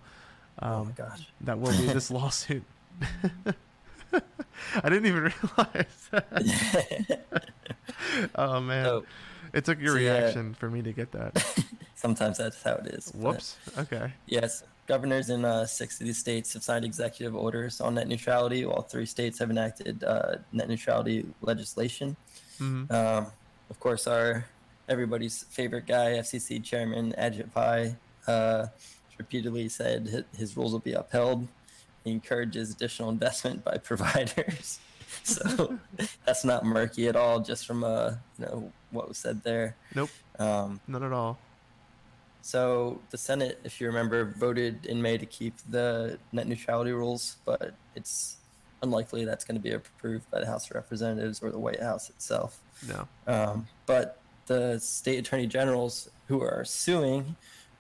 Um, 0.60 0.72
oh 0.72 0.86
my 0.86 0.92
gosh. 0.92 1.28
that 1.42 1.60
will 1.60 1.72
be 1.72 1.86
this 1.88 2.12
lawsuit. 2.12 2.64
I 4.14 4.90
didn't 4.90 5.06
even 5.06 5.24
realize 5.24 6.10
that. 6.12 7.22
oh 8.36 8.60
man, 8.60 8.86
so 8.86 9.06
it 9.54 9.64
took 9.64 9.80
your 9.80 9.94
so, 9.94 10.00
yeah. 10.00 10.20
reaction 10.20 10.54
for 10.54 10.70
me 10.70 10.82
to 10.82 10.92
get 10.92 11.12
that. 11.14 11.64
sometimes 11.96 12.38
that's 12.38 12.62
how 12.62 12.74
it 12.74 12.88
is. 12.88 13.12
Whoops. 13.16 13.56
Okay. 13.78 14.12
Yes, 14.26 14.64
governors 14.92 15.28
in 15.36 15.42
uh, 15.46 15.66
six 15.66 16.00
of 16.00 16.06
these 16.08 16.18
states 16.28 16.48
have 16.54 16.64
signed 16.70 16.84
executive 16.92 17.34
orders 17.46 17.80
on 17.86 17.96
net 17.96 18.08
neutrality, 18.14 18.62
while 18.70 18.82
three 18.94 19.06
states 19.16 19.40
have 19.40 19.50
enacted 19.56 20.04
uh, 20.04 20.36
net 20.52 20.68
neutrality 20.68 21.18
legislation. 21.52 22.08
hmm 22.60 22.84
Um, 22.98 23.22
of 23.74 23.78
course, 23.80 24.04
our 24.16 24.30
everybody's 24.94 25.38
favorite 25.58 25.88
guy, 25.88 26.08
FCC 26.26 26.60
Chairman 26.70 27.06
Ajit 27.26 27.50
Pai, 27.56 27.96
uh, 28.28 28.68
repeatedly 29.18 29.70
said 29.70 30.00
hi- 30.14 30.38
his 30.42 30.50
rules 30.58 30.72
will 30.76 30.86
be 30.92 30.96
upheld. 31.04 31.48
He 32.04 32.10
encourages 32.12 32.66
additional 32.76 33.10
investment 33.16 33.64
by 33.64 33.78
providers. 33.90 34.80
so 35.24 35.80
that's 36.26 36.44
not 36.52 36.66
murky 36.66 37.08
at 37.08 37.16
all, 37.16 37.40
just 37.40 37.64
from 37.68 37.80
uh, 37.96 38.10
you 38.38 38.46
know 38.46 38.58
what 38.96 39.08
was 39.08 39.18
said 39.26 39.38
there. 39.50 39.68
Nope. 39.96 40.10
Um, 40.40 40.80
Not 40.88 41.04
at 41.04 41.14
all. 41.22 41.38
So 42.42 43.00
the 43.10 43.18
Senate, 43.18 43.60
if 43.64 43.80
you 43.80 43.88
remember, 43.88 44.26
voted 44.26 44.86
in 44.86 45.02
May 45.02 45.18
to 45.18 45.26
keep 45.26 45.54
the 45.70 46.18
net 46.32 46.48
neutrality 46.48 46.92
rules, 46.92 47.38
but 47.46 47.74
it's 47.96 48.38
unlikely 48.84 49.26
that's 49.26 49.46
going 49.46 49.56
to 49.56 49.62
be 49.62 49.72
approved 49.74 50.30
by 50.32 50.40
the 50.40 50.46
House 50.48 50.70
of 50.70 50.76
Representatives 50.76 51.42
or 51.44 51.52
the 51.52 51.60
White 51.60 51.82
House 51.82 52.10
itself. 52.10 52.60
No. 52.88 53.08
Um, 53.28 53.68
but 53.86 54.20
the 54.48 54.80
state 54.80 55.20
attorney 55.20 55.48
generals 55.48 56.10
who 56.28 56.42
are 56.42 56.66
suing, 56.66 57.36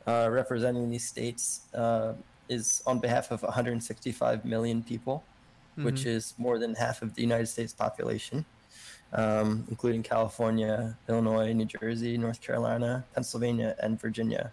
uh, 0.06 0.28
representing 0.32 0.90
these 0.90 1.08
states, 1.08 1.62
uh, 1.74 2.14
is 2.50 2.84
on 2.86 3.00
behalf 3.00 3.32
of 3.32 3.42
165 3.44 4.46
million 4.46 4.84
people, 4.84 5.24
which 5.76 6.02
Mhm. 6.02 6.06
is 6.08 6.34
more 6.38 6.60
than 6.60 6.76
half 6.76 7.02
of 7.02 7.16
the 7.16 7.22
United 7.22 7.48
States 7.48 7.74
population, 7.74 8.46
um, 9.14 9.66
including 9.70 10.04
California, 10.04 10.98
Illinois, 11.10 11.54
New 11.54 11.66
Jersey, 11.66 12.18
North 12.18 12.42
Carolina, 12.42 13.06
Pennsylvania, 13.14 13.76
and 13.82 14.00
Virginia. 14.00 14.52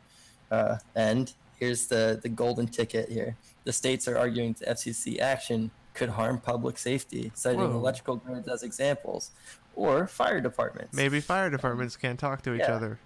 Uh, 0.51 0.77
and 0.95 1.33
here's 1.59 1.87
the, 1.87 2.19
the 2.23 2.29
golden 2.29 2.67
ticket 2.67 3.09
here. 3.11 3.37
The 3.65 3.73
states 3.73 4.09
are 4.09 4.19
arguing 4.19 4.57
the 4.59 4.67
FCC 4.67 5.21
action 5.21 5.71
could 5.95 6.09
harm 6.11 6.39
public 6.39 6.79
safety, 6.79 7.33
citing 7.35 7.61
Whoa. 7.61 7.73
electrical 7.73 8.17
grids 8.17 8.49
as 8.49 8.63
examples, 8.63 9.33
or 9.75 10.07
fire 10.07 10.41
departments. 10.41 10.95
Maybe 10.95 11.21
fire 11.21 11.51
departments 11.51 11.97
can't 11.97 12.19
talk 12.19 12.43
to 12.43 12.55
each 12.55 12.61
yeah. 12.61 12.75
other. 12.75 12.99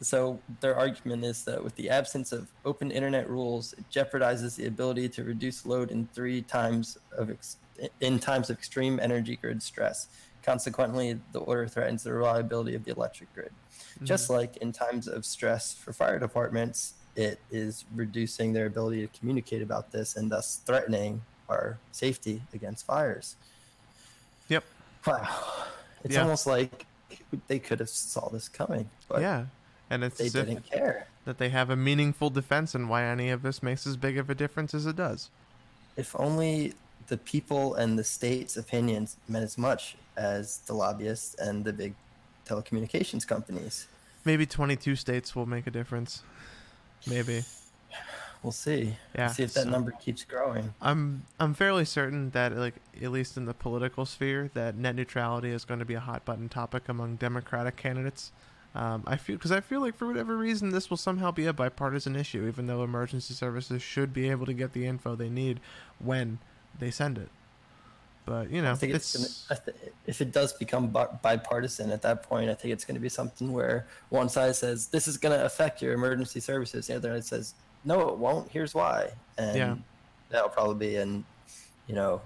So 0.00 0.40
their 0.60 0.76
argument 0.76 1.24
is 1.24 1.44
that 1.44 1.62
with 1.62 1.74
the 1.76 1.90
absence 1.90 2.32
of 2.32 2.48
open 2.64 2.90
internet 2.90 3.28
rules, 3.28 3.72
it 3.74 3.84
jeopardizes 3.90 4.56
the 4.56 4.66
ability 4.66 5.08
to 5.10 5.24
reduce 5.24 5.66
load 5.66 5.90
in 5.90 6.08
three 6.12 6.42
times 6.42 6.98
of 7.16 7.30
ex- 7.30 7.56
in 8.00 8.18
times 8.18 8.50
of 8.50 8.58
extreme 8.58 9.00
energy 9.00 9.36
grid 9.36 9.62
stress. 9.62 10.08
Consequently, 10.42 11.20
the 11.32 11.38
order 11.40 11.68
threatens 11.68 12.02
the 12.02 12.12
reliability 12.12 12.74
of 12.74 12.84
the 12.84 12.90
electric 12.90 13.32
grid. 13.34 13.50
Mm-hmm. 13.94 14.04
Just 14.04 14.28
like 14.30 14.56
in 14.58 14.72
times 14.72 15.06
of 15.08 15.24
stress 15.24 15.72
for 15.74 15.92
fire 15.92 16.18
departments, 16.18 16.94
it 17.14 17.38
is 17.50 17.84
reducing 17.94 18.52
their 18.52 18.66
ability 18.66 19.06
to 19.06 19.18
communicate 19.18 19.62
about 19.62 19.92
this 19.92 20.16
and 20.16 20.30
thus 20.30 20.60
threatening 20.64 21.22
our 21.48 21.78
safety 21.92 22.42
against 22.54 22.86
fires. 22.86 23.36
Yep. 24.48 24.64
Wow. 25.06 25.66
It's 26.04 26.14
Yeah. 26.14 26.22
almost 26.22 26.46
like 26.46 26.86
they 27.46 27.58
could 27.58 27.80
have 27.80 27.88
saw 27.90 28.28
this 28.30 28.48
coming, 28.48 28.88
but 29.08 29.20
yeah. 29.20 29.46
And 29.90 30.02
it's 30.02 30.18
they 30.18 30.30
didn't 30.30 30.64
care. 30.64 31.06
that 31.26 31.38
they 31.38 31.50
have 31.50 31.68
a 31.70 31.76
meaningful 31.76 32.30
defense 32.30 32.74
and 32.74 32.88
why 32.88 33.04
any 33.04 33.28
of 33.28 33.42
this 33.42 33.62
makes 33.62 33.86
as 33.86 33.96
big 33.96 34.16
of 34.18 34.30
a 34.30 34.34
difference 34.34 34.74
as 34.74 34.86
it 34.86 34.96
does. 34.96 35.28
If 35.96 36.18
only 36.18 36.72
the 37.12 37.18
people 37.18 37.74
and 37.74 37.98
the 37.98 38.04
state's 38.04 38.56
opinions 38.56 39.18
meant 39.28 39.44
as 39.44 39.58
much 39.58 39.96
as 40.16 40.60
the 40.60 40.72
lobbyists 40.72 41.34
and 41.34 41.62
the 41.62 41.70
big 41.70 41.92
telecommunications 42.46 43.28
companies. 43.28 43.86
Maybe 44.24 44.46
22 44.46 44.96
states 44.96 45.36
will 45.36 45.44
make 45.44 45.66
a 45.66 45.70
difference. 45.70 46.22
Maybe. 47.06 47.42
we'll 48.42 48.50
see. 48.50 48.96
Yeah, 49.14 49.26
see 49.26 49.42
if 49.42 49.52
that 49.52 49.64
so- 49.64 49.68
number 49.68 49.90
keeps 49.90 50.24
growing. 50.24 50.72
I'm 50.80 51.24
I'm 51.38 51.52
fairly 51.52 51.84
certain 51.84 52.30
that 52.30 52.56
like 52.56 52.76
at 53.02 53.12
least 53.12 53.36
in 53.36 53.44
the 53.44 53.52
political 53.52 54.06
sphere 54.06 54.50
that 54.54 54.74
net 54.74 54.94
neutrality 54.94 55.50
is 55.50 55.66
going 55.66 55.80
to 55.80 55.86
be 55.86 55.94
a 55.94 56.00
hot 56.00 56.24
button 56.24 56.48
topic 56.48 56.88
among 56.88 57.16
Democratic 57.16 57.76
candidates. 57.76 58.32
Um, 58.74 59.04
I 59.06 59.18
feel 59.18 59.36
because 59.36 59.52
I 59.52 59.60
feel 59.60 59.82
like 59.82 59.96
for 59.96 60.06
whatever 60.06 60.34
reason 60.34 60.70
this 60.70 60.88
will 60.88 60.96
somehow 60.96 61.30
be 61.30 61.44
a 61.44 61.52
bipartisan 61.52 62.16
issue, 62.16 62.46
even 62.48 62.68
though 62.68 62.82
emergency 62.82 63.34
services 63.34 63.82
should 63.82 64.14
be 64.14 64.30
able 64.30 64.46
to 64.46 64.54
get 64.54 64.72
the 64.72 64.86
info 64.86 65.14
they 65.14 65.28
need 65.28 65.60
when 65.98 66.38
they 66.78 66.90
send 66.90 67.18
it. 67.18 67.28
But 68.24 68.50
you 68.50 68.62
know, 68.62 68.72
I 68.72 68.74
think 68.76 68.94
it's, 68.94 69.14
it's, 69.14 69.46
gonna, 69.48 69.60
I 69.60 69.64
th- 69.64 69.92
if 70.06 70.20
it 70.20 70.32
does 70.32 70.52
become 70.52 70.88
bipartisan 71.22 71.90
at 71.90 72.02
that 72.02 72.22
point, 72.22 72.50
I 72.50 72.54
think 72.54 72.72
it's 72.72 72.84
going 72.84 72.94
to 72.94 73.00
be 73.00 73.08
something 73.08 73.52
where 73.52 73.86
one 74.10 74.28
side 74.28 74.54
says 74.54 74.86
this 74.86 75.08
is 75.08 75.16
going 75.18 75.36
to 75.36 75.44
affect 75.44 75.82
your 75.82 75.92
emergency 75.92 76.38
services, 76.38 76.86
the 76.86 76.96
other 76.96 77.14
side 77.14 77.24
says 77.24 77.54
no, 77.84 78.08
it 78.10 78.18
won't. 78.18 78.48
Here's 78.48 78.74
why, 78.74 79.10
and 79.38 79.56
Yeah. 79.56 79.74
that'll 80.30 80.50
probably 80.50 80.86
be 80.86 80.96
an, 80.96 81.24
you 81.88 81.96
know, 81.96 82.22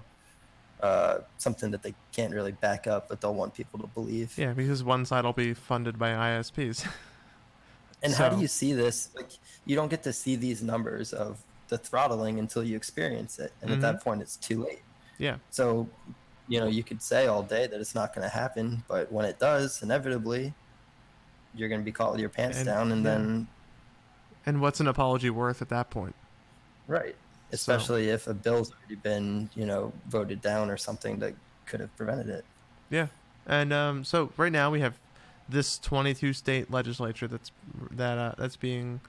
uh, 0.81 1.19
something 1.39 1.71
that 1.71 1.81
they 1.81 1.95
can't 2.11 2.31
really 2.31 2.51
back 2.51 2.85
up, 2.85 3.09
but 3.09 3.19
they'll 3.19 3.33
want 3.33 3.55
people 3.55 3.79
to 3.79 3.87
believe. 3.87 4.37
yeah, 4.37 4.53
because 4.53 4.83
one 4.83 5.03
side 5.03 5.25
will 5.25 5.33
be 5.33 5.55
funded 5.55 5.97
by 5.97 6.11
ISPs. 6.11 6.87
And 8.03 8.13
how 8.19 8.29
do 8.29 8.39
you 8.39 8.47
see 8.47 8.73
this? 8.73 9.09
Like, 9.15 9.31
you 9.65 9.75
don't 9.75 9.89
get 9.89 10.03
to 10.03 10.13
see 10.13 10.35
these 10.35 10.61
numbers 10.61 11.11
of 11.11 11.41
the 11.67 11.77
throttling 11.77 12.39
until 12.39 12.63
you 12.63 12.75
experience 12.75 13.39
it, 13.39 13.51
and 13.61 13.71
at 13.71 13.81
that 13.81 14.03
point, 14.03 14.21
it's 14.21 14.35
too 14.37 14.63
late. 14.63 14.81
yeah, 15.17 15.37
So, 15.49 15.87
you 16.47 16.59
know, 16.59 16.67
you 16.67 16.83
could 16.83 17.01
say 17.01 17.27
all 17.27 17.43
day 17.43 17.67
that 17.67 17.79
it's 17.79 17.93
not 17.95 18.13
going 18.15 18.23
to 18.27 18.33
happen, 18.33 18.83
but 18.87 19.11
when 19.11 19.25
it 19.25 19.37
does, 19.39 19.81
inevitably, 19.83 20.53
you're 21.55 21.69
going 21.69 21.81
to 21.81 21.85
be 21.85 21.91
caught 21.91 22.11
with 22.11 22.21
your 22.21 22.29
pants 22.29 22.57
And- 22.57 22.65
down, 22.67 22.91
and 22.91 23.03
yeah. 23.03 23.11
then 23.11 23.47
and 24.45 24.61
what's 24.61 24.79
an 24.79 24.87
apology 24.87 25.29
worth 25.29 25.61
at 25.61 25.69
that 25.69 25.89
point? 25.89 26.15
right, 26.87 27.15
especially 27.51 28.09
if 28.09 28.27
a 28.27 28.33
bill's 28.33 28.71
already 28.71 28.95
been, 28.95 29.49
you 29.55 29.65
know, 29.65 29.91
voted 30.07 30.41
down 30.41 30.69
or 30.69 30.77
something 30.77 31.19
that 31.19 31.33
could 31.65 31.81
have 31.81 31.93
prevented 31.97 32.29
it. 32.29 32.45
Yeah, 32.89 33.07
and 33.45 33.73
um, 33.73 34.03
so 34.05 34.31
right 34.37 34.51
now 34.53 34.71
we 34.71 34.79
have 34.79 34.97
this 35.49 35.77
22 35.79 36.31
state 36.33 36.71
legislature 36.71 37.27
that's 37.27 37.51
that 37.91 38.17
uh, 38.17 38.35
that's 38.37 38.55
being 38.55 39.01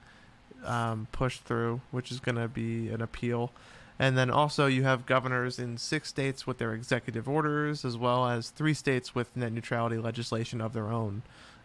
um, 0.65 1.07
pushed 1.11 1.43
through, 1.43 1.81
which 1.91 2.11
is 2.11 2.19
going 2.19 2.35
to 2.35 2.47
be 2.47 2.89
an 2.89 3.01
appeal, 3.01 3.51
and 3.97 4.17
then 4.17 4.29
also 4.29 4.65
you 4.65 4.83
have 4.83 5.05
governors 5.05 5.59
in 5.59 5.77
six 5.77 6.09
states 6.09 6.45
with 6.47 6.57
their 6.57 6.73
executive 6.73 7.27
orders, 7.27 7.83
as 7.85 7.97
well 7.97 8.27
as 8.27 8.49
three 8.49 8.73
states 8.73 9.13
with 9.15 9.35
net 9.35 9.51
neutrality 9.51 9.97
legislation 9.97 10.61
of 10.61 10.73
their 10.73 10.87
own. 10.91 11.21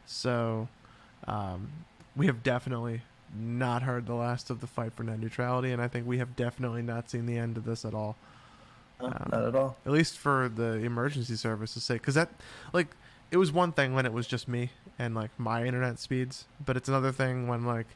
So 0.07 0.69
um, 1.27 1.71
we 2.17 2.27
have 2.27 2.43
definitely 2.43 3.03
not 3.37 3.83
heard 3.83 4.07
the 4.07 4.15
last 4.15 4.51
of 4.51 4.61
the 4.61 4.67
fight 4.67 4.93
for 4.95 5.03
net 5.03 5.19
neutrality, 5.19 5.73
and 5.73 5.81
I 5.83 5.89
think 5.89 6.07
we 6.07 6.19
have 6.19 6.37
definitely 6.37 6.83
not 6.83 7.11
seen 7.11 7.27
the 7.27 7.37
end 7.39 7.57
of 7.57 7.65
this 7.65 7.85
at 7.85 7.95
all 7.95 8.17
No, 9.01 9.07
Um, 9.09 9.29
not 9.33 9.45
at 9.45 9.55
all. 9.57 9.77
at 9.85 9.91
least 9.93 10.19
for 10.19 10.49
the 10.49 10.75
emergency 10.85 11.35
services 11.37 11.83
sake 11.83 12.01
because 12.01 12.15
that 12.15 12.31
like 12.73 12.89
it 13.33 13.37
was 13.39 13.51
one 13.51 13.73
thing 13.73 13.93
when 13.95 14.07
it 14.07 14.13
was 14.13 14.27
just 14.29 14.47
me 14.47 14.71
and 15.01 15.15
like 15.17 15.31
my 15.37 15.65
internet 15.65 15.99
speeds 15.99 16.45
but 16.65 16.77
it's 16.77 16.89
another 16.89 17.11
thing 17.11 17.49
when 17.49 17.65
like 17.65 17.89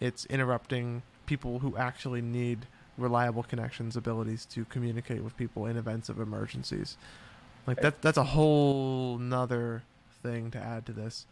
it's 0.00 0.26
interrupting 0.26 1.02
people 1.26 1.58
who 1.60 1.76
actually 1.76 2.22
need 2.22 2.66
reliable 2.98 3.42
connections 3.42 3.96
abilities 3.96 4.46
to 4.46 4.64
communicate 4.66 5.22
with 5.22 5.36
people 5.36 5.66
in 5.66 5.76
events 5.76 6.08
of 6.08 6.20
emergencies. 6.20 6.96
Like 7.66 7.80
that 7.82 8.00
that's 8.02 8.18
a 8.18 8.24
whole 8.24 9.18
nother 9.18 9.82
thing 10.22 10.50
to 10.52 10.58
add 10.58 10.86
to 10.86 10.92
this 10.92 11.26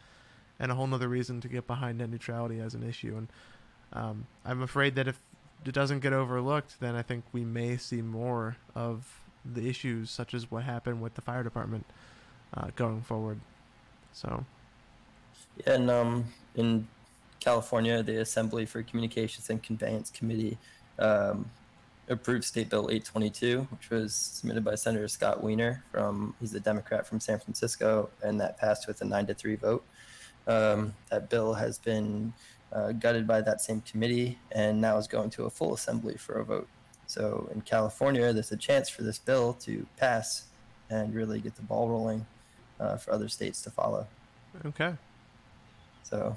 and 0.58 0.70
a 0.70 0.74
whole 0.74 0.86
nother 0.86 1.08
reason 1.08 1.40
to 1.40 1.48
get 1.48 1.66
behind 1.66 1.98
net 1.98 2.10
neutrality 2.10 2.60
as 2.60 2.74
an 2.74 2.82
issue. 2.82 3.16
And 3.16 3.28
um, 3.92 4.26
i'm 4.44 4.62
afraid 4.62 4.96
that 4.96 5.06
if 5.06 5.20
it 5.64 5.72
doesn't 5.72 6.00
get 6.00 6.12
overlooked, 6.12 6.80
then 6.80 6.94
I 6.94 7.02
think 7.02 7.24
we 7.32 7.44
may 7.44 7.76
see 7.76 8.02
more 8.02 8.56
of 8.74 9.18
the 9.44 9.68
issues, 9.68 10.10
such 10.10 10.34
as 10.34 10.50
what 10.50 10.64
happened 10.64 11.00
with 11.00 11.14
the 11.14 11.22
fire 11.22 11.42
department, 11.42 11.86
uh, 12.54 12.68
going 12.76 13.02
forward. 13.02 13.40
So, 14.12 14.44
Yeah, 15.66 15.74
and 15.74 15.90
um, 15.90 16.24
in 16.54 16.86
California, 17.44 18.02
the 18.02 18.22
Assembly 18.22 18.64
for 18.64 18.82
Communications 18.82 19.50
and 19.50 19.62
Conveyance 19.62 20.10
Committee 20.10 20.56
um, 20.98 21.50
approved 22.08 22.44
State 22.44 22.70
Bill 22.70 22.88
822, 22.90 23.68
which 23.70 23.90
was 23.90 24.14
submitted 24.14 24.64
by 24.64 24.74
Senator 24.74 25.08
Scott 25.08 25.42
Wiener 25.42 25.84
from 25.92 26.34
he's 26.40 26.54
a 26.54 26.60
Democrat 26.60 27.06
from 27.06 27.20
San 27.20 27.38
Francisco, 27.38 28.08
and 28.22 28.40
that 28.40 28.56
passed 28.56 28.88
with 28.88 29.02
a 29.02 29.04
nine 29.04 29.26
to 29.26 29.34
three 29.34 29.56
vote. 29.56 29.84
Um, 30.46 30.94
that 31.10 31.28
bill 31.28 31.52
has 31.54 31.78
been 31.78 32.32
uh, 32.72 32.92
gutted 32.92 33.26
by 33.26 33.42
that 33.42 33.60
same 33.60 33.82
committee, 33.82 34.38
and 34.52 34.80
now 34.80 34.96
is 34.96 35.06
going 35.06 35.28
to 35.30 35.44
a 35.44 35.50
full 35.50 35.74
assembly 35.74 36.16
for 36.16 36.34
a 36.34 36.44
vote. 36.44 36.68
So 37.06 37.50
in 37.54 37.60
California, 37.60 38.32
there's 38.32 38.52
a 38.52 38.56
chance 38.56 38.88
for 38.88 39.02
this 39.02 39.18
bill 39.18 39.52
to 39.60 39.86
pass 39.98 40.44
and 40.88 41.14
really 41.14 41.40
get 41.40 41.56
the 41.56 41.62
ball 41.62 41.90
rolling 41.90 42.24
uh, 42.80 42.96
for 42.96 43.12
other 43.12 43.28
states 43.28 43.60
to 43.62 43.70
follow. 43.70 44.06
okay, 44.64 44.94
So 46.04 46.36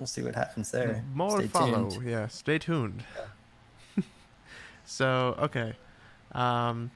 we'll 0.00 0.06
see 0.06 0.22
what 0.22 0.34
happens 0.34 0.70
there. 0.72 1.04
more 1.14 1.38
Stay 1.38 1.46
follow. 1.46 1.90
tuned. 1.90 2.08
Yeah, 2.08 2.26
stay 2.26 2.58
tuned. 2.58 3.04
so, 4.84 5.36
okay, 5.38 5.74
um, 6.32 6.90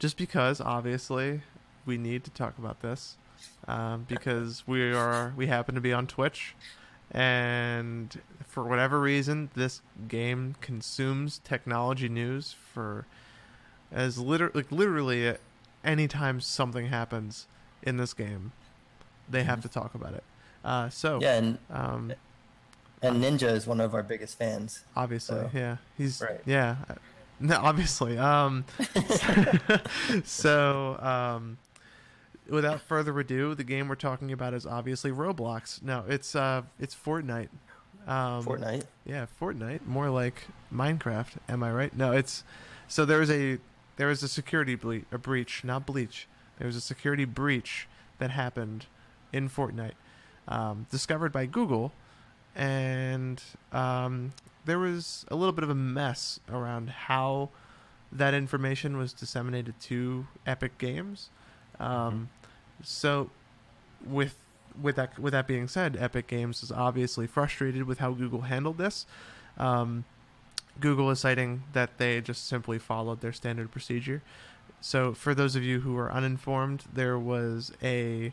just 0.00 0.16
because 0.16 0.60
obviously 0.60 1.42
we 1.86 1.98
need 1.98 2.24
to 2.24 2.30
talk 2.30 2.58
about 2.58 2.80
this, 2.80 3.16
um, 3.68 4.06
because 4.08 4.66
we 4.66 4.92
are 4.92 5.32
we 5.36 5.46
happen 5.46 5.74
to 5.74 5.80
be 5.80 5.92
on 5.92 6.06
Twitch, 6.06 6.54
and 7.12 8.18
for 8.46 8.64
whatever 8.64 8.98
reason, 8.98 9.50
this 9.54 9.82
game 10.08 10.56
consumes 10.60 11.38
technology 11.44 12.08
news 12.08 12.56
for 12.72 13.06
as 13.92 14.18
liter- 14.18 14.50
like 14.54 14.72
literally 14.72 15.36
anytime 15.84 16.40
something 16.40 16.86
happens 16.86 17.46
in 17.82 17.98
this 17.98 18.14
game, 18.14 18.52
they 19.28 19.44
have 19.44 19.60
to 19.60 19.68
talk 19.68 19.94
about 19.94 20.14
it. 20.14 20.24
Uh, 20.64 20.88
so 20.88 21.18
Yeah, 21.22 21.36
and, 21.36 21.58
um, 21.70 22.12
and 23.02 23.22
Ninja 23.22 23.50
is 23.52 23.66
one 23.66 23.80
of 23.80 23.94
our 23.94 24.02
biggest 24.02 24.38
fans. 24.38 24.84
obviously, 24.96 25.36
So- 25.36 25.50
yeah, 25.54 25.76
he's 25.96 26.20
Right. 26.20 26.40
yeah, 26.46 26.76
no, 27.40 27.56
obviously. 27.62 28.18
Um, 28.18 28.64
so 30.24 30.98
um, 31.00 31.58
without 32.48 32.80
further 32.80 33.18
ado, 33.18 33.54
the 33.54 33.64
game 33.64 33.88
we're 33.88 33.94
talking 33.94 34.32
about 34.32 34.54
is 34.54 34.66
obviously 34.66 35.10
Roblox. 35.10 35.82
No, 35.82 36.04
it's 36.08 36.34
uh, 36.34 36.62
it's 36.80 36.94
Fortnite. 36.94 37.48
Um, 38.06 38.44
Fortnite. 38.44 38.84
Yeah, 39.04 39.26
Fortnite. 39.40 39.86
More 39.86 40.10
like 40.10 40.44
Minecraft. 40.72 41.32
Am 41.48 41.62
I 41.62 41.70
right? 41.72 41.94
No, 41.96 42.12
it's 42.12 42.44
so 42.88 43.04
there 43.04 43.18
was 43.18 43.30
a 43.30 43.58
there 43.96 44.06
was 44.08 44.22
a 44.22 44.28
security 44.28 44.74
ble- 44.74 45.02
a 45.12 45.18
breach, 45.18 45.62
not 45.64 45.86
bleach. 45.86 46.26
There 46.58 46.66
was 46.66 46.76
a 46.76 46.80
security 46.80 47.24
breach 47.24 47.86
that 48.18 48.30
happened 48.30 48.86
in 49.32 49.48
Fortnite, 49.48 49.92
um, 50.48 50.86
discovered 50.90 51.30
by 51.32 51.46
Google, 51.46 51.92
and 52.58 53.42
um, 53.72 54.32
there 54.66 54.78
was 54.78 55.24
a 55.28 55.36
little 55.36 55.52
bit 55.52 55.64
of 55.64 55.70
a 55.70 55.74
mess 55.74 56.40
around 56.52 56.90
how 56.90 57.48
that 58.12 58.34
information 58.34 58.96
was 58.98 59.12
disseminated 59.12 59.78
to 59.82 60.26
Epic 60.46 60.76
Games. 60.78 61.30
Um, 61.80 62.28
So, 62.82 63.30
with 64.06 64.34
with 64.80 64.96
that 64.96 65.18
with 65.18 65.32
that 65.32 65.46
being 65.46 65.68
said, 65.68 65.96
Epic 65.98 66.26
Games 66.28 66.62
is 66.62 66.70
obviously 66.70 67.26
frustrated 67.26 67.84
with 67.84 67.98
how 67.98 68.12
Google 68.12 68.42
handled 68.42 68.78
this. 68.78 69.06
Um, 69.56 70.04
Google 70.80 71.10
is 71.10 71.20
citing 71.20 71.64
that 71.72 71.98
they 71.98 72.20
just 72.20 72.46
simply 72.46 72.78
followed 72.78 73.20
their 73.20 73.32
standard 73.32 73.70
procedure. 73.72 74.22
So, 74.80 75.12
for 75.14 75.34
those 75.34 75.56
of 75.56 75.64
you 75.64 75.80
who 75.80 75.96
are 75.96 76.10
uninformed, 76.12 76.84
there 76.92 77.18
was 77.18 77.72
a 77.82 78.32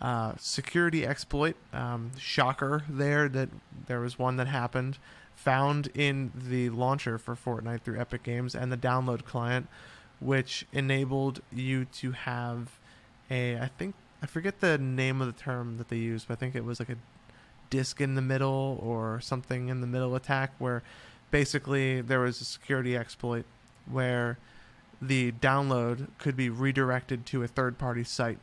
uh, 0.00 0.34
security 0.38 1.06
exploit, 1.06 1.56
um, 1.72 2.10
shocker 2.18 2.84
there 2.88 3.28
that 3.28 3.48
there 3.86 4.00
was 4.00 4.18
one 4.18 4.36
that 4.36 4.46
happened, 4.46 4.98
found 5.34 5.88
in 5.94 6.32
the 6.34 6.70
launcher 6.70 7.18
for 7.18 7.34
Fortnite 7.34 7.82
through 7.82 7.98
Epic 7.98 8.22
Games 8.22 8.54
and 8.54 8.70
the 8.70 8.76
download 8.76 9.24
client, 9.24 9.68
which 10.20 10.66
enabled 10.72 11.40
you 11.52 11.84
to 11.84 12.12
have 12.12 12.78
a, 13.30 13.56
I 13.58 13.70
think, 13.78 13.94
I 14.22 14.26
forget 14.26 14.60
the 14.60 14.78
name 14.78 15.20
of 15.20 15.26
the 15.26 15.40
term 15.40 15.78
that 15.78 15.88
they 15.88 15.96
used, 15.96 16.28
but 16.28 16.34
I 16.34 16.36
think 16.36 16.54
it 16.54 16.64
was 16.64 16.80
like 16.80 16.88
a 16.88 16.96
disk 17.70 18.00
in 18.00 18.14
the 18.14 18.22
middle 18.22 18.78
or 18.82 19.20
something 19.20 19.68
in 19.68 19.80
the 19.80 19.86
middle 19.86 20.14
attack 20.14 20.52
where 20.58 20.82
basically 21.30 22.00
there 22.00 22.20
was 22.20 22.40
a 22.40 22.44
security 22.44 22.96
exploit 22.96 23.44
where 23.90 24.38
the 25.00 25.32
download 25.32 26.08
could 26.18 26.36
be 26.36 26.48
redirected 26.48 27.26
to 27.26 27.42
a 27.42 27.48
third 27.48 27.78
party 27.78 28.04
site 28.04 28.38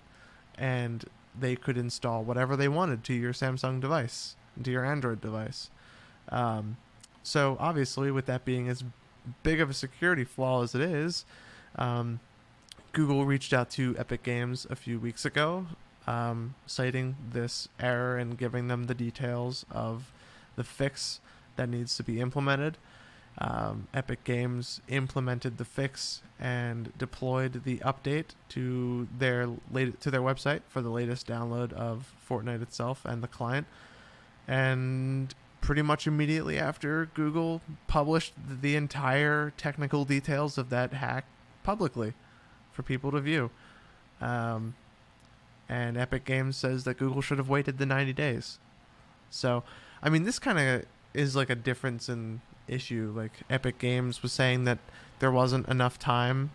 and 0.57 1.05
they 1.37 1.55
could 1.55 1.77
install 1.77 2.23
whatever 2.23 2.55
they 2.55 2.67
wanted 2.67 3.03
to 3.05 3.13
your 3.13 3.33
Samsung 3.33 3.79
device, 3.79 4.35
to 4.61 4.71
your 4.71 4.85
Android 4.85 5.21
device. 5.21 5.69
Um, 6.29 6.77
so 7.23 7.57
obviously, 7.59 8.11
with 8.11 8.25
that 8.27 8.45
being 8.45 8.67
as 8.67 8.83
big 9.41 9.59
of 9.59 9.69
a 9.69 9.73
security 9.73 10.23
flaw 10.23 10.63
as 10.63 10.75
it 10.75 10.81
is, 10.81 11.25
um, 11.77 12.19
Google 12.91 13.25
reached 13.25 13.53
out 13.53 13.69
to 13.71 13.95
Epic 13.97 14.23
Games 14.23 14.67
a 14.69 14.75
few 14.75 14.99
weeks 14.99 15.25
ago, 15.25 15.65
um, 16.05 16.53
citing 16.67 17.15
this 17.31 17.67
error 17.79 18.17
and 18.17 18.37
giving 18.37 18.67
them 18.67 18.85
the 18.85 18.93
details 18.93 19.65
of 19.71 20.11
the 20.55 20.63
fix 20.63 21.19
that 21.55 21.69
needs 21.69 21.95
to 21.97 22.03
be 22.03 22.19
implemented. 22.19 22.77
Um, 23.39 23.87
Epic 23.93 24.23
Games 24.23 24.81
implemented 24.87 25.57
the 25.57 25.65
fix 25.65 26.21
and 26.39 26.95
deployed 26.97 27.63
the 27.63 27.77
update 27.79 28.35
to 28.49 29.07
their 29.17 29.47
late, 29.71 29.99
to 30.01 30.11
their 30.11 30.21
website 30.21 30.61
for 30.67 30.81
the 30.81 30.89
latest 30.89 31.27
download 31.27 31.73
of 31.73 32.13
Fortnite 32.29 32.61
itself 32.61 33.05
and 33.05 33.23
the 33.23 33.27
client. 33.27 33.65
And 34.47 35.33
pretty 35.61 35.81
much 35.81 36.05
immediately 36.05 36.59
after, 36.59 37.09
Google 37.13 37.61
published 37.87 38.33
the 38.61 38.75
entire 38.75 39.53
technical 39.57 40.05
details 40.05 40.57
of 40.57 40.69
that 40.69 40.93
hack 40.93 41.25
publicly 41.63 42.13
for 42.71 42.83
people 42.83 43.11
to 43.11 43.21
view. 43.21 43.49
Um, 44.21 44.75
and 45.69 45.97
Epic 45.97 46.25
Games 46.25 46.57
says 46.57 46.83
that 46.83 46.97
Google 46.97 47.21
should 47.21 47.37
have 47.37 47.49
waited 47.49 47.77
the 47.77 47.85
90 47.85 48.13
days. 48.13 48.59
So, 49.29 49.63
I 50.03 50.09
mean, 50.09 50.23
this 50.23 50.37
kind 50.37 50.59
of 50.59 50.85
is 51.13 51.35
like 51.35 51.49
a 51.49 51.55
difference 51.55 52.09
in 52.09 52.41
issue. 52.67 53.13
Like 53.15 53.31
Epic 53.49 53.77
Games 53.79 54.21
was 54.21 54.31
saying 54.31 54.65
that 54.65 54.79
there 55.19 55.31
wasn't 55.31 55.67
enough 55.67 55.99
time 55.99 56.51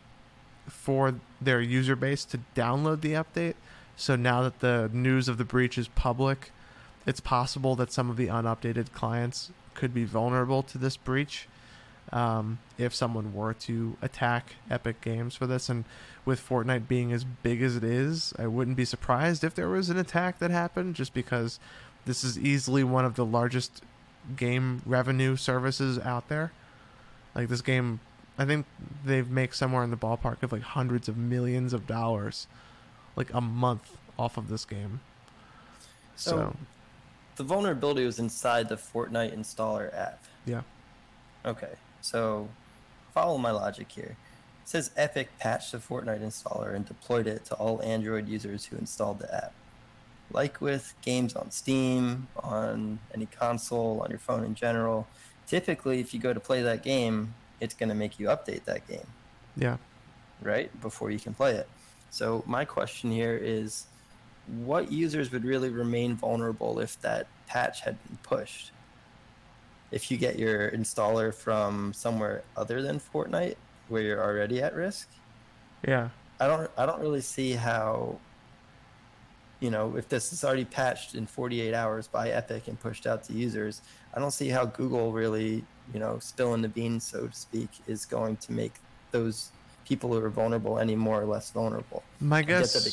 for 0.67 1.15
their 1.41 1.61
user 1.61 1.97
base 1.97 2.25
to 2.27 2.41
download 2.55 3.01
the 3.01 3.13
update. 3.13 3.55
So 3.97 4.15
now 4.15 4.43
that 4.43 4.61
the 4.61 4.91
news 4.93 5.29
of 5.29 5.39
the 5.39 5.45
breach 5.45 5.79
is 5.79 5.89
public, 5.89 6.53
it's 7.07 7.21
possible 7.21 7.75
that 7.77 7.93
some 7.93 8.11
of 8.11 8.17
the 8.17 8.29
unupdated 8.29 8.93
clients 8.93 9.51
could 9.75 9.95
be 9.95 10.05
vulnerable 10.05 10.63
to 10.65 10.79
this 10.79 10.97
breach 10.97 11.49
um, 12.13 12.59
if 12.77 12.95
someone 12.95 13.35
were 13.35 13.55
to 13.55 13.97
attack 14.03 14.57
Epic 14.71 15.01
Games 15.01 15.35
for 15.35 15.47
this. 15.47 15.69
And 15.69 15.85
with 16.25 16.47
Fortnite 16.47 16.89
being 16.89 17.13
as 17.13 17.25
big 17.25 17.63
as 17.63 17.77
it 17.77 17.85
is, 17.85 18.33
I 18.39 18.47
wouldn't 18.47 18.77
be 18.77 18.85
surprised 18.85 19.45
if 19.45 19.55
there 19.55 19.69
was 19.69 19.91
an 19.91 19.99
attack 19.99 20.39
that 20.39 20.51
happened 20.51 20.95
just 20.95 21.15
because 21.15 21.59
this 22.05 22.25
is 22.25 22.39
easily 22.39 22.85
one 22.85 23.05
of 23.05 23.15
the 23.15 23.25
largest 23.25 23.83
game 24.37 24.83
revenue 24.85 25.37
services 25.37 25.99
out 25.99 26.29
there. 26.29 26.53
Like 27.35 27.49
this 27.49 27.61
game, 27.61 28.01
I 28.37 28.45
think 28.45 28.67
they've 29.05 29.29
make 29.29 29.55
somewhere 29.55 29.85
in 29.85 29.91
the 29.91 29.97
ballpark 29.97 30.43
of 30.43 30.53
like 30.53 30.63
hundreds 30.63 31.09
of 31.09 31.17
millions 31.17 31.73
of 31.73 31.87
dollars, 31.87 32.47
like 33.17 33.33
a 33.33 33.41
month 33.41 33.97
off 34.19 34.37
of 34.37 34.49
this 34.49 34.65
game. 34.65 35.01
So, 36.17 36.31
so 36.31 36.57
the 37.37 37.45
vulnerability 37.45 38.05
was 38.05 38.19
inside 38.19 38.69
the 38.69 38.77
Fortnite 38.77 39.37
installer 39.37 39.97
app. 39.97 40.25
Yeah. 40.45 40.63
Okay, 41.45 41.75
so 42.01 42.49
follow 43.15 43.39
my 43.39 43.51
logic 43.51 43.91
here. 43.91 44.17
It 44.63 44.69
says 44.69 44.91
Epic 44.97 45.31
patched 45.39 45.73
the 45.73 45.79
Fortnite 45.79 46.23
installer 46.23 46.75
and 46.75 46.85
deployed 46.85 47.27
it 47.27 47.45
to 47.47 47.55
all 47.55 47.81
Android 47.83 48.29
users 48.29 48.67
who 48.67 48.77
installed 48.77 49.21
the 49.21 49.35
app 49.35 49.53
like 50.31 50.61
with 50.61 50.95
games 51.03 51.35
on 51.35 51.51
Steam, 51.51 52.29
on 52.43 52.99
any 53.15 53.27
console, 53.27 54.01
on 54.03 54.11
your 54.11 54.19
phone 54.19 54.45
in 54.45 54.55
general, 54.55 55.07
typically 55.47 56.01
if 56.01 56.13
you 56.13 56.21
go 56.21 56.33
to 56.33 56.41
play 56.41 56.63
that 56.63 56.83
game, 56.83 57.35
it's 57.61 57.75
going 57.75 57.89
to 57.89 57.95
make 57.95 58.19
you 58.19 58.27
update 58.27 58.65
that 58.65 58.87
game. 58.87 59.07
Yeah. 59.57 59.79
Right? 60.43 60.71
Before 60.81 61.11
you 61.11 61.19
can 61.19 61.35
play 61.35 61.55
it. 61.55 61.69
So 62.11 62.43
my 62.47 62.65
question 62.65 63.11
here 63.11 63.37
is 63.37 63.87
what 64.65 64.91
users 64.91 65.31
would 65.33 65.45
really 65.45 65.71
remain 65.71 66.15
vulnerable 66.17 66.79
if 66.81 67.01
that 67.03 67.27
patch 67.47 67.81
had 67.81 68.03
been 68.05 68.19
pushed? 68.23 68.73
If 69.91 70.11
you 70.11 70.19
get 70.19 70.39
your 70.39 70.71
installer 70.71 71.35
from 71.35 71.93
somewhere 71.93 72.43
other 72.57 72.83
than 72.83 73.01
Fortnite 73.01 73.57
where 73.89 74.03
you're 74.03 74.23
already 74.23 74.63
at 74.63 74.75
risk? 74.75 75.09
Yeah. 75.87 76.11
I 76.41 76.47
don't 76.47 76.71
I 76.77 76.87
don't 76.87 77.01
really 77.01 77.21
see 77.21 77.53
how 77.53 78.19
you 79.61 79.71
know, 79.71 79.97
if 79.97 80.09
this 80.09 80.33
is 80.33 80.45
already 80.45 80.65
patched 80.65 81.15
in 81.15 81.27
48 81.27 81.75
hours 81.75 82.07
by 82.07 82.31
Epic 82.31 82.69
and 82.69 82.79
pushed 82.79 83.07
out 83.07 83.25
to 83.25 83.33
users, 83.33 83.83
I 84.15 84.21
don't 84.21 84.31
see 84.31 84.49
how 84.49 84.65
Google 84.67 85.13
really, 85.13 85.65
you 85.93 86.01
know, 86.01 86.19
spilling 86.21 86.63
the 86.63 86.69
beans, 86.69 87.05
so 87.05 87.27
to 87.27 87.35
speak, 87.35 87.69
is 87.87 88.05
going 88.05 88.37
to 88.39 88.53
make 88.53 88.75
those 89.11 89.51
people 89.85 90.13
who 90.13 90.23
are 90.23 90.31
vulnerable 90.31 90.79
any 90.79 90.95
more 90.95 91.21
or 91.21 91.27
less 91.27 91.51
vulnerable. 91.51 92.03
My 92.21 92.43
guess. 92.43 92.77
I 92.77 92.79
get, 92.79 92.87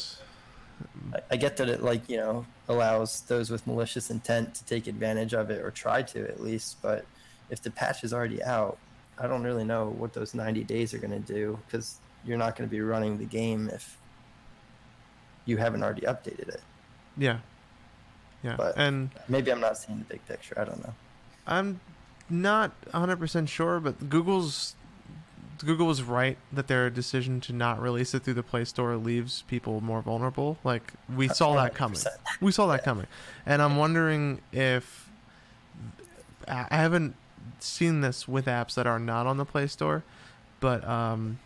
it, 1.19 1.25
I 1.31 1.35
get 1.35 1.57
that 1.57 1.69
it, 1.69 1.83
like, 1.83 2.09
you 2.09 2.17
know, 2.17 2.45
allows 2.67 3.21
those 3.21 3.49
with 3.49 3.67
malicious 3.67 4.09
intent 4.09 4.55
to 4.55 4.65
take 4.65 4.87
advantage 4.87 5.33
of 5.33 5.51
it 5.51 5.61
or 5.61 5.71
try 5.71 6.01
to 6.01 6.27
at 6.27 6.41
least. 6.41 6.77
But 6.81 7.05
if 7.49 7.61
the 7.61 7.69
patch 7.69 8.03
is 8.03 8.13
already 8.13 8.41
out, 8.43 8.77
I 9.19 9.27
don't 9.27 9.43
really 9.43 9.63
know 9.63 9.93
what 9.97 10.13
those 10.13 10.33
90 10.33 10.63
days 10.63 10.93
are 10.93 10.97
going 10.97 11.11
to 11.11 11.33
do 11.33 11.59
because 11.65 11.97
you're 12.25 12.37
not 12.37 12.55
going 12.55 12.67
to 12.67 12.71
be 12.71 12.81
running 12.81 13.17
the 13.17 13.25
game 13.25 13.69
if 13.71 13.97
you 15.45 15.57
haven't 15.57 15.83
already 15.83 16.01
updated 16.01 16.49
it. 16.49 16.61
Yeah. 17.17 17.39
Yeah. 18.43 18.55
But 18.57 18.77
and 18.77 19.09
maybe 19.27 19.51
I'm 19.51 19.59
not 19.59 19.77
seeing 19.77 19.99
the 19.99 20.05
big 20.05 20.25
picture. 20.27 20.55
I 20.57 20.65
don't 20.65 20.83
know. 20.83 20.93
I'm 21.47 21.79
not 22.29 22.73
100% 22.91 23.47
sure, 23.47 23.79
but 23.79 24.09
Google's 24.09 24.75
Google 25.59 25.87
was 25.87 26.03
right 26.03 26.37
that 26.51 26.67
their 26.67 26.89
decision 26.89 27.39
to 27.41 27.53
not 27.53 27.81
release 27.81 28.13
it 28.13 28.23
through 28.23 28.33
the 28.33 28.43
Play 28.43 28.65
Store 28.65 28.95
leaves 28.97 29.43
people 29.47 29.81
more 29.81 30.01
vulnerable. 30.01 30.57
Like 30.63 30.93
we 31.13 31.27
saw 31.27 31.55
that 31.55 31.73
coming. 31.73 31.99
We 32.41 32.51
saw 32.51 32.67
that 32.67 32.81
yeah. 32.81 32.85
coming. 32.85 33.07
And 33.45 33.61
I'm 33.61 33.77
wondering 33.77 34.41
if 34.51 35.09
I 36.47 36.67
haven't 36.69 37.15
seen 37.59 38.01
this 38.01 38.27
with 38.27 38.45
apps 38.45 38.75
that 38.75 38.85
are 38.85 38.99
not 38.99 39.27
on 39.27 39.37
the 39.37 39.45
Play 39.45 39.67
Store, 39.67 40.03
but 40.59 40.85
um, 40.87 41.39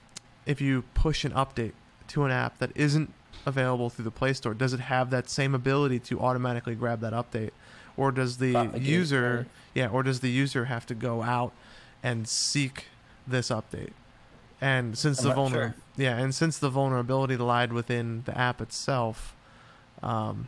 if 0.45 0.59
you 0.59 0.83
push 0.93 1.23
an 1.23 1.31
update 1.31 1.73
to 2.09 2.23
an 2.23 2.31
app 2.31 2.57
that 2.57 2.71
isn't 2.75 3.13
available 3.45 3.89
through 3.89 4.05
the 4.05 4.11
Play 4.11 4.33
Store, 4.33 4.53
does 4.53 4.73
it 4.73 4.79
have 4.79 5.09
that 5.09 5.29
same 5.29 5.55
ability 5.55 5.99
to 5.99 6.19
automatically 6.19 6.75
grab 6.75 7.01
that 7.01 7.13
update, 7.13 7.51
or 7.97 8.11
does 8.11 8.37
the 8.37 8.71
user, 8.79 9.47
yeah, 9.73 9.87
or 9.87 10.03
does 10.03 10.19
the 10.19 10.29
user 10.29 10.65
have 10.65 10.85
to 10.87 10.95
go 10.95 11.23
out 11.23 11.51
and 12.01 12.27
seek 12.27 12.85
this 13.27 13.49
update? 13.49 13.91
And 14.61 14.97
since 14.97 15.23
I'm 15.23 15.29
the 15.29 15.35
vulner, 15.35 15.51
sure. 15.51 15.75
yeah, 15.97 16.17
and 16.17 16.35
since 16.35 16.57
the 16.57 16.69
vulnerability 16.69 17.37
lied 17.37 17.71
within 17.71 18.23
the 18.25 18.37
app 18.37 18.61
itself, 18.61 19.35
um, 20.03 20.47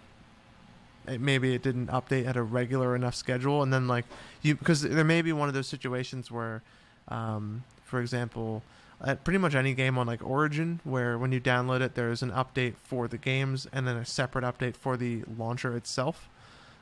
it, 1.08 1.22
maybe 1.22 1.56
it 1.56 1.62
didn't 1.62 1.88
update 1.88 2.28
at 2.28 2.36
a 2.36 2.44
regular 2.44 2.96
enough 2.96 3.16
schedule, 3.16 3.64
and 3.64 3.72
then 3.72 3.88
like 3.88 4.06
you, 4.42 4.56
because 4.56 4.82
there 4.82 5.04
may 5.04 5.22
be 5.22 5.32
one 5.34 5.48
of 5.48 5.54
those 5.54 5.68
situations 5.68 6.30
where, 6.30 6.62
um, 7.08 7.64
for 7.84 8.02
example, 8.02 8.64
at 9.04 9.24
pretty 9.24 9.38
much 9.38 9.56
any 9.56 9.74
game 9.74 9.98
on 9.98 10.08
like 10.08 10.24
Origin, 10.24 10.80
where 10.84 11.18
when 11.18 11.32
you 11.32 11.42
download 11.42 11.82
it, 11.82 11.96
there's 11.96 12.22
an 12.22 12.32
update 12.32 12.76
for 12.76 13.08
the 13.08 13.18
games 13.18 13.68
and 13.74 13.88
then 13.88 13.98
a 13.98 14.06
separate 14.06 14.44
update 14.44 14.76
for 14.76 14.98
the 14.98 15.24
launcher 15.38 15.76
itself. 15.76 16.30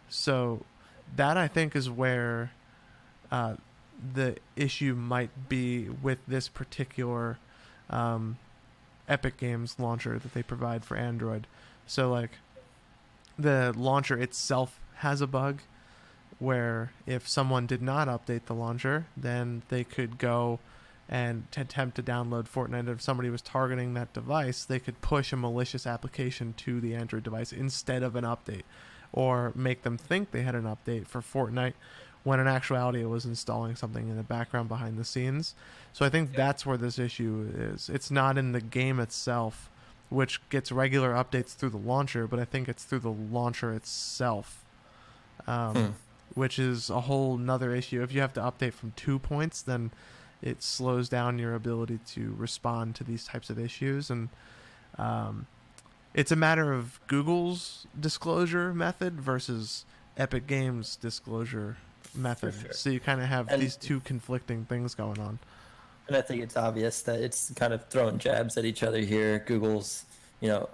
So 0.09 0.63
that 1.15 1.37
I 1.37 1.47
think 1.47 1.75
is 1.75 1.89
where 1.89 2.51
uh, 3.31 3.55
the 4.13 4.37
issue 4.55 4.95
might 4.95 5.49
be 5.49 5.89
with 5.89 6.19
this 6.27 6.47
particular 6.47 7.37
um, 7.89 8.37
Epic 9.07 9.37
Games 9.37 9.75
launcher 9.79 10.19
that 10.19 10.33
they 10.33 10.43
provide 10.43 10.85
for 10.85 10.97
Android. 10.97 11.47
So 11.87 12.09
like 12.11 12.31
the 13.37 13.73
launcher 13.75 14.17
itself 14.17 14.79
has 14.95 15.21
a 15.21 15.27
bug 15.27 15.61
where 16.37 16.91
if 17.05 17.27
someone 17.27 17.65
did 17.65 17.81
not 17.81 18.07
update 18.07 18.45
the 18.45 18.53
launcher, 18.53 19.05
then 19.17 19.63
they 19.69 19.83
could 19.83 20.17
go 20.17 20.59
and 21.09 21.47
attempt 21.57 21.95
to 21.95 22.03
download 22.03 22.47
Fortnite. 22.47 22.87
If 22.87 23.01
somebody 23.01 23.31
was 23.31 23.41
targeting 23.41 23.95
that 23.95 24.13
device, 24.13 24.63
they 24.63 24.79
could 24.79 25.01
push 25.01 25.33
a 25.33 25.37
malicious 25.37 25.87
application 25.87 26.53
to 26.57 26.79
the 26.79 26.93
Android 26.93 27.23
device 27.23 27.51
instead 27.51 28.03
of 28.03 28.15
an 28.15 28.23
update, 28.23 28.61
or 29.11 29.51
make 29.55 29.81
them 29.81 29.97
think 29.97 30.31
they 30.31 30.43
had 30.43 30.53
an 30.53 30.65
update 30.65 31.07
for 31.07 31.21
Fortnite 31.21 31.73
when 32.23 32.39
in 32.39 32.47
actuality 32.47 33.01
it 33.01 33.09
was 33.09 33.25
installing 33.25 33.75
something 33.75 34.07
in 34.07 34.17
the 34.17 34.23
background 34.23 34.69
behind 34.69 34.99
the 34.99 35.05
scenes. 35.05 35.55
So 35.93 36.05
I 36.05 36.09
think 36.09 36.33
that's 36.33 36.65
where 36.65 36.77
this 36.77 36.99
issue 36.99 37.49
is. 37.55 37.89
It's 37.89 38.11
not 38.11 38.37
in 38.37 38.51
the 38.51 38.61
game 38.61 38.99
itself, 38.99 39.69
which 40.09 40.47
gets 40.49 40.71
regular 40.71 41.13
updates 41.13 41.55
through 41.55 41.69
the 41.69 41.77
launcher, 41.77 42.27
but 42.27 42.39
I 42.39 42.45
think 42.45 42.69
it's 42.69 42.83
through 42.83 42.99
the 42.99 43.11
launcher 43.11 43.73
itself. 43.73 44.63
Um, 45.47 45.75
hmm. 45.75 45.87
Which 46.35 46.59
is 46.59 46.91
a 46.91 47.01
whole 47.01 47.37
nother 47.37 47.73
issue. 47.73 48.03
If 48.03 48.13
you 48.13 48.21
have 48.21 48.33
to 48.33 48.41
update 48.41 48.73
from 48.73 48.93
two 48.95 49.17
points, 49.17 49.63
then 49.63 49.89
it 50.41 50.63
slows 50.63 51.09
down 51.09 51.37
your 51.39 51.53
ability 51.55 51.99
to 52.07 52.33
respond 52.37 52.95
to 52.95 53.03
these 53.03 53.25
types 53.25 53.49
of 53.49 53.59
issues. 53.59 54.09
And 54.09 54.29
um, 54.97 55.47
it's 56.13 56.31
a 56.31 56.35
matter 56.35 56.73
of 56.73 56.99
google's 57.07 57.87
disclosure 57.99 58.73
method 58.73 59.19
versus 59.19 59.85
epic 60.17 60.47
games 60.47 60.95
disclosure 60.95 61.77
method. 62.15 62.53
Sure. 62.53 62.73
so 62.73 62.89
you 62.89 62.99
kind 62.99 63.21
of 63.21 63.27
have 63.27 63.47
and, 63.49 63.61
these 63.61 63.75
two 63.75 63.99
conflicting 64.01 64.65
things 64.65 64.95
going 64.95 65.19
on. 65.19 65.39
And 66.07 66.17
i 66.17 66.21
think 66.21 66.41
it's 66.41 66.57
obvious 66.57 67.01
that 67.03 67.19
it's 67.19 67.51
kind 67.55 67.73
of 67.73 67.85
throwing 67.87 68.17
jabs 68.17 68.57
at 68.57 68.65
each 68.65 68.83
other 68.83 68.99
here. 68.99 69.39
Google's 69.39 70.05
you 70.41 70.47
know 70.47 70.69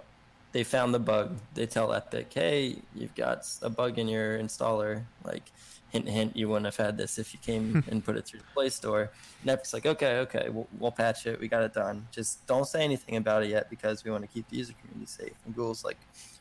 they 0.52 0.64
found 0.64 0.94
the 0.94 0.98
bug. 0.98 1.36
They 1.54 1.66
tell 1.66 1.92
epic 1.92 2.32
hey 2.32 2.76
you've 2.94 3.14
got 3.14 3.46
a 3.62 3.68
bug 3.68 3.98
in 3.98 4.08
your 4.08 4.38
installer. 4.38 5.02
Like 5.24 5.52
hint, 5.90 6.08
hint, 6.08 6.36
you 6.36 6.48
wouldn't 6.48 6.66
have 6.66 6.76
had 6.76 6.96
this 6.96 7.18
if 7.18 7.32
you 7.32 7.40
came 7.40 7.84
and 7.90 8.04
put 8.04 8.16
it 8.16 8.26
through 8.26 8.40
the 8.40 8.46
Play 8.54 8.68
Store. 8.68 9.10
Netflix 9.44 9.72
like, 9.72 9.86
okay, 9.86 10.18
okay, 10.18 10.48
we'll, 10.50 10.68
we'll, 10.78 10.92
patch 10.92 11.26
it. 11.26 11.40
We 11.40 11.48
got 11.48 11.62
it 11.62 11.74
done. 11.74 12.06
Just 12.10 12.46
don't 12.46 12.66
say 12.66 12.82
anything 12.82 13.16
about 13.16 13.42
it 13.42 13.50
yet 13.50 13.70
because 13.70 14.04
we 14.04 14.10
want 14.10 14.22
to 14.22 14.28
keep 14.28 14.48
the 14.48 14.56
user 14.56 14.74
community 14.80 15.06
safe. 15.06 15.32
And 15.44 15.54
Google's 15.54 15.84
like, 15.84 15.98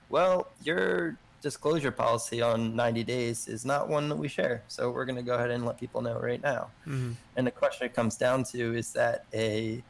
well, 0.10 0.48
your 0.64 1.18
disclosure 1.42 1.92
policy 1.92 2.42
on 2.42 2.76
90 2.76 3.04
days 3.04 3.48
is 3.48 3.66
not 3.66 3.88
one 3.88 4.10
that 4.10 4.16
we 4.16 4.28
share. 4.28 4.64
So 4.68 4.90
we're 4.92 5.06
going 5.06 5.18
to 5.18 5.22
go 5.22 5.36
ahead 5.36 5.52
and 5.52 5.66
let 5.66 5.80
people 5.80 6.02
know 6.02 6.20
right 6.20 6.42
now. 6.42 6.70
hmm 6.84 7.14
And 7.36 7.46
the 7.46 7.52
question 7.52 7.86
it 7.86 7.94
comes 7.94 8.18
down 8.18 8.44
to 8.46 8.76
is 8.76 8.94
that 8.94 9.26
a 9.34 9.84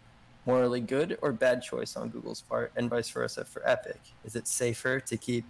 morally 0.45 0.81
good 0.81 1.17
or 1.21 1.31
bad 1.31 1.61
choice 1.61 1.95
on 1.95 2.09
Google's 2.09 2.41
part, 2.41 2.71
and 2.75 2.89
vice 2.89 3.09
versa 3.09 3.45
for 3.45 3.67
Epic? 3.67 3.99
Is 4.25 4.35
it 4.35 4.47
safer 4.47 4.99
to 4.99 5.17
keep 5.17 5.45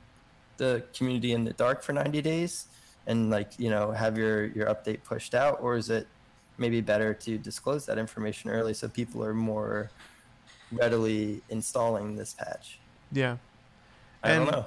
the 0.58 0.84
community 0.94 1.34
in 1.34 1.44
the 1.44 1.54
dark 1.54 1.84
for 1.84 1.92
90 1.92 2.22
days 2.22 2.68
and 3.08 3.30
like 3.30 3.52
you 3.60 3.70
know 3.70 3.92
have 3.92 4.18
your 4.18 4.46
your 4.48 4.68
update 4.68 5.04
pushed 5.04 5.34
out, 5.36 5.60
or 5.62 5.76
is 5.76 5.90
it 5.90 6.08
maybe 6.58 6.82
better 6.82 7.14
to 7.14 7.38
disclose 7.38 7.86
that 7.86 7.98
information 7.98 8.50
early 8.50 8.74
so 8.74 8.88
people 8.88 9.24
are 9.24 9.34
more 9.34 9.90
readily 10.72 11.42
installing 11.50 12.16
this 12.16 12.34
patch? 12.34 12.80
Yeah. 13.12 13.38
I 14.24 14.32
And- 14.32 14.46
don't 14.46 14.52
know. 14.52 14.66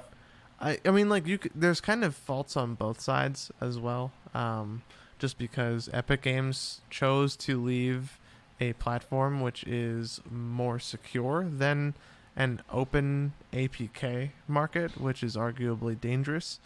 I 0.61 0.77
I 0.85 0.91
mean 0.91 1.09
like 1.09 1.25
you 1.27 1.39
there's 1.55 1.81
kind 1.81 2.03
of 2.03 2.15
faults 2.15 2.55
on 2.57 2.75
both 2.75 2.99
sides 3.01 3.51
as 3.61 3.79
well. 3.79 4.11
Um, 4.33 4.83
just 5.17 5.37
because 5.37 5.89
Epic 5.91 6.21
Games 6.21 6.81
chose 6.89 7.35
to 7.37 7.61
leave 7.61 8.17
a 8.61 8.73
platform 8.73 9.41
which 9.41 9.63
is 9.63 10.21
more 10.29 10.79
secure 10.79 11.43
than 11.45 11.93
an 12.35 12.61
open 12.71 13.33
APK 13.51 14.31
market, 14.47 14.99
which 14.99 15.23
is 15.23 15.35
arguably 15.35 15.99
dangerous. 15.99 16.59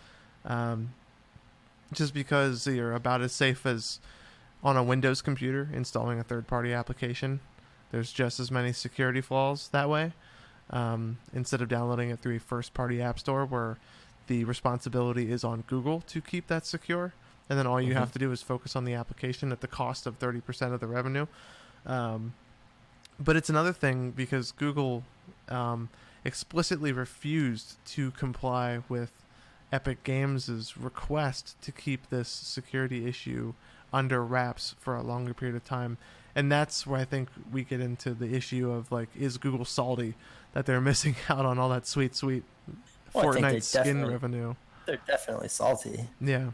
Um, 0.45 0.93
just 1.91 2.13
because 2.13 2.65
you're 2.67 2.93
about 2.93 3.21
as 3.21 3.31
safe 3.33 3.65
as 3.65 3.99
on 4.63 4.77
a 4.77 4.83
Windows 4.83 5.21
computer 5.21 5.69
installing 5.73 6.19
a 6.19 6.23
third 6.23 6.47
party 6.47 6.71
application. 6.73 7.39
There's 7.91 8.11
just 8.11 8.39
as 8.39 8.49
many 8.49 8.71
security 8.73 9.21
flaws 9.21 9.67
that 9.69 9.89
way 9.89 10.13
um, 10.69 11.17
instead 11.33 11.61
of 11.61 11.67
downloading 11.67 12.09
it 12.09 12.19
through 12.19 12.37
a 12.37 12.39
first 12.39 12.73
party 12.73 13.01
app 13.01 13.19
store 13.19 13.45
where 13.45 13.77
the 14.27 14.45
responsibility 14.45 15.31
is 15.31 15.43
on 15.43 15.61
Google 15.67 16.01
to 16.07 16.21
keep 16.21 16.47
that 16.47 16.65
secure. 16.65 17.13
And 17.49 17.59
then 17.59 17.67
all 17.67 17.81
you 17.81 17.93
Mhm. 17.93 17.97
have 17.97 18.11
to 18.13 18.19
do 18.19 18.31
is 18.31 18.41
focus 18.41 18.75
on 18.75 18.85
the 18.85 18.93
application 18.93 19.51
at 19.51 19.59
the 19.59 19.67
cost 19.67 20.07
of 20.07 20.17
30% 20.17 20.73
of 20.73 20.79
the 20.79 20.87
revenue. 20.87 21.27
Um, 21.85 22.33
but 23.19 23.35
it's 23.35 23.49
another 23.49 23.73
thing 23.73 24.11
because 24.11 24.51
Google 24.53 25.03
um, 25.49 25.89
explicitly 26.23 26.93
refused 26.93 27.75
to 27.87 28.11
comply 28.11 28.81
with 28.87 29.11
Epic 29.73 30.03
Games' 30.03 30.77
request 30.77 31.59
to 31.63 31.71
keep 31.71 32.09
this 32.11 32.29
security 32.29 33.07
issue 33.07 33.53
under 33.91 34.23
wraps 34.23 34.75
for 34.79 34.95
a 34.95 35.01
longer 35.01 35.33
period 35.33 35.55
of 35.55 35.65
time. 35.65 35.97
And 36.35 36.51
that's 36.51 36.85
where 36.85 36.99
I 36.99 37.05
think 37.05 37.29
we 37.51 37.63
get 37.63 37.81
into 37.81 38.13
the 38.13 38.35
issue 38.35 38.71
of 38.71 38.91
like, 38.91 39.09
is 39.19 39.37
Google 39.39 39.65
salty 39.65 40.13
that 40.53 40.67
they're 40.67 40.81
missing 40.91 41.15
out 41.27 41.45
on 41.45 41.57
all 41.57 41.69
that 41.69 41.87
sweet, 41.87 42.15
sweet 42.15 42.43
Well, 43.13 43.29
I 43.29 43.33
think 43.33 43.47
they 43.47 43.57
Fortnite 43.57 43.63
skin 43.63 44.05
revenue? 44.05 44.53
They're 44.85 44.99
definitely 45.07 45.49
salty. 45.49 46.07
Yeah. 46.21 46.51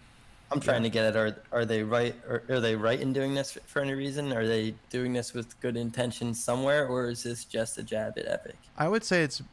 I'm 0.51 0.59
trying 0.59 0.83
to 0.83 0.89
get 0.89 1.05
at 1.05 1.15
are 1.15 1.35
are 1.51 1.63
they 1.63 1.83
right 1.83 2.15
or 2.27 2.41
are 2.49 2.59
they 2.59 2.75
right 2.75 2.99
in 2.99 3.13
doing 3.13 3.35
this 3.35 3.55
for 3.67 3.83
any 3.83 3.93
reason? 3.93 4.33
Are 4.33 4.47
they 4.47 4.73
doing 4.89 5.13
this 5.13 5.31
with 5.31 5.59
good 5.59 5.77
intentions 5.77 6.43
somewhere, 6.43 6.87
or 6.87 7.09
is 7.09 7.21
this 7.21 7.45
just 7.45 7.77
a 7.77 7.83
jab 7.83 8.17
at 8.17 8.27
Epic? 8.27 8.55
I 8.75 8.87
would 8.87 9.03
say 9.03 9.21
it's 9.21 9.43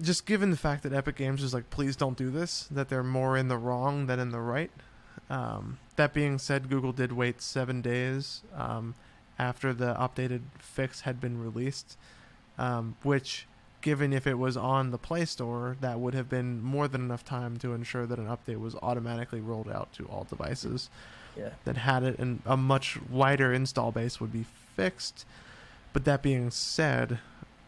just 0.00 0.26
given 0.26 0.50
the 0.50 0.56
fact 0.56 0.82
that 0.82 0.92
Epic 0.92 1.16
Games 1.16 1.42
is 1.42 1.52
like, 1.54 1.70
please 1.70 1.96
don't 1.96 2.16
do 2.16 2.30
this, 2.30 2.68
that 2.70 2.88
they're 2.88 3.02
more 3.02 3.36
in 3.36 3.48
the 3.48 3.56
wrong 3.58 4.06
than 4.06 4.18
in 4.18 4.30
the 4.30 4.40
right. 4.40 4.70
Um, 5.28 5.78
that 5.96 6.12
being 6.12 6.38
said, 6.38 6.68
Google 6.68 6.92
did 6.92 7.12
wait 7.12 7.40
seven 7.42 7.80
days 7.82 8.42
um, 8.56 8.94
after 9.38 9.72
the 9.72 9.94
updated 9.94 10.40
fix 10.58 11.02
had 11.02 11.20
been 11.20 11.42
released, 11.42 11.96
um, 12.58 12.96
which, 13.02 13.46
given 13.80 14.12
if 14.12 14.26
it 14.26 14.34
was 14.38 14.56
on 14.56 14.90
the 14.90 14.98
Play 14.98 15.24
Store, 15.24 15.76
that 15.80 16.00
would 16.00 16.14
have 16.14 16.28
been 16.28 16.62
more 16.62 16.88
than 16.88 17.02
enough 17.02 17.24
time 17.24 17.56
to 17.58 17.72
ensure 17.74 18.06
that 18.06 18.18
an 18.18 18.26
update 18.26 18.58
was 18.60 18.74
automatically 18.76 19.40
rolled 19.40 19.68
out 19.70 19.92
to 19.94 20.04
all 20.06 20.24
devices 20.24 20.90
Yeah. 21.36 21.50
that 21.64 21.76
had 21.76 22.02
it 22.02 22.18
and 22.18 22.42
a 22.44 22.56
much 22.56 22.98
wider 23.08 23.52
install 23.52 23.92
base 23.92 24.20
would 24.20 24.32
be 24.32 24.46
fixed. 24.76 25.24
But 25.92 26.04
that 26.04 26.22
being 26.22 26.50
said, 26.50 27.18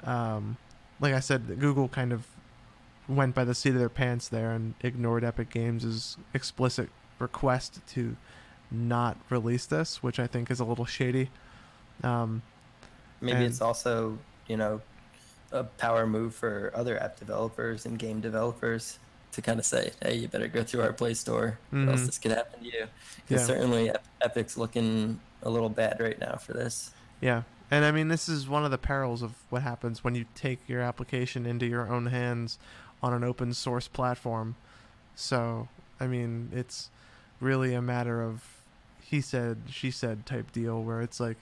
um, 0.04 0.56
like 1.02 1.12
I 1.14 1.20
said, 1.20 1.58
Google 1.60 1.88
kind 1.88 2.12
of 2.12 2.26
went 3.08 3.34
by 3.34 3.44
the 3.44 3.54
seat 3.54 3.70
of 3.70 3.78
their 3.78 3.88
pants 3.88 4.28
there 4.28 4.52
and 4.52 4.74
ignored 4.80 5.24
Epic 5.24 5.50
Games' 5.50 6.16
explicit 6.32 6.88
request 7.18 7.80
to 7.88 8.16
not 8.70 9.16
release 9.28 9.66
this, 9.66 10.02
which 10.02 10.18
I 10.18 10.26
think 10.26 10.50
is 10.50 10.60
a 10.60 10.64
little 10.64 10.86
shady. 10.86 11.30
Um, 12.02 12.42
Maybe 13.20 13.36
And- 13.36 13.46
it's 13.46 13.60
also 13.60 14.18
you 14.48 14.56
know 14.56 14.80
a 15.52 15.64
power 15.64 16.06
move 16.06 16.34
for 16.34 16.72
other 16.74 17.00
app 17.00 17.18
developers 17.18 17.84
and 17.86 17.98
game 17.98 18.20
developers 18.20 18.98
to 19.32 19.40
kind 19.42 19.58
of 19.58 19.64
say, 19.66 19.92
hey, 20.02 20.14
you 20.16 20.28
better 20.28 20.48
go 20.48 20.62
through 20.64 20.82
our 20.82 20.92
Play 20.92 21.14
Store, 21.14 21.58
or 21.72 21.78
else 21.88 22.04
this 22.06 22.18
could 22.18 22.32
happen 22.32 22.60
to 22.60 22.66
you. 22.66 22.86
Because 23.16 23.42
Yeah. 23.42 23.46
certainly 23.54 23.92
Epic's 24.22 24.56
looking 24.56 25.20
a 25.42 25.48
little 25.50 25.68
bad 25.70 26.00
right 26.00 26.18
now 26.18 26.36
for 26.36 26.52
this. 26.52 26.90
Yeah. 27.20 27.42
And 27.72 27.86
I 27.86 27.90
mean, 27.90 28.08
this 28.08 28.28
is 28.28 28.46
one 28.46 28.66
of 28.66 28.70
the 28.70 28.76
perils 28.76 29.22
of 29.22 29.32
what 29.48 29.62
happens 29.62 30.04
when 30.04 30.14
you 30.14 30.26
take 30.34 30.58
your 30.68 30.82
application 30.82 31.46
into 31.46 31.64
your 31.64 31.90
own 31.90 32.04
hands 32.04 32.58
on 33.02 33.14
an 33.14 33.24
open 33.24 33.54
source 33.54 33.88
platform. 33.88 34.56
So, 35.14 35.68
I 35.98 36.06
mean, 36.06 36.50
it's 36.52 36.90
really 37.40 37.72
a 37.72 37.80
matter 37.80 38.20
of 38.22 38.44
he 39.00 39.22
said, 39.22 39.62
she 39.70 39.90
said 39.90 40.26
type 40.26 40.52
deal 40.52 40.82
where 40.82 41.00
it's 41.00 41.18
like, 41.18 41.38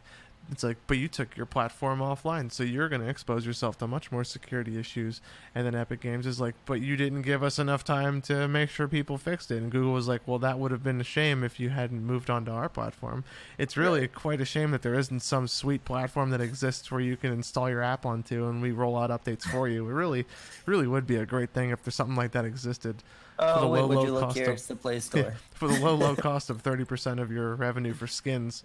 it's 0.50 0.64
like, 0.64 0.76
but 0.86 0.96
you 0.98 1.06
took 1.08 1.36
your 1.36 1.46
platform 1.46 2.00
offline, 2.00 2.50
so 2.50 2.62
you're 2.64 2.88
going 2.88 3.02
to 3.02 3.08
expose 3.08 3.46
yourself 3.46 3.78
to 3.78 3.86
much 3.86 4.10
more 4.10 4.24
security 4.24 4.78
issues. 4.78 5.20
And 5.54 5.64
then 5.66 5.74
Epic 5.74 6.00
Games 6.00 6.26
is 6.26 6.40
like, 6.40 6.54
but 6.66 6.80
you 6.80 6.96
didn't 6.96 7.22
give 7.22 7.42
us 7.42 7.58
enough 7.58 7.84
time 7.84 8.20
to 8.22 8.48
make 8.48 8.68
sure 8.70 8.88
people 8.88 9.16
fixed 9.16 9.50
it. 9.50 9.58
And 9.62 9.70
Google 9.70 9.92
was 9.92 10.08
like, 10.08 10.26
well, 10.26 10.38
that 10.40 10.58
would 10.58 10.70
have 10.72 10.82
been 10.82 11.00
a 11.00 11.04
shame 11.04 11.44
if 11.44 11.60
you 11.60 11.68
hadn't 11.70 12.02
moved 12.04 12.30
on 12.30 12.44
to 12.46 12.50
our 12.50 12.68
platform. 12.68 13.22
It's 13.58 13.76
really 13.76 14.08
quite 14.08 14.40
a 14.40 14.44
shame 14.44 14.72
that 14.72 14.82
there 14.82 14.94
isn't 14.94 15.20
some 15.20 15.46
sweet 15.46 15.84
platform 15.84 16.30
that 16.30 16.40
exists 16.40 16.90
where 16.90 17.00
you 17.00 17.16
can 17.16 17.32
install 17.32 17.70
your 17.70 17.82
app 17.82 18.04
onto 18.04 18.48
and 18.48 18.60
we 18.60 18.72
roll 18.72 18.98
out 18.98 19.10
updates 19.10 19.44
for 19.44 19.68
you. 19.68 19.88
It 19.88 19.92
really, 19.92 20.26
really 20.66 20.86
would 20.86 21.06
be 21.06 21.16
a 21.16 21.26
great 21.26 21.50
thing 21.50 21.70
if 21.70 21.82
there's 21.84 21.94
something 21.94 22.16
like 22.16 22.32
that 22.32 22.44
existed 22.44 23.02
Oh, 23.42 23.68
wait, 23.68 23.80
low, 23.80 23.86
would 23.86 23.96
low 23.96 24.04
you 24.04 24.12
look 24.12 24.22
cost 24.24 24.36
here? 24.36 24.48
of- 24.48 24.52
It's 24.54 24.66
the 24.66 24.76
Play 24.76 25.00
Store. 25.00 25.34
for 25.54 25.68
the 25.68 25.78
low, 25.80 25.94
low 25.94 26.14
cost 26.28 26.50
of 26.50 26.62
30% 26.62 27.18
of 27.22 27.32
your 27.32 27.54
revenue 27.54 27.94
for 27.94 28.06
skins, 28.06 28.64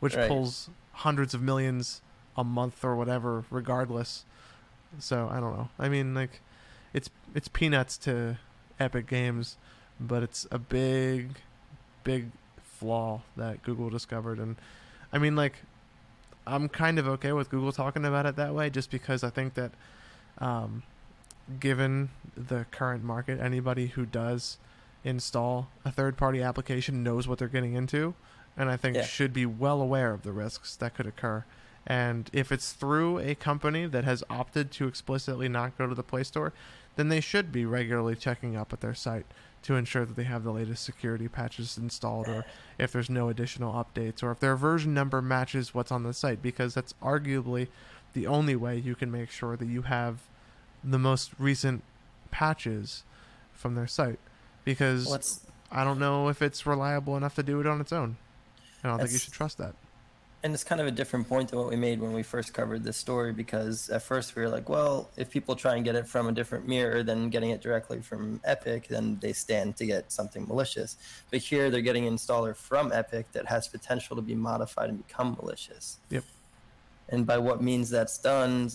which 0.00 0.16
Right. 0.16 0.26
pulls 0.26 0.68
hundreds 0.96 1.34
of 1.34 1.42
millions 1.42 2.00
a 2.36 2.44
month 2.44 2.84
or 2.84 2.96
whatever, 2.96 3.44
regardless. 3.50 4.24
So 4.98 5.28
I 5.30 5.40
don't 5.40 5.56
know. 5.56 5.68
I 5.78 5.88
mean, 5.88 6.14
like, 6.14 6.40
it's 6.92 7.10
it's 7.34 7.48
peanuts 7.48 7.98
to 7.98 8.38
Epic 8.80 9.06
Games, 9.06 9.56
but 10.00 10.22
it's 10.22 10.46
a 10.50 10.58
big, 10.58 11.36
big 12.04 12.30
flaw 12.62 13.22
that 13.36 13.62
Google 13.62 13.90
discovered. 13.90 14.38
And 14.38 14.56
I 15.12 15.18
mean, 15.18 15.36
like, 15.36 15.62
I'm 16.46 16.68
kind 16.68 16.98
of 16.98 17.08
okay 17.08 17.32
with 17.32 17.50
Google 17.50 17.72
talking 17.72 18.04
about 18.04 18.26
it 18.26 18.36
that 18.36 18.54
way, 18.54 18.70
just 18.70 18.90
because 18.90 19.24
I 19.24 19.30
think 19.30 19.54
that, 19.54 19.72
um, 20.38 20.82
given 21.60 22.10
the 22.36 22.66
current 22.70 23.04
market, 23.04 23.40
anybody 23.40 23.88
who 23.88 24.06
does 24.06 24.58
install 25.04 25.68
a 25.84 25.90
third 25.90 26.16
party 26.16 26.42
application 26.42 27.02
knows 27.02 27.28
what 27.28 27.38
they're 27.38 27.48
getting 27.48 27.74
into 27.74 28.14
and 28.56 28.70
I 28.70 28.76
think 28.76 28.96
Yeah. 28.96 29.02
should 29.04 29.32
be 29.32 29.46
well 29.46 29.80
aware 29.80 30.12
of 30.12 30.22
the 30.22 30.32
risks 30.32 30.76
that 30.76 30.94
could 30.94 31.06
occur. 31.06 31.44
And 31.86 32.28
if 32.32 32.50
it's 32.50 32.72
through 32.72 33.18
a 33.18 33.34
company 33.34 33.86
that 33.86 34.04
has 34.04 34.24
opted 34.28 34.70
to 34.72 34.88
explicitly 34.88 35.48
not 35.48 35.78
go 35.78 35.86
to 35.86 35.94
the 35.94 36.02
Play 36.02 36.24
Store, 36.24 36.52
then 36.96 37.08
they 37.08 37.20
should 37.20 37.52
be 37.52 37.64
regularly 37.64 38.16
checking 38.16 38.56
up 38.56 38.72
at 38.72 38.80
their 38.80 38.94
site 38.94 39.26
to 39.62 39.76
ensure 39.76 40.04
that 40.04 40.16
they 40.16 40.24
have 40.24 40.42
the 40.44 40.52
latest 40.52 40.84
security 40.84 41.28
patches 41.28 41.76
installed 41.76 42.28
or 42.28 42.44
if 42.78 42.92
there's 42.92 43.10
no 43.10 43.28
additional 43.28 43.72
updates 43.72 44.22
or 44.22 44.30
if 44.30 44.38
their 44.40 44.56
version 44.56 44.94
number 44.94 45.20
matches 45.20 45.74
what's 45.74 45.90
on 45.92 46.04
the 46.04 46.14
site 46.14 46.40
because 46.40 46.72
that's 46.74 46.94
arguably 47.02 47.66
the 48.12 48.26
only 48.26 48.54
way 48.54 48.76
you 48.76 48.94
can 48.94 49.10
make 49.10 49.28
sure 49.30 49.56
that 49.56 49.66
you 49.66 49.82
have 49.82 50.20
the 50.84 50.98
most 50.98 51.32
recent 51.38 51.82
patches 52.30 53.02
from 53.52 53.74
their 53.74 53.86
site 53.88 54.18
because 54.64 55.06
What's 55.08 55.40
I 55.70 55.82
don't 55.84 55.98
know 55.98 56.28
if 56.28 56.40
it's 56.42 56.64
reliable 56.64 57.16
enough 57.16 57.34
to 57.34 57.42
do 57.42 57.60
it 57.60 57.66
on 57.66 57.80
its 57.80 57.92
own. 57.92 58.16
I 58.86 58.90
don't 58.90 58.98
think 58.98 59.12
you 59.12 59.18
should 59.18 59.32
trust 59.32 59.58
that. 59.58 59.74
and 60.42 60.54
it's 60.54 60.62
kind 60.62 60.80
of 60.80 60.86
a 60.86 60.92
different 60.92 61.28
point 61.28 61.48
than 61.48 61.58
what 61.58 61.68
we 61.68 61.76
made 61.76 62.00
when 62.00 62.12
we 62.12 62.22
first 62.22 62.54
covered 62.54 62.84
this 62.84 62.96
story 62.96 63.32
because 63.32 63.88
at 63.90 64.02
first 64.02 64.36
we 64.36 64.42
were 64.42 64.48
like, 64.48 64.68
well, 64.68 65.10
if 65.16 65.28
people 65.28 65.56
try 65.56 65.74
and 65.74 65.84
get 65.84 65.96
it 65.96 66.06
from 66.06 66.28
a 66.28 66.32
different 66.32 66.68
mirror 66.68 67.02
than 67.02 67.30
getting 67.30 67.50
it 67.50 67.60
directly 67.60 68.00
from 68.00 68.40
Epic, 68.44 68.86
then 68.88 69.18
they 69.20 69.32
stand 69.32 69.76
to 69.78 69.86
get 69.86 70.12
something 70.12 70.46
malicious. 70.46 70.96
But 71.30 71.40
here 71.40 71.68
they're 71.68 71.80
getting 71.80 72.06
an 72.06 72.14
installer 72.14 72.54
from 72.54 72.92
Epic 72.92 73.26
that 73.32 73.46
has 73.46 73.66
potential 73.66 74.14
to 74.14 74.22
be 74.22 74.36
modified 74.36 74.88
and 74.90 75.04
become 75.04 75.36
malicious. 75.40 75.98
Yep. 76.10 76.24
And 77.08 77.26
by 77.26 77.38
what 77.38 77.60
means 77.60 77.90
that's 77.90 78.18
done, 78.18 78.70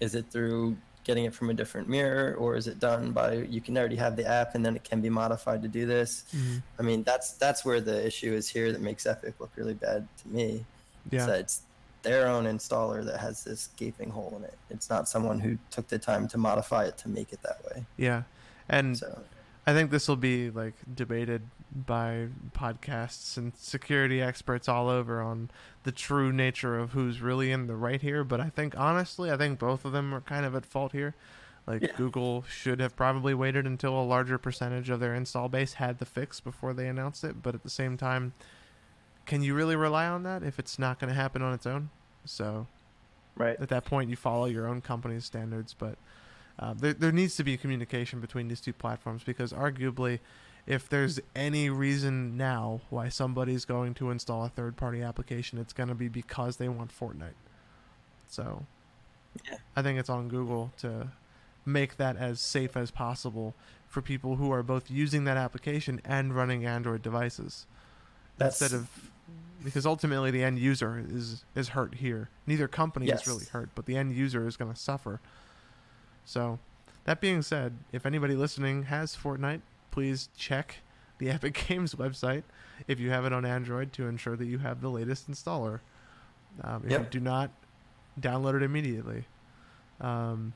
is 0.00 0.14
it 0.14 0.26
through 0.30 0.76
getting 1.08 1.24
it 1.24 1.34
from 1.34 1.48
a 1.48 1.54
different 1.54 1.88
mirror 1.88 2.34
or 2.34 2.54
is 2.54 2.68
it 2.68 2.78
done 2.78 3.12
by 3.12 3.32
you 3.32 3.62
can 3.62 3.76
already 3.78 3.96
have 3.96 4.14
the 4.14 4.26
app 4.26 4.54
and 4.54 4.64
then 4.64 4.76
it 4.76 4.84
can 4.84 5.00
be 5.00 5.08
modified 5.08 5.62
to 5.62 5.68
do 5.68 5.86
this? 5.86 6.24
Mm-hmm. 6.36 6.58
I 6.78 6.82
mean, 6.82 7.02
that's 7.02 7.32
that's 7.32 7.64
where 7.64 7.80
the 7.80 8.06
issue 8.06 8.32
is 8.34 8.46
here 8.48 8.70
that 8.72 8.82
makes 8.82 9.06
Epic 9.06 9.34
look 9.40 9.50
really 9.56 9.74
bad 9.74 10.06
to 10.22 10.28
me. 10.28 10.64
Yeah. 11.10 11.24
So 11.24 11.32
it's 11.32 11.62
their 12.02 12.28
own 12.28 12.44
installer 12.44 13.04
that 13.06 13.18
has 13.18 13.42
this 13.42 13.70
gaping 13.78 14.10
hole 14.10 14.34
in 14.36 14.44
it. 14.44 14.58
It's 14.68 14.90
not 14.90 15.08
someone 15.08 15.40
who 15.40 15.56
took 15.70 15.88
the 15.88 15.98
time 15.98 16.28
to 16.28 16.38
modify 16.38 16.84
it 16.84 16.98
to 16.98 17.08
make 17.08 17.32
it 17.32 17.40
that 17.42 17.64
way. 17.64 17.86
Yeah. 17.96 18.22
And 18.68 18.98
So 18.98 19.22
I 19.66 19.72
think 19.72 19.90
this 19.90 20.08
will 20.08 20.16
be 20.16 20.50
like 20.50 20.74
debated 20.94 21.40
by 21.74 22.28
podcasts 22.52 23.36
and 23.36 23.52
security 23.56 24.22
experts 24.22 24.68
all 24.68 24.88
over 24.88 25.20
on 25.20 25.50
the 25.84 25.92
true 25.92 26.32
nature 26.32 26.78
of 26.78 26.92
who's 26.92 27.20
really 27.20 27.50
in 27.52 27.66
the 27.66 27.76
right 27.76 28.00
here. 28.00 28.24
But 28.24 28.40
I 28.40 28.48
think 28.50 28.78
honestly, 28.78 29.30
I 29.30 29.36
think 29.36 29.58
both 29.58 29.84
of 29.84 29.92
them 29.92 30.14
are 30.14 30.20
kind 30.22 30.46
of 30.46 30.54
at 30.54 30.64
fault 30.64 30.92
here. 30.92 31.14
Like 31.66 31.82
Yeah. 31.82 31.92
Google 31.96 32.44
should 32.48 32.80
have 32.80 32.96
probably 32.96 33.34
waited 33.34 33.66
until 33.66 34.00
a 34.00 34.02
larger 34.02 34.38
percentage 34.38 34.88
of 34.88 35.00
their 35.00 35.14
install 35.14 35.48
base 35.50 35.74
had 35.74 35.98
the 35.98 36.06
fix 36.06 36.40
before 36.40 36.72
they 36.72 36.88
announced 36.88 37.22
it. 37.24 37.42
But 37.42 37.54
at 37.54 37.62
the 37.62 37.70
same 37.70 37.96
time, 37.98 38.32
can 39.26 39.42
you 39.42 39.54
really 39.54 39.76
rely 39.76 40.06
on 40.06 40.22
that 40.22 40.42
if 40.42 40.58
it's 40.58 40.78
not 40.78 40.98
going 40.98 41.08
to 41.08 41.14
happen 41.14 41.42
on 41.42 41.52
its 41.52 41.66
own? 41.66 41.90
So 42.24 42.66
Right. 43.36 43.60
at 43.60 43.68
that 43.68 43.84
point 43.84 44.08
you 44.10 44.16
follow 44.16 44.46
your 44.46 44.66
own 44.66 44.80
company's 44.80 45.24
standards 45.24 45.72
but 45.72 45.96
uh, 46.58 46.74
there, 46.74 46.92
there 46.92 47.12
needs 47.12 47.36
to 47.36 47.44
be 47.44 47.56
communication 47.56 48.18
between 48.20 48.48
these 48.48 48.60
two 48.60 48.72
platforms 48.72 49.22
because 49.22 49.52
arguably 49.52 50.18
if 50.68 50.88
there's 50.88 51.18
any 51.34 51.70
reason 51.70 52.36
now 52.36 52.80
why 52.90 53.08
somebody's 53.08 53.64
going 53.64 53.94
to 53.94 54.10
install 54.10 54.44
a 54.44 54.48
third 54.50 54.76
party 54.76 55.00
application 55.02 55.58
it's 55.58 55.72
going 55.72 55.88
to 55.88 55.94
be 55.94 56.08
because 56.08 56.58
they 56.58 56.68
want 56.68 56.90
fortnite 56.96 57.38
so 58.28 58.64
Yeah. 59.46 59.56
i 59.74 59.82
think 59.82 59.98
it's 59.98 60.10
on 60.10 60.28
google 60.28 60.72
to 60.78 61.08
make 61.64 61.96
that 61.96 62.16
as 62.16 62.40
safe 62.40 62.76
as 62.76 62.90
possible 62.90 63.54
for 63.88 64.02
people 64.02 64.36
who 64.36 64.50
are 64.52 64.62
both 64.62 64.90
using 64.90 65.24
that 65.24 65.36
application 65.36 66.00
and 66.04 66.34
running 66.36 66.64
android 66.66 67.02
devices 67.02 67.66
That's 68.36 68.60
instead 68.60 68.78
of 68.78 68.88
because 69.64 69.84
ultimately 69.86 70.30
the 70.30 70.44
end 70.44 70.58
user 70.58 71.04
is 71.10 71.44
is 71.56 71.70
hurt 71.70 71.94
here. 71.96 72.28
Neither 72.46 72.68
company 72.68 73.06
Yes. 73.06 73.22
is 73.22 73.26
really 73.26 73.44
hurt, 73.46 73.70
but 73.74 73.86
the 73.86 73.96
end 73.96 74.14
user 74.14 74.46
is 74.46 74.56
going 74.56 74.72
to 74.72 74.78
suffer. 74.78 75.18
So, 76.24 76.60
that 77.06 77.20
being 77.20 77.42
said, 77.42 77.72
if 77.90 78.06
anybody 78.06 78.36
listening 78.36 78.84
has 78.84 79.16
Fortnite, 79.16 79.62
please 79.98 80.28
check 80.36 80.76
the 81.18 81.28
Epic 81.34 81.64
Games 81.66 81.96
website 81.96 82.44
if 82.86 83.00
you 83.00 83.10
have 83.10 83.24
it 83.24 83.32
on 83.32 83.44
Android 83.44 83.92
to 83.94 84.06
ensure 84.06 84.36
that 84.36 84.44
you 84.46 84.58
have 84.58 84.80
the 84.80 84.88
latest 84.88 85.28
installer. 85.28 85.80
Um, 86.62 86.84
if 86.86 86.92
you 86.92 87.06
do 87.10 87.18
not, 87.18 87.50
download 88.20 88.54
it 88.54 88.62
immediately. 88.62 89.24
Um, 90.00 90.52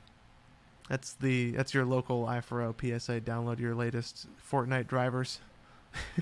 that's 0.89 1.15
the 1.15 1.51
that's 1.53 1.75
your 1.75 1.85
local 1.85 2.25
i4o 2.27 2.73
PSA. 3.01 3.21
Download 3.21 3.59
your 3.59 3.75
latest 3.75 4.29
Fortnite 4.49 4.87
drivers. 4.87 5.41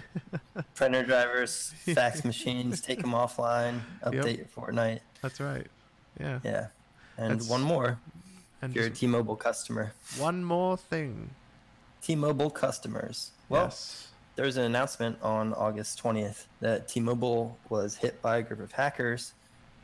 printer 0.75 1.03
drivers, 1.05 1.75
fax 1.95 2.25
machines, 2.25 2.81
take 2.81 3.03
them 3.03 3.11
offline, 3.13 3.81
Yep. 4.11 4.13
update 4.15 4.37
your 4.39 4.47
Fortnite. 4.47 5.01
That's 5.21 5.41
right. 5.41 5.67
Yeah. 6.19 6.41
Yeah. 6.43 6.67
And 7.19 7.33
That's- 7.33 7.49
one 7.51 7.61
more, 7.63 7.99
And 8.63 8.71
if 8.71 8.77
you're 8.77 8.87
a 8.87 8.89
just 8.89 9.01
T-Mobile 9.01 9.37
customer. 9.37 9.93
one 10.19 10.43
more 10.43 10.77
thing. 10.79 11.31
T-Mobile 12.03 12.51
customers. 12.51 13.31
Well, 13.49 13.65
yes. 13.65 14.09
there 14.37 14.47
was 14.47 14.57
an 14.57 14.65
announcement 14.65 15.19
on 15.23 15.53
August 15.55 16.03
20th 16.03 16.45
that 16.61 16.89
T-Mobile 16.89 17.59
was 17.69 17.97
hit 17.97 18.21
by 18.23 18.39
a 18.39 18.43
group 18.43 18.61
of 18.61 18.73
hackers, 18.73 19.33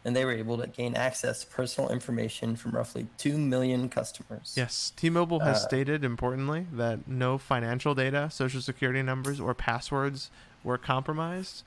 and 0.04 0.14
they 0.14 0.24
were 0.24 0.32
able 0.32 0.56
to 0.58 0.66
gain 0.68 0.94
access 0.94 1.40
to 1.40 1.46
personal 1.48 1.90
information 1.90 2.54
from 2.56 2.72
roughly 2.72 3.06
2 3.18 3.36
million 3.36 3.88
customers. 3.88 4.54
Yes. 4.56 4.92
T-Mobile 4.96 5.40
has 5.40 5.56
Uh, 5.64 5.68
stated 5.68 6.04
importantly 6.04 6.66
that 6.72 7.06
no 7.08 7.38
financial 7.38 7.94
data, 7.94 8.30
social 8.30 8.60
security 8.60 9.02
numbers, 9.02 9.40
or 9.40 9.52
passwords 9.54 10.30
were 10.62 10.78
compromised. 10.78 11.64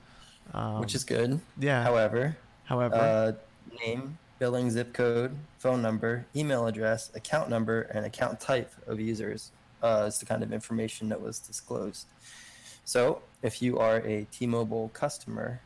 Um, 0.54 0.80
Which 0.80 0.94
is 0.94 1.04
good. 1.04 1.40
yeah. 1.58 1.82
However, 1.84 2.36
However, 2.64 2.94
uh, 2.96 3.32
name, 3.86 4.18
billing 4.38 4.70
zip 4.70 4.92
code, 4.94 5.36
phone 5.58 5.82
number, 5.82 6.24
email 6.34 6.66
address, 6.66 7.10
account 7.14 7.50
number, 7.50 7.82
and 7.82 8.06
account 8.06 8.40
type 8.40 8.72
of 8.86 8.98
users 8.98 9.52
uh, 9.82 10.04
is 10.08 10.18
the 10.18 10.26
kind 10.26 10.42
of 10.42 10.52
information 10.52 11.08
that 11.08 11.20
was 11.20 11.38
disclosed. 11.38 12.06
So, 12.84 13.22
if 13.42 13.62
you 13.62 13.78
are 13.78 13.98
a 13.98 14.26
T-Mobile 14.32 14.90
customer, 14.92 15.60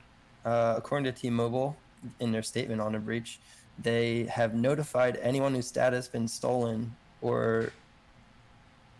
uh, 0.45 0.75
according 0.77 1.05
to 1.05 1.13
T-Mobile, 1.13 1.77
in 2.21 2.33
their 2.33 2.43
statement 2.43 2.81
on 2.81 2.93
the 2.93 2.99
breach, 2.99 3.41
they 3.79 4.25
have 4.25 4.55
notified 4.55 5.19
anyone 5.23 5.55
whose 5.55 5.71
data 5.71 5.97
has 5.97 6.09
been 6.09 6.29
stolen, 6.29 6.95
or 7.23 7.73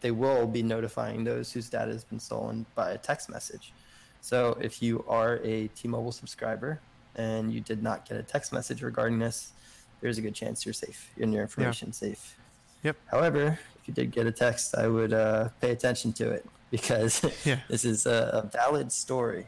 they 0.01 0.11
will 0.11 0.47
be 0.47 0.63
notifying 0.63 1.25
those 1.25 1.53
whose 1.53 1.69
data 1.69 1.93
has 1.93 2.05
been 2.05 2.19
stolen 2.19 2.67
by 2.75 2.93
a 2.93 2.99
text 2.99 3.29
message. 3.29 3.73
So, 4.21 4.57
if 4.61 4.83
you 4.83 5.05
are 5.07 5.41
a 5.45 5.69
T-Mobile 5.69 6.13
subscriber 6.13 6.81
and 7.17 7.53
you 7.53 7.61
did 7.61 7.83
not 7.83 8.09
get 8.09 8.19
a 8.19 8.23
text 8.23 8.53
message 8.53 8.83
regarding 8.83 9.19
this, 9.19 9.53
there's 10.01 10.19
a 10.19 10.23
good 10.23 10.35
chance 10.35 10.65
you're 10.65 10.73
safe 10.73 11.11
and 11.21 11.33
your 11.33 11.43
information 11.43 11.93
safe. 11.93 12.37
Yep. 12.83 12.97
However, 13.07 13.59
if 13.85 13.89
you 13.89 13.95
did 13.95 14.13
get 14.13 14.27
a 14.27 14.33
text, 14.33 14.75
I 14.75 14.89
would 14.89 15.13
uh, 15.13 15.51
pay 15.61 15.71
attention 15.71 16.13
to 16.15 16.31
it 16.31 16.47
because 16.71 17.23
Yeah. 17.45 17.61
this 17.69 17.85
is 17.85 18.07
a, 18.07 18.43
a 18.45 18.49
valid 18.49 18.91
story. 18.91 19.47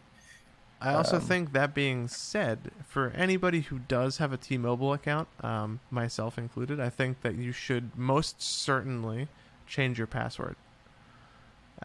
I 0.78 0.92
also 0.92 1.16
um, 1.16 1.22
think 1.22 1.52
that 1.54 1.74
being 1.74 2.06
said, 2.06 2.70
for 2.86 3.10
anybody 3.16 3.62
who 3.62 3.78
does 3.78 4.18
have 4.18 4.30
a 4.34 4.36
T-Mobile 4.36 4.92
account, 4.92 5.26
um, 5.40 5.80
myself 5.90 6.36
included, 6.36 6.78
I 6.80 6.90
think 6.90 7.22
that 7.22 7.36
you 7.36 7.50
should 7.50 7.96
most 7.96 8.42
certainly 8.42 9.28
change 9.66 9.96
your 9.96 10.06
password, 10.06 10.56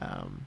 um, 0.02 0.46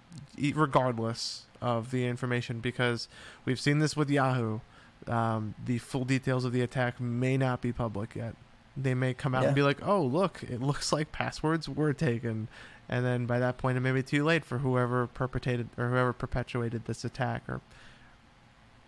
regardless 0.54 1.46
of 1.62 1.90
the 1.90 2.06
information, 2.06 2.60
because 2.60 3.08
we've 3.46 3.58
seen 3.58 3.78
this 3.78 3.96
with 3.96 4.10
Yahoo. 4.10 4.60
Um, 5.06 5.54
the 5.64 5.78
full 5.78 6.04
details 6.04 6.44
of 6.44 6.52
the 6.52 6.60
attack 6.60 7.00
may 7.00 7.38
not 7.38 7.62
be 7.62 7.72
public 7.72 8.14
yet. 8.14 8.36
They 8.76 8.94
may 8.94 9.14
come 9.14 9.34
out 9.34 9.42
Yeah. 9.42 9.48
and 9.48 9.54
be 9.54 9.62
like, 9.62 9.86
"Oh, 9.86 10.02
look, 10.02 10.42
it 10.42 10.60
looks 10.60 10.92
like 10.92 11.12
passwords 11.12 11.68
were 11.68 11.92
taken," 11.92 12.48
and 12.88 13.04
then 13.04 13.24
by 13.26 13.38
that 13.38 13.56
point, 13.58 13.76
it 13.76 13.80
may 13.80 13.92
be 13.92 14.02
too 14.02 14.24
late 14.24 14.44
for 14.44 14.58
whoever 14.58 15.06
perpetrated 15.06 15.68
or 15.78 15.90
whoever 15.90 16.12
perpetuated 16.12 16.84
this 16.86 17.04
attack 17.04 17.42
or 17.48 17.60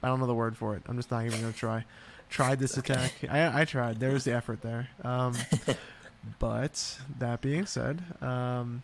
I 0.03 0.09
don't 0.09 0.21
know 0.21 0.27
the 0.27 0.35
word 0.35 0.57
for 0.57 0.75
it. 0.77 0.83
I'm 0.87 0.97
just 0.97 1.11
not 1.11 1.25
even 1.25 1.41
gonna 1.41 1.53
try. 1.53 1.85
Tried 2.29 2.59
this 2.59 2.77
Okay. 2.79 2.93
attack. 2.95 3.13
I, 3.31 3.63
I 3.63 3.65
tried. 3.65 3.99
There 4.01 4.11
was 4.13 4.25
the 4.25 4.33
effort 4.35 4.61
there. 4.63 4.89
Um, 5.05 5.35
but 6.39 6.99
that 7.19 7.41
being 7.41 7.67
said, 7.67 8.03
um, 8.21 8.83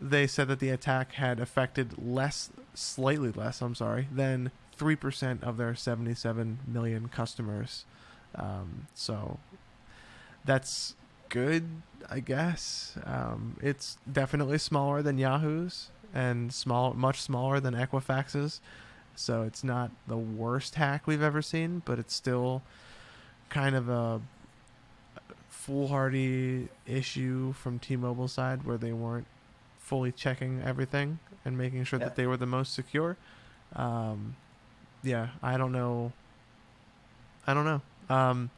they 0.00 0.26
said 0.26 0.48
that 0.48 0.58
the 0.60 0.70
attack 0.70 1.12
had 1.12 1.38
affected 1.40 1.96
less, 2.02 2.50
slightly 2.74 3.30
less. 3.30 3.60
I'm 3.60 3.74
sorry, 3.74 4.08
than 4.12 4.50
three 4.76 4.96
percent 4.96 5.42
of 5.44 5.56
their 5.56 5.74
77 5.74 6.60
million 6.66 7.08
customers. 7.08 7.84
Um, 8.34 8.86
so 8.94 9.38
that's 10.44 10.94
good, 11.28 11.64
I 12.10 12.20
guess. 12.20 12.96
Um, 13.04 13.56
it's 13.62 13.96
definitely 14.10 14.58
smaller 14.58 15.02
than 15.02 15.18
Yahoo's 15.18 15.88
and 16.14 16.52
small, 16.52 16.92
much 16.94 17.20
smaller 17.20 17.60
than 17.60 17.74
Equifax's. 17.74 18.60
So 19.14 19.42
it's 19.42 19.62
not 19.62 19.90
the 20.06 20.16
worst 20.16 20.74
hack 20.76 21.06
we've 21.06 21.22
ever 21.22 21.42
seen, 21.42 21.82
but 21.84 21.98
it's 21.98 22.14
still 22.14 22.62
kind 23.50 23.74
of 23.76 23.88
a 23.88 24.20
foolhardy 25.48 26.68
issue 26.86 27.52
from 27.52 27.78
T-Mobile 27.78 28.28
side 28.28 28.64
where 28.64 28.78
they 28.78 28.92
weren't 28.92 29.26
fully 29.78 30.12
checking 30.12 30.62
everything 30.62 31.18
and 31.44 31.56
making 31.58 31.84
sure 31.84 31.98
Yeah. 31.98 32.06
that 32.06 32.16
they 32.16 32.26
were 32.26 32.36
the 32.36 32.46
most 32.46 32.72
secure. 32.74 33.16
Um, 33.74 34.36
yeah, 35.02 35.28
I 35.42 35.56
don't 35.56 35.72
know. 35.72 36.12
I 37.46 37.54
don't 37.54 37.64
know. 37.64 37.80
Um, 38.14 38.50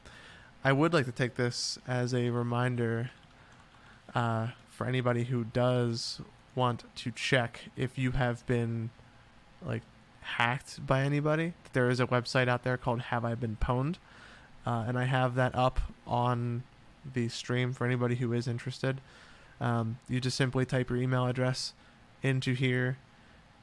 I 0.66 0.72
would 0.72 0.94
like 0.94 1.04
to 1.04 1.12
take 1.12 1.34
this 1.34 1.78
as 1.86 2.14
a 2.14 2.30
reminder 2.30 3.10
uh, 4.14 4.48
for 4.70 4.86
anybody 4.86 5.24
who 5.24 5.44
does 5.44 6.22
want 6.54 6.84
to 6.96 7.10
check 7.10 7.68
if 7.76 7.98
you 7.98 8.12
have 8.12 8.46
been 8.46 8.88
like 9.62 9.82
hacked 10.22 10.86
by 10.86 11.02
anybody. 11.02 11.52
There 11.74 11.90
is 11.90 12.00
a 12.00 12.06
website 12.06 12.48
out 12.48 12.62
there 12.62 12.78
called 12.78 13.02
Have 13.02 13.26
I 13.26 13.34
Been 13.34 13.58
Pwned, 13.60 13.96
uh, 14.64 14.84
and 14.88 14.98
I 14.98 15.04
have 15.04 15.34
that 15.34 15.54
up 15.54 15.80
on 16.06 16.62
the 17.12 17.28
stream 17.28 17.74
for 17.74 17.84
anybody 17.84 18.14
who 18.14 18.32
is 18.32 18.48
interested. 18.48 19.02
Um, 19.60 19.98
you 20.08 20.18
just 20.18 20.38
simply 20.38 20.64
type 20.64 20.88
your 20.88 20.98
email 20.98 21.26
address 21.26 21.74
into 22.22 22.54
here, 22.54 22.96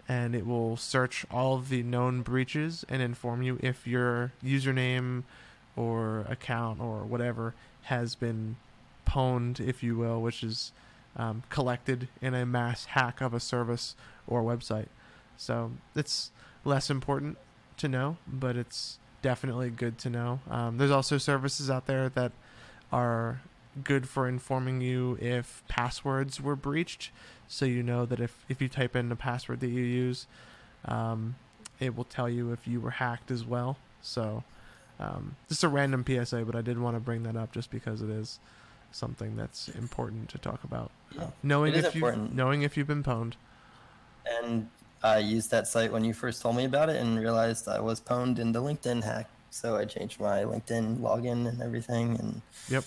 and 0.08 0.36
it 0.36 0.46
will 0.46 0.78
search 0.78 1.26
all 1.32 1.56
of 1.56 1.70
the 1.70 1.82
known 1.82 2.22
breaches 2.22 2.86
and 2.88 3.02
inform 3.02 3.42
you 3.42 3.58
if 3.60 3.88
your 3.88 4.34
username 4.44 5.24
or 5.76 6.26
account 6.30 6.80
or 6.80 7.04
whatever 7.04 7.54
has 7.84 8.16
been 8.16 8.56
pwned, 9.08 9.60
if 9.60 9.84
you 9.84 9.98
will, 9.98 10.22
which 10.22 10.44
is 10.44 10.72
um, 11.16 11.44
collected 11.50 12.08
in 12.22 12.34
a 12.34 12.46
mass 12.46 12.86
hack 12.86 13.22
of 13.22 13.34
a 13.34 13.40
service 13.40 13.96
or 14.28 14.44
website. 14.44 14.88
So 15.38 15.72
it's 15.96 16.32
less 16.64 16.90
important 16.90 17.38
to 17.78 17.88
know, 17.88 18.18
but 18.28 18.56
it's 18.56 19.00
definitely 19.22 19.70
good 19.70 19.98
to 20.00 20.10
know. 20.10 20.40
Um, 20.50 20.78
there's 20.78 20.92
also 20.92 21.18
services 21.18 21.70
out 21.70 21.88
there 21.88 22.10
that 22.10 22.32
are 22.92 23.42
good 23.84 24.08
for 24.08 24.28
informing 24.28 24.82
you 24.82 25.18
if 25.22 25.64
passwords 25.68 26.42
were 26.42 26.56
breached, 26.56 27.12
so 27.48 27.66
you 27.66 27.84
know 27.84 28.06
that 28.06 28.20
if, 28.20 28.46
if 28.50 28.62
you 28.62 28.68
type 28.68 28.96
in 28.96 29.10
the 29.10 29.16
password 29.16 29.60
that 29.62 29.70
you 29.70 29.84
use, 29.84 30.28
um, 30.86 31.36
it 31.80 31.96
will 31.96 32.04
tell 32.04 32.30
you 32.30 32.52
if 32.52 32.68
you 32.68 32.80
were 32.80 32.92
hacked 32.92 33.32
as 33.32 33.46
well. 33.46 33.78
So 34.02 34.44
um, 35.00 35.36
just 35.48 35.64
a 35.64 35.68
random 35.68 36.06
PSA, 36.06 36.44
but 36.46 36.56
I 36.56 36.62
did 36.62 36.80
want 36.80 36.96
to 36.96 37.00
bring 37.00 37.24
that 37.24 37.36
up 37.36 37.52
just 37.54 37.72
because 37.72 38.02
it 38.02 38.10
is 38.10 38.40
something 38.92 39.36
that's 39.36 39.70
important 39.70 40.30
to 40.30 40.38
talk 40.38 40.64
about. 40.64 40.92
Yeah, 41.18 41.28
knowing 41.44 41.74
if 41.76 41.96
you 41.96 42.30
knowing 42.34 42.62
if 42.64 42.78
you've 42.78 42.88
been 42.88 43.04
pwned. 43.04 43.34
And 44.40 44.68
I 45.04 45.18
used 45.18 45.50
that 45.52 45.68
site 45.68 45.92
when 45.92 46.04
you 46.04 46.14
first 46.14 46.42
told 46.42 46.56
me 46.56 46.66
about 46.66 46.90
it 46.90 46.98
and 46.98 47.18
realized 47.20 47.68
I 47.68 47.80
was 47.80 48.00
pwned 48.00 48.38
in 48.38 48.52
the 48.52 48.62
LinkedIn 48.62 49.04
hack. 49.04 49.28
So 49.50 49.76
I 49.76 49.86
changed 49.86 50.20
my 50.20 50.44
LinkedIn 50.44 51.00
login 51.00 51.48
and 51.48 51.62
everything 51.62 52.18
and 52.20 52.42
Yep. 52.70 52.86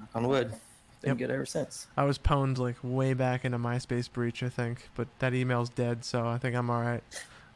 knock 0.00 0.08
on 0.14 0.26
wood. 0.26 0.54
Been 1.02 1.10
Yep. 1.10 1.18
good 1.18 1.30
ever 1.30 1.46
since. 1.46 1.86
I 1.96 2.04
was 2.04 2.18
pwned 2.18 2.58
like 2.58 2.76
way 2.82 3.14
back 3.14 3.44
in 3.44 3.54
a 3.54 3.58
MySpace 3.58 4.10
breach, 4.10 4.42
I 4.42 4.48
think, 4.48 4.88
but 4.96 5.06
that 5.20 5.34
email's 5.34 5.70
dead, 5.70 6.04
so 6.04 6.26
I 6.26 6.38
think 6.38 6.56
I'm 6.56 6.70
all 6.70 6.80
right. 6.80 7.02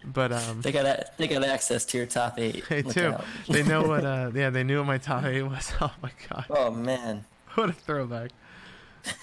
But 0.05 0.33
um, 0.33 0.61
They 0.63 0.73
got 0.73 0.85
a, 0.85 1.07
they 1.17 1.29
got 1.29 1.45
access 1.45 1.85
to 1.87 1.97
your 1.99 2.07
top 2.07 2.39
eight. 2.39 2.65
they 2.69 2.83
too. 2.83 3.15
They 3.49 3.63
know 3.63 3.83
what. 3.89 4.05
Uh, 4.05 4.31
yeah, 4.35 4.51
they 4.51 4.65
knew 4.65 4.79
what 4.79 4.87
my 4.87 4.99
top 4.99 5.25
eight 5.25 5.43
was. 5.43 5.73
Oh 5.81 5.93
my 6.03 6.11
god, 6.29 6.47
Oh 6.51 6.71
man. 6.71 7.25
what 7.55 7.69
a 7.71 7.73
throwback! 7.73 8.31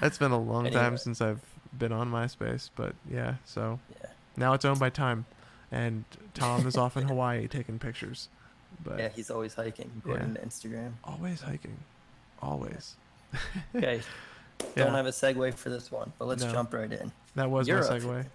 That's 0.00 0.18
been 0.18 0.32
a 0.32 0.38
long 0.40 0.70
time 0.70 0.96
since 0.98 1.20
I've 1.20 1.40
been 1.76 1.92
on 1.92 2.10
MySpace, 2.10 2.70
but 2.76 2.94
yeah. 3.10 3.34
So 3.44 3.78
Yeah. 4.00 4.06
now 4.36 4.52
it's 4.54 4.64
owned 4.64 4.80
by 4.80 4.90
Time, 4.90 5.26
and 5.70 6.04
Tom 6.34 6.66
is 6.66 6.76
off 6.76 6.96
in 6.96 7.06
Hawaii 7.08 7.46
taking 7.48 7.78
pictures. 7.78 8.28
But 8.82 8.98
Yeah, 8.98 9.08
he's 9.08 9.30
always 9.30 9.54
hiking 9.54 9.90
according 9.98 10.34
to 10.34 10.40
Instagram. 10.40 10.92
always 11.04 11.40
hiking, 11.42 11.76
always. 12.42 12.96
Okay. 13.74 14.00
Yeah. 14.76 14.84
Don't 14.84 14.94
have 14.94 15.06
a 15.06 15.10
segue 15.10 15.54
for 15.54 15.68
this 15.70 15.90
one, 15.92 16.12
but 16.18 16.26
let's 16.26 16.42
No. 16.42 16.52
jump 16.52 16.72
right 16.74 16.90
in. 16.92 17.12
That 17.34 17.50
was 17.50 17.66
Europe. 17.68 17.90
my 17.90 17.98
segue. 17.98 18.26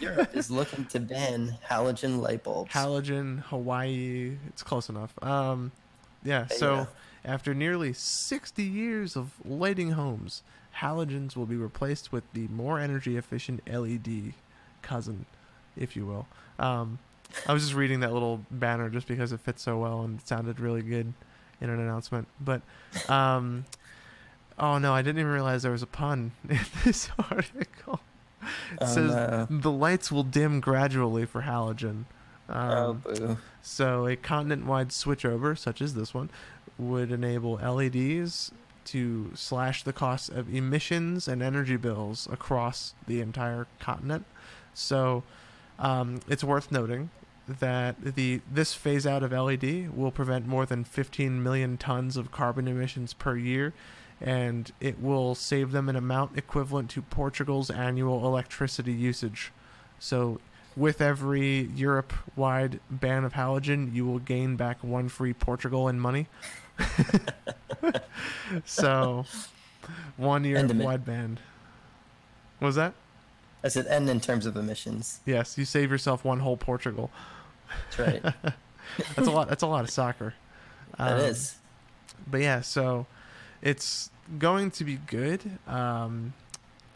Europe 0.00 0.36
is 0.36 0.50
looking 0.50 0.84
to 0.86 1.00
ban 1.00 1.56
halogen 1.68 2.20
light 2.20 2.42
bulbs. 2.44 2.72
Halogen, 2.72 3.40
Hawaii. 3.44 4.36
It's 4.48 4.62
close 4.62 4.88
enough. 4.88 5.12
Um, 5.22 5.72
yeah. 6.22 6.44
There 6.44 6.58
So 6.58 6.88
after 7.24 7.54
nearly 7.54 7.92
60 7.92 8.62
years 8.62 9.16
of 9.16 9.32
lighting 9.44 9.92
homes, 9.92 10.42
halogens 10.78 11.36
will 11.36 11.46
be 11.46 11.56
replaced 11.56 12.12
with 12.12 12.24
the 12.32 12.48
more 12.48 12.78
energy 12.78 13.16
efficient 13.16 13.62
LED 13.70 14.34
cousin, 14.82 15.26
if 15.76 15.96
you 15.96 16.06
will. 16.06 16.26
Um, 16.58 16.98
I 17.46 17.52
was 17.52 17.62
just 17.62 17.74
reading 17.74 18.00
that 18.00 18.12
little 18.12 18.44
banner 18.50 18.88
just 18.88 19.06
because 19.06 19.32
it 19.32 19.40
fits 19.40 19.62
so 19.62 19.78
well 19.78 20.02
and 20.02 20.18
it 20.20 20.26
sounded 20.26 20.60
really 20.60 20.82
good 20.82 21.12
in 21.60 21.70
an 21.70 21.78
announcement. 21.78 22.26
But, 22.40 22.62
um, 23.08 23.66
oh 24.58 24.78
no, 24.78 24.92
I 24.92 25.02
didn't 25.02 25.20
even 25.20 25.30
realize 25.30 25.62
there 25.62 25.72
was 25.72 25.82
a 25.82 25.86
pun 25.86 26.32
in 26.48 26.58
this 26.84 27.10
article. 27.30 28.00
It 28.42 28.78
Oh, 28.80 28.86
says 28.86 29.14
no. 29.14 29.46
the 29.50 29.70
lights 29.70 30.10
will 30.10 30.22
dim 30.22 30.60
gradually 30.60 31.26
for 31.26 31.42
halogen. 31.42 32.04
oh, 32.48 32.90
Um, 32.90 32.98
boo. 32.98 33.36
so 33.62 34.06
a 34.06 34.16
continent-wide 34.16 34.88
switchover, 34.88 35.56
such 35.58 35.80
as 35.82 35.94
this 35.94 36.12
one, 36.14 36.30
would 36.78 37.12
enable 37.12 37.54
LEDs 37.62 38.52
to 38.86 39.30
slash 39.34 39.82
the 39.82 39.92
cost 39.92 40.30
of 40.30 40.52
emissions 40.52 41.28
and 41.28 41.42
energy 41.42 41.76
bills 41.76 42.26
across 42.32 42.94
the 43.06 43.20
entire 43.20 43.66
continent. 43.78 44.24
So 44.72 45.22
um, 45.78 46.20
it's 46.28 46.42
worth 46.42 46.72
noting 46.72 47.10
that 47.46 47.96
the 48.02 48.40
this 48.50 48.74
phase 48.74 49.06
out 49.06 49.22
of 49.22 49.32
LED 49.32 49.94
will 49.94 50.10
prevent 50.10 50.46
more 50.46 50.64
than 50.64 50.84
15 50.84 51.42
million 51.42 51.76
tons 51.76 52.16
of 52.16 52.30
carbon 52.32 52.66
emissions 52.68 53.12
per 53.12 53.36
year, 53.36 53.72
and 54.20 54.70
it 54.80 55.00
will 55.00 55.34
save 55.34 55.72
them 55.72 55.88
an 55.88 55.96
amount 55.96 56.36
equivalent 56.36 56.90
to 56.90 57.02
Portugal's 57.02 57.70
annual 57.70 58.26
electricity 58.26 58.92
usage. 58.92 59.52
So 59.98 60.40
with 60.76 61.00
every 61.00 61.62
Europe 61.74 62.12
wide 62.36 62.80
ban 62.90 63.24
of 63.24 63.32
halogen, 63.34 63.94
you 63.94 64.04
will 64.06 64.18
gain 64.18 64.56
back 64.56 64.82
one 64.82 65.08
free 65.08 65.32
Portugal 65.32 65.88
in 65.88 65.98
money. 65.98 66.26
so, 68.64 69.24
one 70.16 70.44
Europe 70.44 70.62
End 70.62 70.70
of 70.70 70.80
it. 70.80 70.84
wide 70.84 71.04
ban. 71.04 71.38
What 72.58 72.66
was 72.66 72.76
that? 72.76 72.94
I 73.62 73.68
said 73.68 73.86
end 73.88 74.08
in 74.08 74.20
terms 74.20 74.46
of 74.46 74.56
emissions. 74.56 75.20
Yes, 75.26 75.58
you 75.58 75.64
save 75.64 75.90
yourself 75.90 76.24
one 76.24 76.40
whole 76.40 76.56
Portugal. 76.56 77.10
That's 77.84 77.98
right. 77.98 78.22
That's 79.16 79.28
a 79.28 79.30
lot. 79.30 79.48
That's 79.48 79.62
a 79.62 79.66
lot 79.66 79.84
of 79.84 79.90
soccer. 79.90 80.34
That 80.98 81.12
Um, 81.14 81.20
is. 81.20 81.56
But 82.26 82.40
yeah, 82.40 82.60
so 82.62 83.06
it's 83.62 84.10
going 84.38 84.70
to 84.72 84.84
be 84.84 84.96
good. 84.96 85.58
Um, 85.66 86.34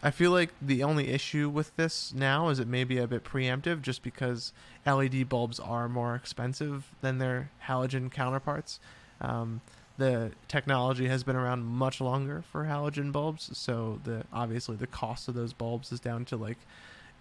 I 0.03 0.11
feel 0.11 0.31
like 0.31 0.51
the 0.61 0.83
only 0.83 1.09
issue 1.09 1.49
with 1.49 1.75
this 1.77 2.13
now 2.15 2.49
is 2.49 2.59
it 2.59 2.69
may 2.69 2.85
be 2.85 2.99
a 2.99 3.07
bit 3.07 3.25
preemptive 3.25 3.81
just 3.81 4.03
because 4.03 4.53
LED 4.85 5.29
bulbs 5.29 5.59
are 5.59 5.89
more 5.89 6.15
expensive 6.15 6.91
than 7.01 7.19
their 7.19 7.51
halogen 7.67 8.11
counterparts. 8.11 8.81
Um, 9.21 9.63
the 9.97 10.33
technology 10.47 11.09
has 11.09 11.23
been 11.25 11.37
around 11.37 11.65
much 11.65 12.01
longer 12.01 12.45
for 12.51 12.65
halogen 12.65 13.13
bulbs, 13.13 13.57
so 13.57 14.01
the 14.05 14.25
obviously 14.33 14.77
the 14.77 14.87
cost 14.87 15.29
of 15.29 15.35
those 15.35 15.53
bulbs 15.53 15.91
is 15.93 16.01
down 16.01 16.25
to 16.27 16.37
like 16.37 16.59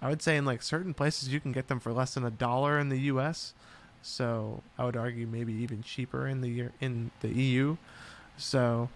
I 0.01 0.09
would 0.09 0.21
say 0.21 0.35
in 0.35 0.43
like 0.43 0.61
certain 0.61 0.93
places 0.93 1.29
you 1.29 1.39
can 1.39 1.53
get 1.53 1.69
them 1.69 1.79
for 1.79 1.93
less 1.93 2.15
than 2.15 2.25
a 2.25 2.31
dollar 2.31 2.77
in 2.79 2.89
the 2.89 2.99
U.S. 3.01 3.53
So 4.01 4.61
I 4.77 4.83
would 4.83 4.97
argue 4.97 5.25
maybe 5.25 5.53
even 5.53 5.83
cheaper 5.83 6.27
in 6.27 6.41
the 6.41 6.69
in 6.81 7.11
the 7.21 7.29
EU. 7.29 7.77
So 8.35 8.89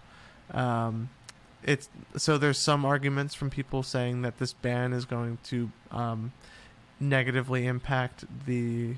um, 0.52 1.10
it's 1.62 1.88
so 2.16 2.38
there's 2.38 2.58
some 2.58 2.84
arguments 2.84 3.34
from 3.34 3.50
people 3.50 3.82
saying 3.82 4.22
that 4.22 4.38
this 4.38 4.52
ban 4.52 4.92
is 4.92 5.04
going 5.04 5.38
to 5.44 5.70
um, 5.90 6.32
negatively 7.00 7.66
impact 7.66 8.24
the 8.46 8.94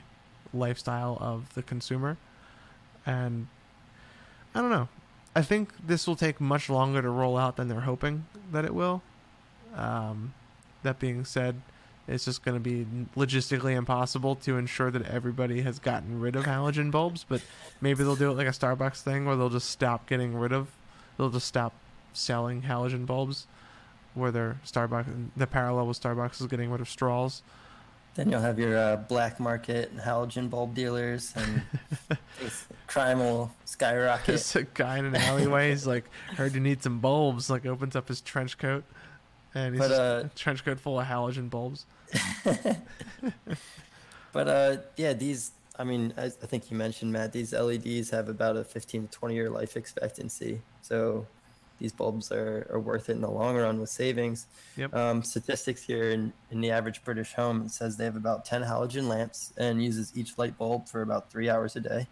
lifestyle 0.53 1.17
of 1.21 1.55
the 1.55 1.63
consumer, 1.63 2.17
and 3.07 3.47
I 4.55 4.61
don't 4.61 4.71
know. 4.71 4.89
I 5.35 5.43
think 5.43 5.73
this 5.87 6.07
will 6.07 6.17
take 6.17 6.41
much 6.41 6.69
longer 6.69 7.01
to 7.01 7.09
roll 7.09 7.37
out 7.37 7.57
than 7.57 7.69
they're 7.69 7.81
hoping 7.81 8.27
that 8.51 8.65
it 8.65 8.75
will. 8.75 9.03
Um, 9.77 10.35
that 10.83 10.99
being 10.99 11.25
said, 11.25 11.63
it's 12.09 12.25
just 12.25 12.45
going 12.45 12.57
to 12.57 12.61
be 12.61 12.85
logistically 13.17 13.77
impossible 13.77 14.35
to 14.37 14.59
ensure 14.59 14.91
that 14.91 15.07
everybody 15.07 15.61
has 15.63 15.79
gotten 15.79 16.21
rid 16.21 16.35
of 16.35 16.45
halogen 16.47 16.91
bulbs. 16.91 17.25
But 17.29 17.43
maybe 17.81 18.03
they'll 18.03 18.17
do 18.17 18.31
it 18.31 18.35
like 18.35 18.49
a 18.49 18.51
Starbucks 18.51 19.03
thing, 19.03 19.25
where 19.25 19.37
they'll 19.37 19.51
just 19.51 19.71
stop 19.71 20.09
getting 20.09 20.35
rid 20.35 20.53
of, 20.53 20.69
they'll 21.21 21.31
just 21.31 21.47
stop 21.47 21.73
selling 22.13 22.63
halogen 22.63 23.07
bulbs, 23.07 23.47
where 24.15 24.31
they're 24.31 24.59
Starbucks. 24.67 25.07
The 25.37 25.47
parallel 25.47 25.87
with 25.87 26.01
Starbucks 26.01 26.41
is 26.41 26.47
getting 26.47 26.71
rid 26.71 26.81
of 26.81 26.89
straws. 26.89 27.43
Then 28.15 28.31
you'll 28.31 28.41
have 28.41 28.59
your 28.59 28.77
uh, 28.77 28.97
black 28.97 29.39
market 29.39 29.97
halogen 29.97 30.51
bulb 30.51 30.75
dealers, 30.75 31.33
and 31.37 31.63
crime 32.87 33.21
will 33.21 33.53
skyrocket. 33.67 34.27
There's 34.27 34.57
a 34.57 34.65
guy 34.65 34.99
in 34.99 35.05
an 35.05 35.15
alleyway. 35.15 35.71
He's 35.71 35.87
like, 35.87 36.05
"Heard 36.37 36.55
you 36.55 36.61
need 36.61 36.83
some 36.83 36.99
bulbs." 36.99 37.49
Like 37.49 37.67
opens 37.67 37.95
up 37.95 38.09
his 38.09 38.21
trench 38.21 38.59
coat, 38.59 38.83
and 39.55 39.75
he's 39.75 39.81
But, 39.81 39.93
uh, 39.93 40.23
a 40.25 40.29
trench 40.37 40.65
coat 40.65 40.81
full 40.81 40.99
of 40.99 41.07
halogen 41.07 41.49
bulbs. 41.51 41.87
But 44.33 44.49
uh, 44.49 44.77
yeah, 44.97 45.13
these. 45.13 45.53
I 45.81 45.85
mean, 45.85 46.13
I, 46.19 46.27
I 46.27 46.29
think 46.29 46.71
you 46.71 46.77
mentioned 46.77 47.11
Matt. 47.11 47.33
These 47.33 47.55
LEDs 47.55 48.11
have 48.11 48.29
about 48.29 48.59
a 48.59 48.65
15 48.65 49.09
to 49.09 49.11
20 49.11 49.35
year 49.35 49.49
life 49.49 49.79
expectancy, 49.79 50.61
so 50.83 51.27
these 51.79 51.91
bulbs 51.91 52.31
are, 52.31 52.69
are 52.71 52.79
worth 52.79 53.09
it 53.09 53.13
in 53.13 53.23
the 53.23 53.31
long 53.31 53.57
run 53.57 53.81
with 53.81 53.89
savings. 53.89 54.47
Yep. 54.77 54.95
Um, 54.95 55.23
statistics 55.23 55.83
here 55.83 56.11
in, 56.11 56.35
in 56.51 56.61
the 56.61 56.71
average 56.71 57.03
British 57.03 57.33
home 57.33 57.63
it 57.63 57.71
says 57.71 57.97
they 57.97 58.05
have 58.05 58.17
about 58.17 58.45
10 58.45 58.63
halogen 58.63 59.09
lamps 59.09 59.55
and 59.57 59.83
uses 59.83 60.13
each 60.15 60.37
light 60.37 60.59
bulb 60.59 60.87
for 60.87 61.01
about 61.01 61.31
three 61.33 61.49
hours 61.49 61.77
a 61.77 61.81
day. 61.81 62.07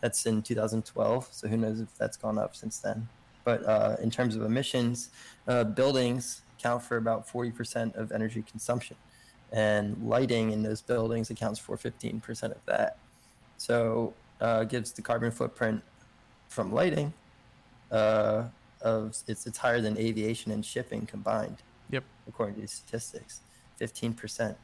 That's 0.00 0.26
in 0.26 0.42
2012, 0.42 1.28
so 1.30 1.46
who 1.46 1.56
knows 1.56 1.80
if 1.80 1.96
that's 1.96 2.16
gone 2.16 2.38
up 2.38 2.56
since 2.56 2.78
then. 2.78 3.08
But 3.44 3.64
uh, 3.64 3.96
in 4.02 4.10
terms 4.10 4.34
of 4.34 4.42
emissions, 4.42 5.10
uh, 5.46 5.62
buildings 5.62 6.42
count 6.60 6.82
for 6.82 6.96
about 6.96 7.28
40% 7.28 7.94
of 7.94 8.10
energy 8.10 8.42
consumption, 8.42 8.96
and 9.52 9.96
lighting 10.04 10.50
in 10.50 10.64
those 10.64 10.82
buildings 10.82 11.30
accounts 11.30 11.60
for 11.60 11.76
15% 11.76 12.42
of 12.50 12.64
that. 12.66 12.96
So 13.62 14.12
uh, 14.40 14.60
it 14.62 14.70
gives 14.70 14.90
the 14.90 15.02
carbon 15.02 15.30
footprint 15.30 15.82
from 16.48 16.72
lighting 16.72 17.12
uh, 17.92 18.44
of 18.80 19.16
it's 19.28 19.46
it's 19.46 19.58
higher 19.58 19.80
than 19.80 19.96
aviation 19.98 20.50
and 20.50 20.64
shipping 20.66 21.06
combined 21.06 21.58
Yep. 21.90 22.02
according 22.26 22.56
to 22.56 22.60
these 22.62 22.72
statistics, 22.72 23.40
fifteen 23.76 24.14
percent. 24.14 24.56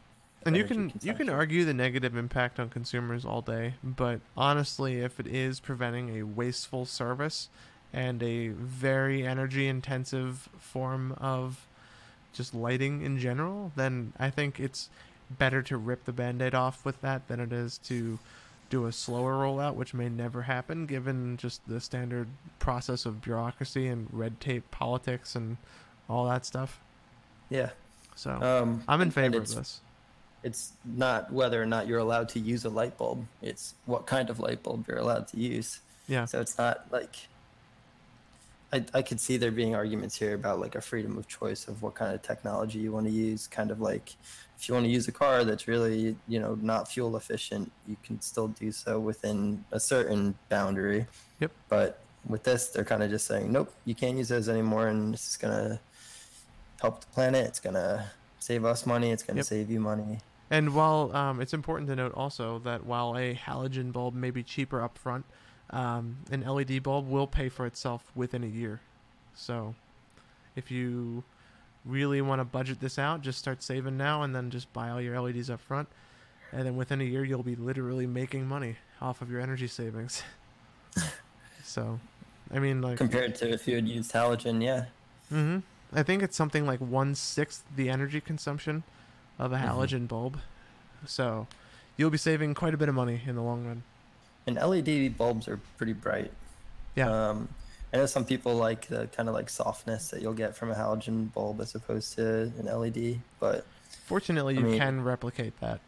And 0.45 0.57
you 0.57 0.65
can 0.65 0.93
you 1.01 1.15
can 1.15 1.29
argue 1.29 1.65
the 1.65 1.75
negative 1.75 2.17
impact 2.17 2.59
on 2.59 2.71
consumers 2.71 3.25
all 3.25 3.41
day, 3.41 3.75
but 3.85 4.21
honestly, 4.37 5.01
if 5.01 5.21
it 5.21 5.29
is 5.29 5.61
preventing 5.61 6.19
a 6.19 6.25
wasteful 6.25 6.85
service 6.85 7.49
and 7.93 8.21
a 8.21 8.49
very 8.49 9.25
energy 9.25 9.69
intensive 9.69 10.49
form 10.59 11.13
of 11.21 11.67
just 12.33 12.53
lighting 12.53 13.03
in 13.03 13.19
general, 13.19 13.71
then 13.77 14.13
I 14.19 14.31
think 14.31 14.59
it's 14.59 14.91
better 15.31 15.63
to 15.63 15.77
rip 15.77 16.05
the 16.05 16.13
band-aid 16.13 16.55
off 16.55 16.85
with 16.85 17.01
that 17.03 17.29
than 17.29 17.39
it 17.39 17.53
is 17.53 17.79
to 17.79 18.19
do 18.71 18.87
a 18.87 18.93
slower 18.93 19.35
rollout, 19.35 19.75
which 19.75 19.95
may 19.95 20.09
never 20.09 20.43
happen 20.43 20.87
given 20.87 21.37
just 21.37 21.67
the 21.67 21.81
standard 21.81 22.29
process 22.59 23.07
of 23.07 23.21
bureaucracy 23.21 23.87
and 23.87 24.09
red 24.13 24.41
tape 24.41 24.71
politics 24.71 25.35
and 25.35 25.57
all 26.09 26.27
that 26.27 26.45
stuff. 26.45 26.81
Yeah, 27.51 27.71
So 28.15 28.31
um, 28.31 28.83
I'm 28.87 29.01
in 29.01 29.11
favor 29.11 29.39
of 29.39 29.49
this. 29.55 29.81
It's 30.45 30.73
not 30.85 31.33
whether 31.33 31.61
or 31.61 31.67
not 31.67 31.87
you're 31.87 31.99
allowed 31.99 32.29
to 32.31 32.39
use 32.39 32.65
a 32.65 32.69
light 32.69 32.97
bulb; 32.97 33.27
it's 33.43 33.75
what 33.87 34.07
kind 34.07 34.31
of 34.31 34.39
light 34.39 34.63
bulb 34.63 34.85
you're 34.87 34.99
allowed 34.99 35.29
to 35.29 35.39
use. 35.39 35.81
Yeah. 36.07 36.27
So 36.27 36.41
it's 36.41 36.57
not 36.59 36.87
like 36.93 37.17
I, 38.73 38.85
I 38.93 39.03
could 39.03 39.19
see 39.19 39.39
there 39.39 39.51
being 39.51 39.75
arguments 39.75 40.17
here 40.17 40.35
about 40.35 40.61
like 40.61 40.75
a 40.75 40.81
freedom 40.81 41.17
of 41.17 41.27
choice 41.27 41.69
of 41.69 41.83
what 41.83 41.95
kind 41.95 42.15
of 42.15 42.21
technology 42.23 42.79
you 42.81 42.93
want 42.93 43.07
to 43.07 43.13
use. 43.13 43.47
Kind 43.47 43.71
of 43.71 43.81
like 43.81 44.15
if 44.59 44.69
you 44.69 44.75
want 44.75 44.85
to 44.85 44.91
use 44.91 45.09
a 45.09 45.13
car 45.13 45.45
that's 45.45 45.67
really 45.67 46.17
you 46.27 46.39
know 46.41 46.55
not 46.61 46.89
fuel 46.91 47.17
efficient, 47.17 47.73
you 47.87 47.97
can 48.03 48.21
still 48.21 48.49
do 48.49 48.71
so 48.71 49.01
within 49.01 49.65
a 49.73 49.81
certain 49.81 50.35
boundary. 50.51 51.07
Yep. 51.41 51.53
But 51.69 52.01
with 52.27 52.43
this, 52.43 52.69
they're 52.69 52.85
kind 52.85 53.03
of 53.03 53.09
just 53.11 53.27
saying, 53.27 53.51
nope, 53.51 53.73
you 53.87 53.95
can't 53.95 54.19
use 54.19 54.29
those 54.29 54.49
anymore, 54.51 54.89
and 54.89 55.15
this 55.15 55.27
is 55.29 55.37
gonna 55.39 55.81
help 56.81 57.01
the 57.01 57.07
planet. 57.07 57.47
It's 57.47 57.61
gonna 57.61 58.11
save 58.39 58.65
us 58.67 58.85
money. 58.85 59.11
It's 59.11 59.23
gonna 59.23 59.39
Yep. 59.39 59.47
save 59.47 59.71
you 59.71 59.81
money. 59.81 60.19
And 60.51 60.75
while 60.75 61.15
um, 61.15 61.41
it's 61.41 61.53
important 61.55 61.89
to 61.91 61.97
note 61.97 62.13
also 62.15 62.59
that 62.61 62.85
while 62.87 63.17
a 63.17 63.35
halogen 63.35 63.93
bulb 63.93 64.15
may 64.15 64.31
be 64.31 64.43
cheaper 64.43 64.83
up 64.83 64.97
front, 64.99 65.25
um, 65.71 66.19
an 66.31 66.43
LED 66.43 66.83
bulb 66.83 67.09
will 67.09 67.27
pay 67.27 67.49
for 67.49 67.67
itself 67.67 68.11
within 68.15 68.43
a 68.45 68.47
year. 68.47 68.81
So 69.35 69.75
if 70.57 70.71
you 70.71 71.25
really 71.85 72.21
want 72.21 72.41
to 72.41 72.45
budget 72.45 72.81
this 72.81 72.99
out, 72.99 73.21
just 73.23 73.39
start 73.39 73.63
saving 73.63 73.97
now 73.97 74.23
and 74.23 74.35
then 74.35 74.51
just 74.51 74.73
buy 74.73 74.91
all 74.91 75.01
your 75.01 75.21
LEDs 75.21 75.51
up 75.51 75.61
front. 75.61 75.89
And 76.53 76.65
then 76.67 76.77
within 76.77 77.01
a 77.01 77.05
year, 77.05 77.25
you'll 77.25 77.43
be 77.43 77.57
literally 77.57 78.07
making 78.07 78.47
money 78.47 78.77
off 79.01 79.21
of 79.21 79.31
your 79.31 79.41
energy 79.41 79.67
savings. 79.67 80.23
so, 81.65 82.01
I 82.53 82.59
mean, 82.59 82.81
like, 82.81 82.97
Compared 82.97 83.35
to 83.37 83.51
if 83.51 83.69
you 83.69 83.75
had 83.77 83.87
used 83.89 84.13
halogen, 84.13 84.63
yeah. 84.63 84.87
Mm 85.33 85.45
hmm. 85.45 85.59
I 85.97 86.03
think 86.03 86.23
it's 86.23 86.37
something 86.37 86.67
like 86.67 86.81
one 86.81 87.15
sixth 87.15 87.65
the 87.75 87.89
energy 87.89 88.21
consumption 88.21 88.83
of 89.39 89.53
a 89.53 89.57
Mhm. 89.57 89.65
halogen 89.69 90.09
bulb. 90.09 90.39
So 91.07 91.47
you'll 91.97 92.11
be 92.11 92.19
saving 92.19 92.55
quite 92.55 92.75
a 92.75 92.77
bit 92.77 92.89
of 92.89 92.95
money 92.95 93.23
in 93.27 93.35
the 93.37 93.43
long 93.43 93.65
run. 93.67 93.83
And 94.49 94.57
LED 94.57 95.17
bulbs 95.19 95.47
are 95.47 95.59
pretty 95.77 95.93
bright. 95.93 96.33
Yeah. 96.95 97.11
Um, 97.29 97.49
I 97.93 97.99
know 97.99 98.07
some 98.07 98.25
people 98.25 98.55
like 98.55 98.87
the 98.89 99.07
kind 99.09 99.29
of 99.29 99.35
like 99.35 99.51
softness 99.51 100.09
that 100.09 100.23
you'll 100.23 100.33
get 100.33 100.57
from 100.57 100.71
a 100.71 100.75
halogen 100.75 101.31
bulb 101.35 101.61
as 101.61 101.75
opposed 101.75 102.15
to 102.17 102.51
an 102.59 102.65
LED, 102.67 103.21
but 103.41 103.67
Fortunately, 104.07 104.57
I 104.57 104.61
you 104.61 104.65
mean- 104.65 104.79
can 104.79 105.05
replicate 105.05 105.59
that. 105.61 105.81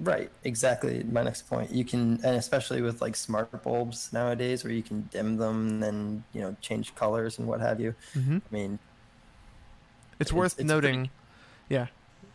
right, 0.00 0.30
exactly. 0.42 1.04
My 1.04 1.22
next 1.22 1.48
point, 1.48 1.70
you 1.70 1.84
can, 1.84 2.14
and 2.24 2.34
especially 2.36 2.82
with 2.82 3.00
like 3.00 3.14
smart 3.14 3.62
bulbs 3.62 4.12
nowadays, 4.12 4.64
where 4.64 4.72
you 4.72 4.82
can 4.82 5.02
dim 5.12 5.36
them 5.36 5.68
and 5.68 5.82
then 5.82 6.24
you 6.32 6.40
know 6.40 6.56
change 6.60 6.92
colors 6.96 7.38
and 7.38 7.46
what 7.46 7.60
have 7.60 7.78
you. 7.80 7.94
hmm 8.14 8.38
I 8.38 8.54
mean, 8.54 8.78
It's 10.18 10.30
It's- 10.30 10.32
worth 10.32 10.58
it's 10.58 10.66
noting. 10.68 11.10
Yeah, 11.68 11.86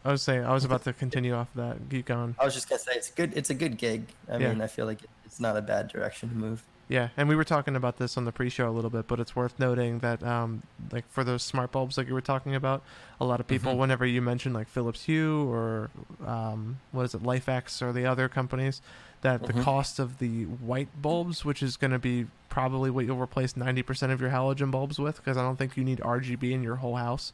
I 0.05 0.11
was 0.11 0.21
saying 0.21 0.45
I 0.45 0.53
was 0.53 0.63
about 0.63 0.83
to 0.85 0.93
continue 0.93 1.33
off 1.33 1.49
that. 1.55 1.77
Keep 1.89 2.05
going. 2.07 2.35
I 2.39 2.45
was 2.45 2.53
just 2.53 2.69
gonna 2.69 2.79
say 2.79 2.93
it's 2.95 3.09
good. 3.11 3.31
It's 3.35 3.49
a 3.49 3.53
good 3.53 3.77
gig. 3.77 4.07
I 4.29 4.37
Yeah. 4.37 4.49
mean, 4.49 4.61
I 4.61 4.67
feel 4.67 4.85
like 4.85 5.01
it's 5.25 5.39
not 5.39 5.57
a 5.57 5.61
bad 5.61 5.87
direction 5.87 6.29
to 6.29 6.35
move. 6.35 6.63
Yeah, 6.87 7.09
and 7.17 7.27
we 7.27 7.35
were 7.35 7.43
talking 7.43 7.75
about 7.75 7.97
this 7.97 8.15
on 8.15 8.25
the 8.25 8.31
pre-show 8.31 8.69
a 8.69 8.71
little 8.71 8.91
bit, 8.91 9.07
but 9.07 9.19
it's 9.19 9.35
worth 9.35 9.57
noting 9.57 9.99
that, 9.99 10.21
um, 10.21 10.61
like 10.91 11.09
for 11.09 11.23
those 11.23 11.41
smart 11.41 11.71
bulbs 11.71 11.97
like 11.97 12.07
you 12.07 12.13
were 12.13 12.21
talking 12.21 12.53
about, 12.53 12.83
a 13.19 13.25
lot 13.25 13.39
of 13.39 13.47
people, 13.47 13.73
Mhm. 13.73 13.77
whenever 13.79 14.05
you 14.05 14.21
mention 14.21 14.53
like 14.53 14.67
Philips 14.67 15.05
Hue 15.05 15.49
or 15.51 15.89
um, 16.23 16.77
what 16.91 17.03
is 17.03 17.15
it, 17.15 17.23
LIFX 17.23 17.81
or 17.81 17.91
the 17.91 18.05
other 18.05 18.29
companies, 18.29 18.83
that 19.21 19.47
the 19.47 19.53
Mhm. 19.53 19.63
cost 19.63 19.97
of 19.97 20.19
the 20.19 20.43
white 20.43 21.01
bulbs, 21.01 21.43
which 21.43 21.63
is 21.63 21.75
going 21.75 21.89
to 21.89 21.97
be 21.97 22.27
probably 22.49 22.91
what 22.91 23.05
you'll 23.05 23.17
replace 23.19 23.57
ninety 23.57 23.81
percent 23.81 24.11
of 24.11 24.21
your 24.21 24.29
halogen 24.29 24.69
bulbs 24.69 24.99
with, 24.99 25.15
because 25.17 25.37
I 25.37 25.41
don't 25.41 25.57
think 25.57 25.75
you 25.75 25.83
need 25.83 25.99
RGB 26.01 26.53
in 26.53 26.61
your 26.61 26.75
whole 26.75 26.97
house, 26.97 27.33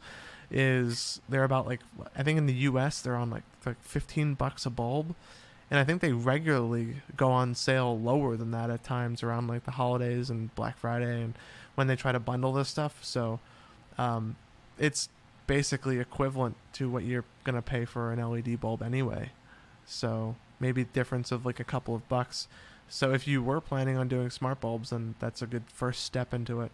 is 0.49 1.19
they're 1.27 1.43
about 1.43 1.67
like 1.67 1.81
I 2.15 2.23
think 2.23 2.37
in 2.37 2.45
the 2.45 2.53
U.S. 2.53 3.01
they're 3.01 3.15
on 3.17 3.29
like 3.29 3.43
like 3.65 3.81
fifteen 3.83 4.33
bucks 4.33 4.65
a 4.65 4.69
bulb 4.69 5.13
and 5.71 5.79
I 5.79 5.85
think 5.85 6.01
they 6.01 6.11
regularly 6.11 6.97
go 7.15 7.31
on 7.31 7.55
sale 7.55 7.97
lower 7.97 8.35
than 8.35 8.51
that 8.51 8.69
at 8.69 8.83
times 8.83 9.23
around 9.23 9.47
like 9.47 9.63
the 9.63 9.71
holidays 9.71 10.29
and 10.29 10.53
Black 10.53 10.77
Friday 10.77 11.21
and 11.21 11.33
when 11.75 11.87
they 11.87 11.95
try 11.95 12.11
to 12.11 12.19
bundle 12.19 12.51
this 12.51 12.67
stuff. 12.67 12.99
So 13.03 13.39
um, 13.97 14.35
it's 14.77 15.07
basically 15.47 15.99
equivalent 15.99 16.57
to 16.73 16.89
what 16.89 17.03
you're 17.03 17.23
gonna 17.45 17.61
pay 17.61 17.85
for 17.85 18.11
an 18.11 18.19
LED 18.19 18.59
bulb 18.59 18.83
anyway. 18.83 19.31
So 19.85 20.35
maybe 20.59 20.83
difference 20.83 21.31
of 21.31 21.45
like 21.45 21.61
a 21.61 21.63
couple 21.63 21.95
of 21.95 22.07
bucks. 22.09 22.49
So 22.89 23.13
if 23.13 23.25
you 23.25 23.41
were 23.41 23.61
planning 23.61 23.95
on 23.95 24.09
doing 24.09 24.29
smart 24.29 24.59
bulbs, 24.59 24.89
then 24.89 25.15
that's 25.19 25.41
a 25.41 25.47
good 25.47 25.63
first 25.73 26.03
step 26.03 26.33
into 26.33 26.59
it. 26.59 26.71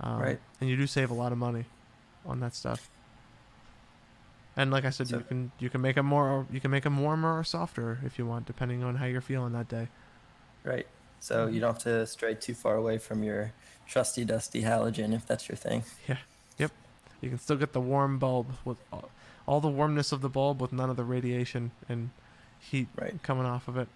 Um, 0.00 0.20
Right. 0.20 0.40
And 0.60 0.70
you 0.70 0.76
do 0.76 0.86
save 0.86 1.10
a 1.10 1.14
lot 1.14 1.32
of 1.32 1.38
money 1.38 1.64
on 2.24 2.38
that 2.38 2.54
stuff. 2.54 2.88
And 4.58 4.70
like 4.70 4.84
I 4.84 4.90
said, 4.90 5.08
So- 5.08 5.18
you 5.18 5.24
can 5.24 5.52
you 5.58 5.70
can 5.70 5.80
make 5.80 5.94
them 5.94 6.04
more 6.06 6.46
you 6.52 6.60
can 6.60 6.70
make 6.70 6.82
them 6.84 6.98
warmer 7.00 7.38
or 7.38 7.44
softer 7.44 8.00
if 8.04 8.18
you 8.18 8.26
want, 8.26 8.44
depending 8.44 8.82
on 8.84 8.96
how 8.96 9.06
you're 9.06 9.20
feeling 9.22 9.52
that 9.54 9.68
day. 9.68 9.88
Right. 10.64 10.86
So 11.20 11.46
you 11.46 11.60
don't 11.60 11.72
have 11.74 11.82
to 11.84 12.06
stray 12.06 12.34
too 12.34 12.54
far 12.54 12.74
away 12.76 12.98
from 12.98 13.22
your 13.22 13.52
trusty 13.86 14.24
dusty 14.24 14.62
halogen 14.62 15.14
if 15.14 15.26
that's 15.26 15.48
your 15.48 15.56
thing. 15.56 15.84
Yeah. 16.08 16.18
Yep. 16.58 16.72
You 17.20 17.28
can 17.30 17.38
still 17.38 17.56
get 17.56 17.72
the 17.72 17.80
warm 17.80 18.18
bulb 18.18 18.48
with 18.64 18.78
all, 18.92 19.10
all 19.46 19.60
the 19.60 19.68
warmness 19.68 20.12
of 20.12 20.20
the 20.20 20.28
bulb 20.28 20.60
with 20.60 20.72
none 20.72 20.90
of 20.90 20.96
the 20.96 21.04
radiation 21.04 21.70
and 21.88 22.10
heat 22.60 22.88
Right. 22.96 23.20
coming 23.22 23.46
off 23.46 23.68
of 23.68 23.76
it. 23.76 23.88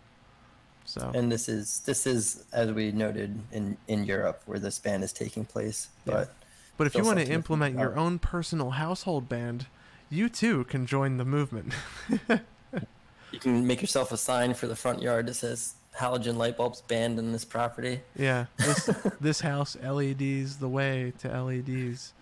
So 0.85 1.11
And 1.15 1.31
this 1.31 1.49
is 1.49 1.81
this 1.81 2.07
is 2.07 2.45
as 2.53 2.71
we 2.73 2.91
noted 2.93 3.41
in 3.53 3.77
in 3.89 4.05
Europe 4.05 4.43
where 4.47 4.59
this 4.61 4.79
ban 4.79 5.03
is 5.03 5.13
taking 5.13 5.45
place. 5.45 5.89
Yeah. 6.07 6.13
But 6.15 6.35
But 6.77 6.87
if 6.87 6.95
you 6.95 7.05
want 7.05 7.19
to 7.19 7.23
something 7.23 7.27
to 7.27 7.31
think 7.33 7.39
implement 7.39 7.79
your 7.79 7.97
own 7.97 8.19
personal 8.19 8.71
household 8.71 9.29
band, 9.29 9.67
you 10.13 10.29
too 10.29 10.65
can 10.65 10.87
join 10.87 11.17
the 11.17 11.25
movement. 11.25 11.73
you 12.29 13.39
can 13.41 13.67
make 13.67 13.81
yourself 13.81 14.13
a 14.13 14.17
sign 14.17 14.55
for 14.55 14.67
the 14.67 14.77
front 14.77 15.01
yard 15.01 15.27
that 15.27 15.35
says 15.35 15.75
halogen 15.99 16.37
light 16.37 16.57
bulbs 16.57 16.83
banned 16.83 17.19
in 17.19 17.33
this 17.33 17.45
property. 17.45 18.01
yeah, 18.17 18.47
this, 18.59 18.91
this 19.21 19.41
house 19.41 19.77
LEDs 19.83 20.59
the 20.59 20.69
way 20.69 21.13
to 21.19 21.29
LEDs, 21.43 22.13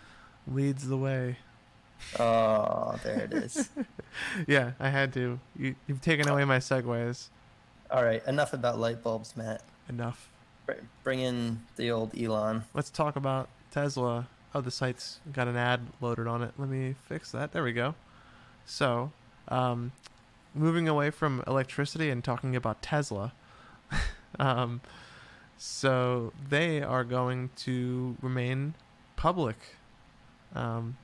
leads 0.46 0.88
the 0.88 0.96
way. 0.96 1.36
Oh, 2.18 2.98
there 3.02 3.20
it 3.20 3.32
is. 3.32 3.68
Yeah, 4.48 4.72
I 4.80 4.88
had 4.88 5.12
to. 5.12 5.38
You, 5.56 5.76
you've 5.86 6.00
taken 6.00 6.28
away 6.28 6.44
my 6.44 6.58
segues. 6.58 7.28
All 7.92 8.02
right, 8.02 8.24
enough 8.26 8.52
about 8.52 8.80
light 8.80 9.04
bulbs, 9.04 9.36
Matt. 9.36 9.62
Enough. 9.88 10.28
Br- 10.66 10.72
Bring 11.04 11.20
in 11.20 11.60
the 11.76 11.92
old 11.92 12.20
Elon. 12.20 12.64
Let's 12.74 12.90
talk 12.90 13.14
about 13.14 13.48
Tesla. 13.70 14.26
Oh, 14.54 14.60
the 14.60 14.70
site's 14.70 15.20
got 15.32 15.46
an 15.48 15.56
ad 15.56 15.80
loaded 16.00 16.26
on 16.26 16.42
it. 16.42 16.52
Let 16.58 16.68
me 16.68 16.94
fix 17.06 17.30
that. 17.32 17.52
There 17.52 17.62
we 17.62 17.72
go. 17.72 17.94
So, 18.66 19.12
um, 19.48 19.92
moving 20.54 20.88
away 20.88 21.10
from 21.10 21.42
electricity 21.46 22.10
and 22.10 22.22
talking 22.24 22.56
about 22.56 22.82
Tesla. 22.82 23.32
um, 24.38 24.80
so 25.56 26.32
they 26.48 26.82
are 26.82 27.04
going 27.04 27.50
to 27.58 28.16
remain 28.22 28.74
public. 29.16 29.56
Um, 30.54 30.96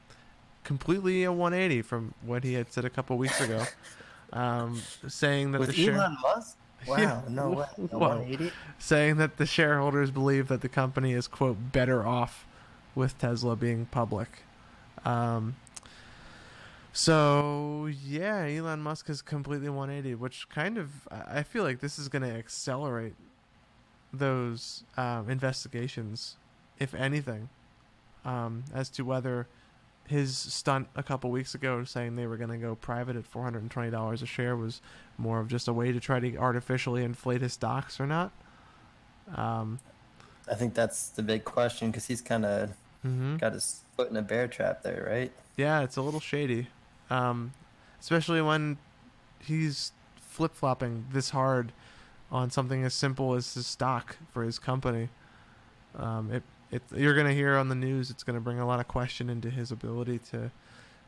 completely 0.64 1.22
a 1.22 1.30
180 1.32 1.82
from 1.82 2.14
what 2.22 2.42
he 2.42 2.54
had 2.54 2.72
said 2.72 2.84
a 2.84 2.90
couple 2.90 3.16
weeks 3.18 3.40
ago. 3.40 3.64
Um, 4.32 4.82
saying 5.06 5.52
that 5.52 5.60
With 5.60 5.68
the 5.68 5.74
share- 5.84 5.94
Elon 5.94 6.16
Musk? 6.20 6.56
Wow, 6.88 6.96
Yeah. 6.98 7.20
no 7.28 7.50
way. 7.50 7.66
Whoa. 7.76 7.98
180? 8.18 8.52
saying 8.76 9.16
that 9.18 9.36
the 9.36 9.46
shareholders 9.46 10.10
believe 10.10 10.48
that 10.48 10.62
the 10.62 10.68
company 10.68 11.12
is 11.12 11.28
quote 11.28 11.70
better 11.70 12.04
off 12.04 12.44
with 12.96 13.16
Tesla 13.18 13.54
being 13.54 13.86
public. 13.86 14.42
Um, 15.04 15.54
so 16.92 17.88
yeah, 18.04 18.46
Elon 18.46 18.80
Musk 18.80 19.08
is 19.08 19.22
completely 19.22 19.68
180, 19.68 20.16
which 20.16 20.48
kind 20.48 20.78
of 20.78 21.06
I 21.10 21.44
feel 21.44 21.62
like 21.62 21.78
this 21.78 21.98
is 21.98 22.08
going 22.08 22.22
to 22.22 22.34
accelerate 22.34 23.14
those 24.12 24.82
um, 24.96 25.28
investigations, 25.28 26.36
if 26.78 26.94
anything, 26.94 27.50
um, 28.24 28.64
as 28.74 28.88
to 28.90 29.04
whether 29.04 29.46
his 30.06 30.36
stunt 30.36 30.88
a 30.94 31.02
couple 31.02 31.30
weeks 31.30 31.54
ago 31.54 31.84
saying 31.84 32.16
they 32.16 32.26
were 32.26 32.36
going 32.36 32.50
to 32.50 32.56
go 32.56 32.76
private 32.76 33.16
at 33.16 33.30
$420 33.30 34.22
a 34.22 34.26
share 34.26 34.56
was 34.56 34.80
more 35.18 35.40
of 35.40 35.48
just 35.48 35.68
a 35.68 35.72
way 35.72 35.92
to 35.92 36.00
try 36.00 36.20
to 36.20 36.36
artificially 36.36 37.02
inflate 37.04 37.42
his 37.42 37.52
stocks 37.52 38.00
or 38.00 38.06
not. 38.06 38.32
Um, 39.34 39.80
I 40.48 40.54
think 40.54 40.74
that's 40.74 41.08
the 41.08 41.22
big 41.22 41.44
question 41.44 41.90
because 41.90 42.06
he's 42.06 42.20
kind 42.20 42.44
of 42.46 42.70
mhm. 43.06 43.38
got 43.40 43.52
his 43.52 43.82
foot 43.96 44.10
in 44.10 44.16
a 44.16 44.22
bear 44.22 44.48
trap 44.48 44.82
there, 44.82 45.06
right? 45.08 45.32
Yeah, 45.56 45.82
it's 45.82 45.96
a 45.96 46.02
little 46.02 46.20
shady, 46.20 46.68
um, 47.10 47.52
especially 48.00 48.42
when 48.42 48.78
he's 49.40 49.92
flip 50.20 50.54
flopping 50.54 51.06
this 51.12 51.30
hard 51.30 51.72
on 52.30 52.50
something 52.50 52.84
as 52.84 52.92
simple 52.92 53.34
as 53.34 53.54
his 53.54 53.66
stock 53.66 54.16
for 54.32 54.42
his 54.42 54.58
company. 54.58 55.08
Um, 55.96 56.30
it, 56.30 56.42
it, 56.70 56.82
you're 56.94 57.14
gonna 57.14 57.32
hear 57.32 57.56
on 57.56 57.68
the 57.68 57.74
news. 57.74 58.10
It's 58.10 58.22
gonna 58.22 58.40
bring 58.40 58.58
a 58.58 58.66
lot 58.66 58.80
of 58.80 58.88
question 58.88 59.30
into 59.30 59.48
his 59.48 59.70
ability 59.70 60.18
to 60.30 60.50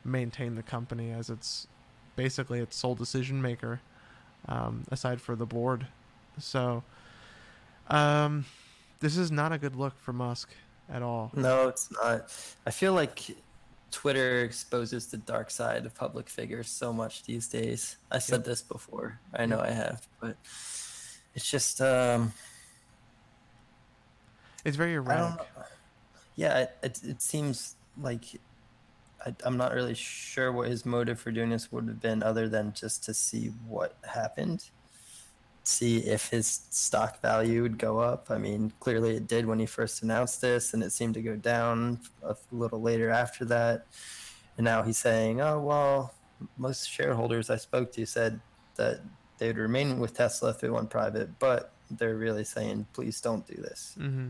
maintain 0.03 0.55
the 0.55 0.63
company 0.63 1.11
as 1.11 1.29
it's 1.29 1.67
basically 2.15 2.59
its 2.59 2.75
sole 2.75 2.95
decision 2.95 3.41
maker, 3.41 3.81
um, 4.47 4.85
aside 4.89 5.21
for 5.21 5.35
the 5.35 5.45
board. 5.45 5.87
So, 6.39 6.83
um, 7.89 8.45
this 8.99 9.17
is 9.17 9.31
not 9.31 9.51
a 9.51 9.57
good 9.57 9.75
look 9.75 9.99
for 9.99 10.13
Musk 10.13 10.49
at 10.91 11.01
all. 11.01 11.31
No, 11.35 11.67
it's 11.67 11.89
not. 11.91 12.31
I 12.65 12.71
feel 12.71 12.93
like 12.93 13.35
Twitter 13.91 14.41
exposes 14.43 15.07
the 15.07 15.17
dark 15.17 15.49
side 15.51 15.85
of 15.85 15.95
public 15.95 16.29
figures 16.29 16.69
so 16.69 16.91
much 16.93 17.23
these 17.23 17.47
days. 17.47 17.97
I 18.11 18.19
said 18.19 18.37
Yep. 18.39 18.45
this 18.45 18.61
before. 18.61 19.19
I 19.33 19.45
know 19.45 19.59
I 19.59 19.71
have, 19.71 20.07
but 20.19 20.37
it's 21.35 21.49
just 21.49 21.81
um 21.81 22.33
It's 24.65 24.77
very 24.77 24.93
erratic. 24.95 25.45
yeah, 26.35 26.59
it, 26.59 26.77
it, 26.83 26.99
it 27.03 27.21
seems 27.21 27.75
like 28.01 28.25
I, 29.25 29.33
I'm 29.43 29.57
not 29.57 29.73
really 29.73 29.95
sure 29.95 30.51
what 30.51 30.69
his 30.69 30.85
motive 30.85 31.19
for 31.19 31.31
doing 31.31 31.49
this 31.49 31.71
would 31.71 31.87
have 31.87 31.99
been, 32.01 32.23
other 32.23 32.47
than 32.47 32.73
just 32.73 33.03
to 33.05 33.13
see 33.13 33.47
what 33.67 33.95
happened, 34.03 34.69
see 35.69 35.99
if 35.99 36.29
his 36.29 36.61
stock 36.69 37.21
value 37.21 37.61
would 37.61 37.77
go 37.77 37.99
up. 37.99 38.27
I 38.29 38.37
mean, 38.37 38.73
clearly 38.79 39.15
it 39.15 39.27
did 39.27 39.45
when 39.45 39.59
he 39.59 39.65
first 39.65 40.03
announced 40.03 40.41
this, 40.41 40.73
and 40.73 40.83
it 40.83 40.91
seemed 40.91 41.13
to 41.13 41.21
go 41.21 41.35
down 41.35 41.99
a 42.23 42.35
little 42.51 42.81
later 42.81 43.09
after 43.09 43.45
that. 43.45 43.85
And 44.57 44.65
now 44.65 44.83
he's 44.83 44.97
saying, 44.97 45.41
"Oh 45.41 45.59
well, 45.59 46.13
most 46.57 46.89
shareholders 46.89 47.49
I 47.49 47.57
spoke 47.57 47.91
to 47.93 48.05
said 48.05 48.39
that 48.75 49.01
they 49.37 49.47
would 49.47 49.57
remain 49.57 49.99
with 49.99 50.13
Tesla 50.13 50.49
if 50.49 50.63
it 50.63 50.71
went 50.71 50.89
private, 50.89 51.39
but 51.39 51.71
they're 51.91 52.17
really 52.17 52.43
saying, 52.43 52.87
please 52.93 53.21
don't 53.21 53.45
do 53.47 53.55
this." 53.55 53.95
Mm-hmm. 53.99 54.29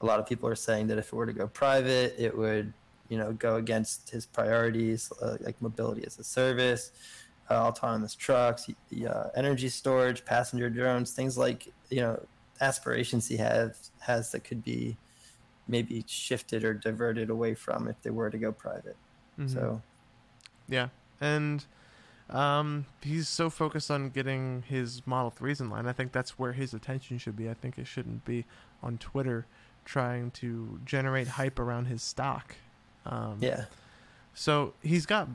a 0.00 0.06
lot 0.06 0.20
of 0.20 0.26
people 0.26 0.48
are 0.48 0.54
saying 0.54 0.86
that 0.88 0.98
if 0.98 1.08
it 1.08 1.12
were 1.12 1.26
to 1.26 1.32
go 1.32 1.48
private, 1.48 2.14
it 2.18 2.36
would, 2.36 2.72
you 3.08 3.18
know, 3.18 3.32
go 3.32 3.56
against 3.56 4.10
his 4.10 4.26
priorities 4.26 5.12
uh, 5.20 5.36
like 5.40 5.60
mobility 5.60 6.04
as 6.06 6.18
a 6.18 6.24
service, 6.24 6.92
uh, 7.50 7.54
autonomous 7.54 8.14
trucks, 8.14 8.68
uh, 8.68 9.28
energy 9.34 9.68
storage, 9.68 10.24
passenger 10.24 10.68
drones, 10.70 11.12
things 11.12 11.38
like 11.38 11.68
you 11.90 12.00
know 12.00 12.20
aspirations 12.60 13.28
he 13.28 13.36
has 13.36 13.90
has 14.00 14.32
that 14.32 14.44
could 14.44 14.62
be 14.64 14.96
maybe 15.66 16.04
shifted 16.06 16.64
or 16.64 16.74
diverted 16.74 17.30
away 17.30 17.54
from 17.54 17.88
if 17.88 18.00
they 18.02 18.10
were 18.10 18.30
to 18.30 18.38
go 18.38 18.50
private. 18.52 18.96
Mhm. 19.38 19.52
So 19.52 19.82
Yeah, 20.68 20.88
and 21.20 21.64
um, 22.28 22.84
he's 23.00 23.28
so 23.28 23.48
focused 23.48 23.90
on 23.90 24.10
getting 24.10 24.62
his 24.68 25.06
Model 25.06 25.30
Threes 25.30 25.60
in 25.60 25.70
line. 25.70 25.86
I 25.86 25.92
think 25.92 26.12
that's 26.12 26.38
where 26.38 26.52
his 26.52 26.74
attention 26.74 27.16
should 27.16 27.36
be. 27.36 27.48
I 27.48 27.54
think 27.54 27.78
it 27.78 27.86
shouldn't 27.86 28.24
be 28.26 28.44
on 28.82 28.98
Twitter 28.98 29.46
trying 29.86 30.30
to 30.32 30.78
generate 30.84 31.28
hype 31.28 31.58
around 31.58 31.86
his 31.86 32.02
stock. 32.02 32.56
Um, 33.06 33.38
yeah, 33.40 33.64
So 34.34 34.74
he's 34.82 35.06
got 35.06 35.28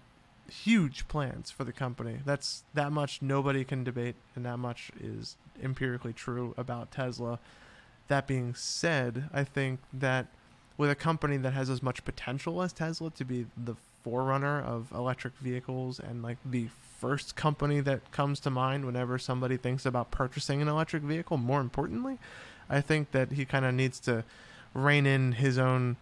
huge 0.49 1.07
plans 1.07 1.51
for 1.51 1.63
the 1.63 1.71
company. 1.71 2.19
That's 2.25 2.63
that 2.73 2.91
much 2.91 3.21
nobody 3.21 3.63
can 3.63 3.83
debate, 3.83 4.15
and 4.35 4.45
that 4.45 4.57
much 4.57 4.91
is 4.99 5.37
empirically 5.61 6.13
true 6.13 6.53
about 6.57 6.91
Tesla. 6.91 7.39
That 8.07 8.27
being 8.27 8.53
said, 8.53 9.29
I 9.33 9.43
think 9.43 9.79
that 9.93 10.27
with 10.77 10.89
a 10.89 10.95
company 10.95 11.37
that 11.37 11.53
has 11.53 11.69
as 11.69 11.81
much 11.81 12.03
potential 12.03 12.61
as 12.61 12.73
Tesla 12.73 13.11
to 13.11 13.25
be 13.25 13.45
the 13.57 13.75
forerunner 14.03 14.59
of 14.59 14.91
electric 14.91 15.33
vehicles 15.37 15.99
and 15.99 16.21
like 16.21 16.37
the 16.43 16.67
first 16.99 17.35
company 17.35 17.79
that 17.79 18.11
comes 18.11 18.39
to 18.41 18.49
mind 18.49 18.85
whenever 18.85 19.17
somebody 19.17 19.57
thinks 19.57 19.85
about 19.85 20.11
purchasing 20.11 20.61
an 20.61 20.67
electric 20.67 21.03
vehicle, 21.03 21.37
more 21.37 21.61
importantly, 21.61 22.17
I 22.69 22.81
think 22.81 23.11
that 23.11 23.33
he 23.33 23.45
kind 23.45 23.65
of 23.65 23.73
needs 23.73 23.99
to 24.01 24.23
rein 24.73 25.05
in 25.05 25.33
his 25.33 25.57
own 25.57 25.97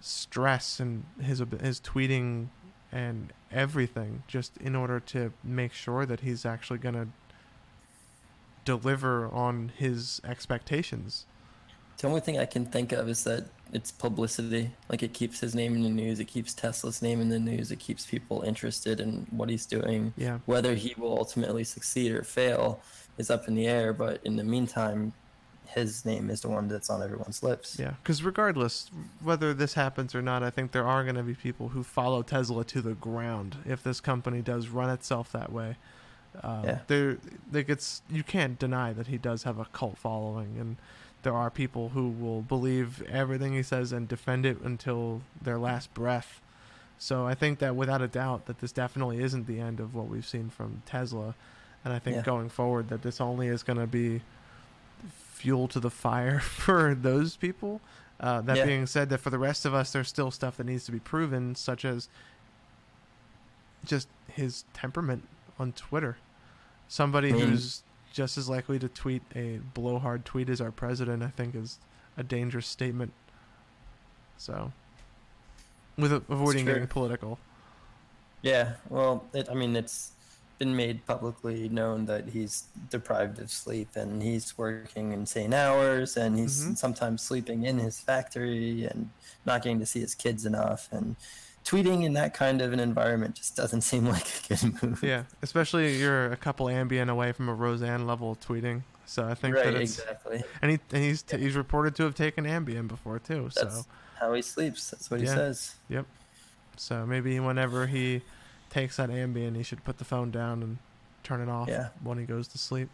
stress 0.00 0.80
and 0.80 1.04
his 1.20 1.42
his 1.60 1.80
tweeting 1.80 2.48
and 2.94 3.32
everything 3.50 4.22
just 4.28 4.56
in 4.58 4.76
order 4.76 5.00
to 5.00 5.32
make 5.42 5.72
sure 5.72 6.06
that 6.06 6.20
he's 6.20 6.46
actually 6.46 6.78
going 6.78 6.94
to 6.94 7.08
deliver 8.64 9.26
on 9.26 9.72
his 9.76 10.20
expectations. 10.24 11.26
the 11.98 12.06
only 12.06 12.20
thing 12.20 12.38
I 12.38 12.46
can 12.46 12.64
think 12.64 12.92
of 12.92 13.08
is 13.08 13.24
that 13.24 13.48
it's 13.72 13.90
publicity. 13.90 14.70
Like 14.88 15.02
it 15.02 15.12
keeps 15.12 15.40
his 15.40 15.54
name 15.54 15.74
in 15.74 15.82
the 15.82 15.90
news, 15.90 16.20
it 16.20 16.26
keeps 16.26 16.54
Tesla's 16.54 17.02
name 17.02 17.20
in 17.20 17.28
the 17.28 17.40
news, 17.40 17.72
it 17.72 17.80
keeps 17.80 18.06
people 18.06 18.42
interested 18.42 19.00
in 19.00 19.26
what 19.30 19.50
he's 19.50 19.66
doing. 19.66 20.14
Yeah. 20.16 20.38
Whether 20.46 20.74
he 20.74 20.94
will 20.96 21.18
ultimately 21.18 21.64
succeed 21.64 22.12
or 22.12 22.22
fail 22.22 22.80
is 23.18 23.28
up 23.28 23.48
in 23.48 23.56
the 23.56 23.66
air, 23.66 23.92
but 23.92 24.20
in 24.24 24.36
the 24.36 24.44
meantime, 24.44 25.12
his 25.66 26.04
name 26.04 26.30
is 26.30 26.40
the 26.42 26.48
one 26.48 26.68
that's 26.68 26.90
on 26.90 27.02
everyone's 27.02 27.42
lips. 27.42 27.78
Yeah, 27.78 27.94
because 28.02 28.22
regardless 28.22 28.90
whether 29.22 29.52
this 29.54 29.74
happens 29.74 30.14
or 30.14 30.22
not, 30.22 30.42
I 30.42 30.50
think 30.50 30.72
there 30.72 30.86
are 30.86 31.02
going 31.02 31.16
to 31.16 31.22
be 31.22 31.34
people 31.34 31.68
who 31.70 31.82
follow 31.82 32.22
Tesla 32.22 32.64
to 32.66 32.80
the 32.82 32.94
ground 32.94 33.56
if 33.66 33.82
this 33.82 34.00
company 34.00 34.42
does 34.42 34.68
run 34.68 34.90
itself 34.90 35.32
that 35.32 35.50
way. 35.52 35.76
Uh, 36.42 36.62
Yeah. 36.64 36.78
There, 36.86 37.18
like 37.52 37.68
it's 37.68 38.02
you 38.10 38.22
can't 38.22 38.58
deny 38.58 38.92
that 38.92 39.06
he 39.06 39.18
does 39.18 39.44
have 39.44 39.58
a 39.58 39.64
cult 39.66 39.98
following, 39.98 40.56
and 40.58 40.76
there 41.22 41.34
are 41.34 41.50
people 41.50 41.90
who 41.90 42.08
will 42.08 42.42
believe 42.42 43.02
everything 43.10 43.54
he 43.54 43.62
says 43.62 43.92
and 43.92 44.06
defend 44.06 44.44
it 44.44 44.60
until 44.60 45.22
their 45.40 45.58
last 45.58 45.94
breath. 45.94 46.40
So 46.98 47.26
I 47.26 47.34
think 47.34 47.58
that 47.60 47.74
without 47.74 48.02
a 48.02 48.08
doubt 48.08 48.46
that 48.46 48.60
this 48.60 48.72
definitely 48.72 49.22
isn't 49.22 49.46
the 49.46 49.58
end 49.60 49.80
of 49.80 49.94
what 49.94 50.06
we've 50.08 50.26
seen 50.26 50.50
from 50.50 50.82
Tesla, 50.86 51.34
and 51.84 51.92
I 51.94 51.98
think 51.98 52.16
Yeah. 52.16 52.22
going 52.22 52.48
forward 52.48 52.88
that 52.88 53.02
this 53.02 53.20
only 53.20 53.48
is 53.48 53.62
going 53.62 53.78
to 53.78 53.86
be 53.86 54.22
fuel 55.44 55.68
to 55.68 55.78
the 55.78 55.90
fire 55.90 56.40
for 56.64 56.94
those 56.94 57.36
people. 57.36 57.82
Uh, 58.18 58.40
that 58.40 58.56
Yeah. 58.56 58.64
being 58.64 58.86
said, 58.86 59.10
that 59.10 59.18
for 59.18 59.28
the 59.28 59.38
rest 59.38 59.66
of 59.66 59.74
us, 59.74 59.92
there's 59.92 60.08
still 60.08 60.30
stuff 60.30 60.56
that 60.56 60.64
needs 60.64 60.86
to 60.86 60.92
be 60.92 60.98
proven, 61.00 61.54
such 61.54 61.84
as 61.84 62.08
just 63.84 64.08
his 64.32 64.64
temperament 64.72 65.28
on 65.58 65.72
Twitter. 65.72 66.16
Somebody 66.88 67.30
mean- 67.32 67.48
who's 67.48 67.82
just 68.12 68.38
as 68.38 68.48
likely 68.48 68.78
to 68.78 68.88
tweet 68.88 69.22
a 69.34 69.58
blowhard 69.74 70.24
tweet 70.24 70.48
as 70.48 70.60
our 70.60 70.70
president, 70.70 71.22
I 71.22 71.28
think, 71.28 71.54
is 71.54 71.78
a 72.16 72.22
dangerous 72.22 72.66
statement. 72.66 73.12
So, 74.38 74.72
with 75.98 76.12
avoiding 76.12 76.64
getting 76.64 76.86
political. 76.86 77.38
Yeah, 78.40 78.74
well, 78.88 79.24
it, 79.34 79.48
I 79.50 79.54
mean, 79.54 79.74
it's 79.76 80.12
been 80.58 80.76
made 80.76 81.04
publicly 81.06 81.68
known 81.68 82.06
that 82.06 82.28
he's 82.28 82.64
deprived 82.90 83.38
of 83.40 83.50
sleep 83.50 83.88
and 83.96 84.22
he's 84.22 84.56
working 84.56 85.12
insane 85.12 85.52
hours 85.52 86.16
and 86.16 86.38
he's 86.38 86.64
Mhm. 86.64 86.76
sometimes 86.76 87.22
sleeping 87.22 87.64
in 87.64 87.78
his 87.78 87.98
factory 88.00 88.84
and 88.84 89.10
not 89.44 89.62
getting 89.62 89.80
to 89.80 89.86
see 89.86 90.00
his 90.00 90.14
kids 90.14 90.46
enough. 90.46 90.88
And 90.92 91.16
tweeting 91.64 92.04
in 92.04 92.12
that 92.14 92.34
kind 92.34 92.60
of 92.62 92.72
an 92.72 92.80
environment 92.80 93.34
just 93.34 93.56
doesn't 93.56 93.80
seem 93.90 94.06
like 94.06 94.26
a 94.26 94.48
good 94.54 94.82
move. 94.82 95.02
Yeah, 95.02 95.24
especially 95.42 95.96
you're 95.96 96.30
a 96.32 96.36
couple 96.36 96.66
Ambien 96.66 97.08
away 97.10 97.32
from 97.32 97.48
a 97.48 97.54
Roseanne 97.54 98.06
level 98.06 98.36
tweeting. 98.36 98.82
So 99.06 99.26
I 99.28 99.34
think 99.34 99.54
right, 99.56 99.64
that 99.66 99.74
it's 99.74 99.98
exactly. 99.98 100.42
and, 100.62 100.70
he, 100.70 100.78
and 100.92 101.02
he's 101.02 101.24
he's 101.30 101.56
reported 101.56 101.94
to 101.96 102.04
have 102.04 102.14
taken 102.14 102.44
Ambien 102.44 102.88
before 102.88 103.18
too. 103.18 103.50
So 103.50 103.84
how 104.18 104.32
he 104.32 104.40
sleeps. 104.40 104.88
That's 104.90 105.10
what 105.10 105.20
he 105.20 105.26
says. 105.26 105.74
Yep. 105.88 106.06
So 106.76 107.04
maybe 107.06 107.38
whenever 107.40 107.86
he 107.86 108.22
takes 108.74 108.96
that 108.96 109.08
Ambien, 109.08 109.54
he 109.56 109.62
should 109.62 109.84
put 109.84 109.98
the 109.98 110.04
phone 110.04 110.32
down 110.32 110.60
and 110.62 110.78
turn 111.22 111.40
it 111.40 111.48
off 111.48 111.68
Yeah. 111.68 111.88
when 112.02 112.18
he 112.18 112.24
goes 112.24 112.48
to 112.48 112.58
sleep. 112.58 112.90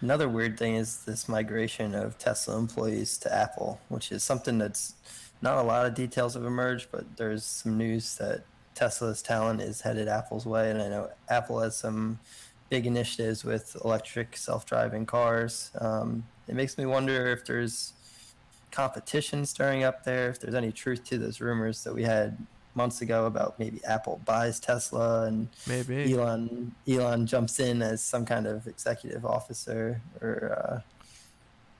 Another 0.00 0.28
weird 0.28 0.58
thing 0.58 0.74
is 0.74 1.04
this 1.04 1.28
migration 1.28 1.94
of 1.94 2.18
Tesla 2.18 2.58
employees 2.58 3.16
to 3.18 3.32
Apple, 3.32 3.80
which 3.88 4.10
is 4.10 4.24
something 4.24 4.58
that's 4.58 4.94
not 5.42 5.58
a 5.58 5.62
lot 5.62 5.86
of 5.86 5.94
details 5.94 6.34
have 6.34 6.44
emerged, 6.44 6.88
but 6.90 7.16
there's 7.18 7.44
some 7.44 7.78
news 7.78 8.16
that 8.16 8.42
Tesla's 8.74 9.22
talent 9.22 9.60
is 9.60 9.82
headed 9.82 10.08
Apple's 10.08 10.44
way, 10.44 10.70
and 10.70 10.82
I 10.82 10.88
know 10.88 11.10
Apple 11.28 11.60
has 11.60 11.76
some 11.76 12.18
big 12.68 12.86
initiatives 12.86 13.44
with 13.44 13.76
electric 13.84 14.36
self-driving 14.36 15.06
cars. 15.06 15.70
Um, 15.80 16.24
it 16.48 16.54
makes 16.54 16.76
me 16.78 16.84
wonder 16.86 17.26
if 17.28 17.44
there's 17.44 17.92
competition 18.72 19.44
stirring 19.46 19.84
up 19.84 20.04
there, 20.04 20.30
if 20.30 20.40
there's 20.40 20.54
any 20.54 20.72
truth 20.72 21.04
to 21.04 21.18
those 21.18 21.40
rumors 21.40 21.84
that 21.84 21.94
we 21.94 22.02
had 22.04 22.38
months 22.80 23.02
ago 23.02 23.26
about 23.26 23.58
maybe 23.58 23.84
Apple 23.84 24.20
buys 24.24 24.58
Tesla 24.58 25.24
and 25.26 25.48
Maybe. 25.66 26.12
Elon 26.12 26.74
Elon 26.88 27.26
jumps 27.26 27.60
in 27.60 27.82
as 27.82 28.02
some 28.02 28.24
kind 28.24 28.46
of 28.46 28.66
executive 28.66 29.24
officer 29.24 30.00
or 30.22 30.56
uh, 30.58 30.80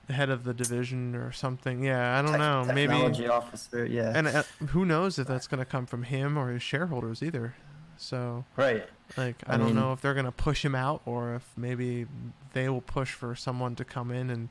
the 0.07 0.13
head 0.13 0.29
of 0.29 0.43
the 0.43 0.53
division 0.53 1.15
or 1.15 1.31
something. 1.31 1.83
Yeah, 1.83 2.17
I 2.17 2.21
don't 2.21 2.31
tech- 2.31 2.39
know. 2.39 2.65
technology 2.75 3.21
Maybe. 3.21 3.29
officer. 3.31 3.85
Yeah, 3.85 4.13
And 4.15 4.27
uh, 4.27 4.43
who 4.67 4.85
knows 4.85 5.17
if 5.19 5.27
that's 5.27 5.47
going 5.47 5.59
to 5.59 5.65
come 5.65 5.85
from 5.85 6.03
him 6.03 6.37
or 6.37 6.51
his 6.51 6.61
shareholders 6.63 7.23
either. 7.23 7.55
So, 7.97 8.45
right. 8.55 8.83
like, 9.15 9.35
I, 9.47 9.53
I 9.53 9.57
don't 9.57 9.67
mean- 9.67 9.75
know 9.75 9.93
if 9.93 10.01
they're 10.01 10.13
going 10.15 10.25
to 10.25 10.31
push 10.31 10.63
him 10.65 10.75
out 10.75 11.01
or 11.05 11.35
if 11.35 11.45
maybe 11.57 12.07
they 12.53 12.67
will 12.69 12.81
push 12.81 13.11
for 13.13 13.35
someone 13.35 13.75
to 13.75 13.85
come 13.85 14.11
in 14.11 14.29
and 14.29 14.49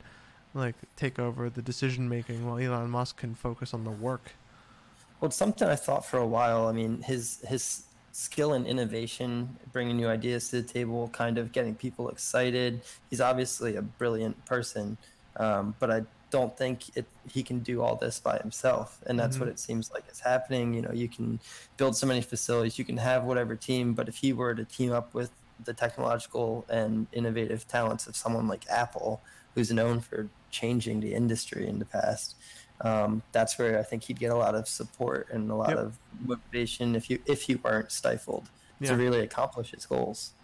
like 0.55 0.75
take 0.97 1.19
over 1.21 1.49
the 1.51 1.63
decision 1.63 2.09
making 2.09 2.45
while 2.47 2.59
Elon 2.59 2.91
Musk 2.91 3.17
can 3.19 3.35
focus 3.35 3.73
on 3.75 3.85
the 3.85 3.91
work. 3.91 4.33
Well, 5.21 5.29
it's 5.29 5.37
something 5.37 5.69
I 5.69 5.77
thought 5.77 6.07
for 6.07 6.19
a 6.19 6.27
while. 6.27 6.67
I 6.69 6.73
mean, 6.73 7.03
his 7.03 7.41
his 7.47 7.87
skill 8.13 8.55
and 8.55 8.67
innovation, 8.67 9.59
bringing 9.73 9.97
new 9.97 10.09
ideas 10.09 10.49
to 10.51 10.63
the 10.63 10.69
table, 10.69 11.09
kind 11.11 11.39
of 11.39 11.53
getting 11.53 11.77
people 11.77 12.09
excited. 12.09 12.83
He's 13.09 13.21
obviously 13.21 13.77
a 13.77 13.83
brilliant 13.83 14.45
person, 14.47 14.99
um, 15.37 15.77
but 15.79 15.91
I 15.91 16.03
don't 16.31 16.57
think 16.57 16.97
it, 16.97 17.07
he 17.31 17.43
can 17.43 17.61
do 17.61 17.83
all 17.83 17.97
this 17.97 18.19
by 18.21 18.39
himself, 18.39 19.03
and 19.07 19.19
that's 19.19 19.39
what 19.41 19.49
Mhm. 19.49 19.53
it 19.53 19.59
seems 19.59 19.91
like 19.93 20.05
is 20.11 20.21
happening. 20.21 20.75
You 20.75 20.83
know, 20.83 20.93
you 20.93 21.09
can 21.09 21.41
build 21.77 21.97
so 21.97 22.07
many 22.07 22.23
facilities, 22.23 22.79
you 22.79 22.85
can 22.85 22.97
have 22.99 23.25
whatever 23.25 23.57
team, 23.57 23.95
but 23.95 24.09
if 24.09 24.17
he 24.19 24.33
were 24.33 24.55
to 24.55 24.65
team 24.65 24.93
up 24.93 25.13
with 25.15 25.33
the 25.59 25.75
technological 25.75 26.67
and 26.69 27.07
innovative 27.13 27.67
talents 27.69 28.07
of 28.07 28.17
someone 28.17 28.49
like 28.49 28.65
Apple, 28.71 29.23
who's 29.55 29.71
known 29.73 30.01
for 30.01 30.31
changing 30.51 31.01
the 31.01 31.15
industry 31.15 31.67
in 31.69 31.79
the 31.79 31.85
past, 31.85 32.37
um, 32.85 33.23
that's 33.33 33.59
where 33.59 33.79
I 33.79 33.83
think 33.83 34.05
he'd 34.05 34.19
get 34.21 34.33
a 34.33 34.37
lot 34.37 34.55
of 34.55 34.69
support 34.69 35.29
and 35.31 35.51
a 35.51 35.55
lot 35.57 35.71
Yep. 35.71 35.79
of 35.79 35.99
motivation 36.13 36.95
if 36.97 37.11
you 37.11 37.19
if 37.27 37.43
he 37.43 37.57
weren't 37.57 37.93
stifled 37.93 38.51
Yeah, 38.81 38.89
to 38.89 38.97
really 38.97 39.21
accomplish 39.21 39.73
his 39.73 39.87
goals. 39.87 40.35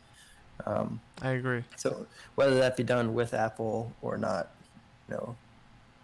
Um, 0.67 1.03
I 1.23 1.31
agree. 1.31 1.65
so 1.77 2.09
whether 2.37 2.57
that 2.59 2.77
be 2.77 2.85
done 2.85 3.15
with 3.15 3.35
Apple 3.35 3.99
or 4.01 4.19
not, 4.19 4.53
you 5.09 5.17
know, 5.17 5.39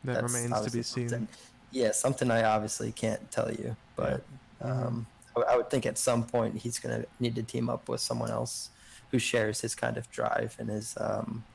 That 0.04 0.22
remains 0.22 0.60
to 0.62 0.70
be 0.70 0.82
seen. 0.82 1.08
something 1.08 1.28
yeah, 1.70 1.92
something 1.92 2.30
I 2.30 2.44
obviously 2.44 2.92
can't 2.92 3.30
tell 3.30 3.50
you, 3.52 3.76
but 3.96 4.26
um, 4.60 5.08
I, 5.36 5.40
I 5.54 5.56
would 5.56 5.70
think 5.70 5.86
at 5.86 5.98
some 5.98 6.26
point 6.26 6.58
he's 6.58 6.78
going 6.78 7.02
to 7.02 7.08
need 7.18 7.34
to 7.36 7.42
team 7.42 7.70
up 7.70 7.88
with 7.88 8.00
someone 8.02 8.30
else 8.30 8.70
who 9.10 9.18
shares 9.18 9.60
his 9.62 9.74
kind 9.74 9.96
of 9.96 10.10
drive 10.10 10.56
and 10.58 10.68
his 10.70 10.94
um, 11.00 11.46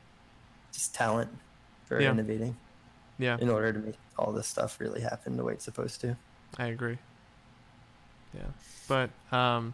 just 0.73 0.95
talent 0.95 1.41
for 1.86 1.99
Yeah. 1.99 2.11
innovating 2.11 2.59
Yeah, 3.20 3.38
in 3.39 3.49
order 3.49 3.74
to 3.74 3.80
make 3.80 3.95
all 4.18 4.32
this 4.32 4.47
stuff 4.47 4.80
really 4.80 5.01
happen 5.01 5.38
the 5.38 5.43
way 5.43 5.53
it's 5.53 5.65
supposed 5.65 6.01
to. 6.01 6.15
I 6.57 6.68
agree. 6.68 6.97
Yeah, 8.34 8.51
but 8.88 9.09
um, 9.36 9.74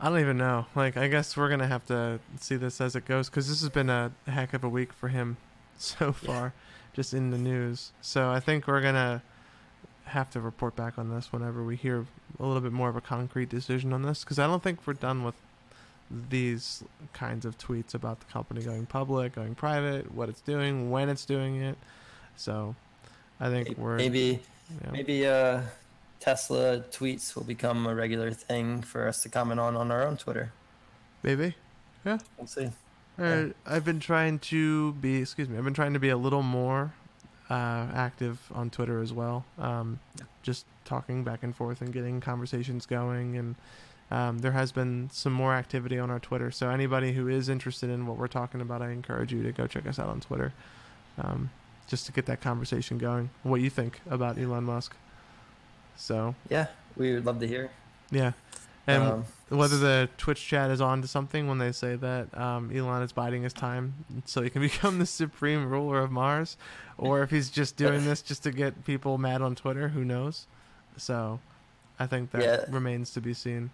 I 0.00 0.08
don't 0.08 0.20
even 0.20 0.36
know. 0.36 0.66
Like, 0.74 0.96
I 0.96 1.08
guess 1.08 1.36
we're 1.36 1.48
gonna 1.48 1.66
have 1.66 1.86
to 1.86 2.20
see 2.38 2.56
this 2.56 2.80
as 2.80 2.94
it 2.96 3.04
goes 3.04 3.28
because 3.28 3.48
this 3.48 3.60
has 3.60 3.70
been 3.70 3.90
a 3.90 4.12
heck 4.26 4.54
of 4.54 4.62
a 4.62 4.68
week 4.68 4.92
for 4.92 5.08
him 5.08 5.36
so 5.78 6.12
far, 6.12 6.52
just 6.92 7.14
in 7.14 7.30
the 7.30 7.38
news. 7.38 7.92
So 8.00 8.30
I 8.30 8.40
think 8.40 8.66
we're 8.66 8.82
gonna 8.82 9.22
have 10.04 10.30
to 10.30 10.40
report 10.40 10.76
back 10.76 10.98
on 10.98 11.10
this 11.10 11.32
whenever 11.32 11.64
we 11.64 11.74
hear 11.74 12.06
a 12.38 12.46
little 12.46 12.60
bit 12.60 12.72
more 12.72 12.88
of 12.88 12.96
a 12.96 13.00
concrete 13.00 13.48
decision 13.48 13.92
on 13.92 14.02
this 14.02 14.22
because 14.22 14.38
I 14.38 14.46
don't 14.46 14.62
think 14.62 14.86
we're 14.86 14.92
done 14.94 15.24
with 15.24 15.34
these 16.30 16.84
kinds 17.12 17.44
of 17.44 17.58
tweets 17.58 17.94
about 17.94 18.20
the 18.20 18.26
company 18.26 18.62
going 18.62 18.86
public, 18.86 19.34
going 19.34 19.54
private, 19.54 20.12
what 20.14 20.28
it's 20.28 20.40
doing, 20.40 20.90
when 20.90 21.08
it's 21.08 21.24
doing 21.24 21.56
it. 21.56 21.76
So 22.36 22.74
I 23.40 23.48
think 23.48 23.76
we're 23.78 23.96
Maybe 23.96 24.40
yeah. 24.84 24.90
maybe 24.90 25.26
uh, 25.26 25.62
Tesla 26.20 26.80
tweets 26.90 27.34
will 27.34 27.44
become 27.44 27.86
a 27.86 27.94
regular 27.94 28.30
thing 28.32 28.82
for 28.82 29.06
us 29.06 29.22
to 29.22 29.28
comment 29.28 29.60
on 29.60 29.76
on 29.76 29.90
our 29.90 30.06
own 30.06 30.16
Twitter. 30.16 30.52
maybe. 31.22 31.54
Yeah. 32.04 32.18
We'll 32.38 32.46
see. 32.46 32.70
Uh, 33.18 33.46
I've 33.66 33.84
been 33.84 33.98
trying 33.98 34.38
to 34.40 34.92
be, 34.92 35.22
excuse 35.22 35.48
me, 35.48 35.56
I've 35.56 35.64
been 35.64 35.74
trying 35.74 35.94
to 35.94 35.98
be 35.98 36.10
a 36.10 36.16
little 36.16 36.42
more 36.42 36.92
uh, 37.48 37.86
active 37.94 38.38
on 38.54 38.70
Twitter 38.70 39.00
as 39.00 39.12
well. 39.12 39.44
Um, 39.58 39.98
just 40.42 40.66
talking 40.84 41.24
back 41.24 41.42
and 41.42 41.56
forth 41.56 41.80
and 41.80 41.92
getting 41.92 42.20
conversations 42.20 42.86
going. 42.86 43.36
And 43.36 43.54
um, 44.10 44.38
there 44.38 44.52
has 44.52 44.70
been 44.70 45.08
some 45.12 45.32
more 45.32 45.54
activity 45.54 45.98
on 45.98 46.10
our 46.10 46.20
Twitter. 46.20 46.50
So 46.50 46.68
anybody 46.68 47.12
who 47.12 47.26
is 47.26 47.48
interested 47.48 47.90
in 47.90 48.06
what 48.06 48.18
we're 48.18 48.28
talking 48.28 48.60
about, 48.60 48.82
I 48.82 48.90
encourage 48.90 49.32
you 49.32 49.42
to 49.42 49.52
go 49.52 49.66
check 49.66 49.86
us 49.86 49.98
out 49.98 50.08
on 50.08 50.20
Twitter 50.20 50.52
um, 51.18 51.50
just 51.86 52.06
to 52.06 52.12
get 52.12 52.26
that 52.26 52.40
conversation 52.40 52.98
going. 52.98 53.30
What 53.42 53.60
you 53.60 53.70
think 53.70 54.00
about 54.10 54.38
Elon 54.38 54.64
Musk? 54.64 54.96
So, 55.96 56.34
Yeah, 56.50 56.66
we 56.96 57.14
would 57.14 57.24
love 57.24 57.40
to 57.40 57.46
hear. 57.46 57.70
yeah. 58.10 58.32
And 58.86 59.02
Um, 59.02 59.24
whether 59.48 59.78
the 59.78 60.08
Twitch 60.16 60.46
chat 60.46 60.70
is 60.70 60.80
on 60.80 61.02
to 61.02 61.08
something 61.08 61.48
when 61.48 61.58
they 61.58 61.72
say 61.72 61.96
that 61.96 62.36
um, 62.38 62.70
Elon 62.70 63.02
is 63.02 63.12
biding 63.12 63.42
his 63.42 63.52
time 63.52 63.94
so 64.24 64.42
he 64.42 64.50
can 64.50 64.62
become 64.70 64.98
the 64.98 65.06
supreme 65.06 65.68
ruler 65.68 66.00
of 66.00 66.10
Mars, 66.10 66.56
or 66.98 67.22
if 67.22 67.30
he's 67.30 67.50
just 67.50 67.76
doing 67.76 68.04
this 68.04 68.22
just 68.22 68.42
to 68.44 68.52
get 68.52 68.84
people 68.84 69.18
mad 69.18 69.42
on 69.42 69.54
Twitter, 69.54 69.88
who 69.88 70.04
knows? 70.04 70.46
So, 70.96 71.40
I 71.98 72.06
think 72.06 72.30
that 72.32 72.42
Yeah. 72.42 72.64
remains 72.68 73.10
to 73.12 73.20
be 73.20 73.34
seen. 73.34 73.70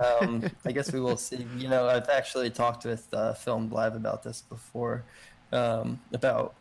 um, 0.00 0.42
I 0.64 0.72
guess 0.72 0.92
we 0.92 1.00
will 1.00 1.16
see. 1.28 1.46
You 1.56 1.68
know, 1.68 1.88
I've 1.88 2.08
actually 2.08 2.50
talked 2.50 2.84
with 2.84 3.12
uh, 3.12 3.34
Filmed 3.34 3.72
Live 3.72 3.94
about 3.94 4.22
this 4.22 4.42
before, 4.42 5.04
um, 5.52 6.00
about 6.12 6.54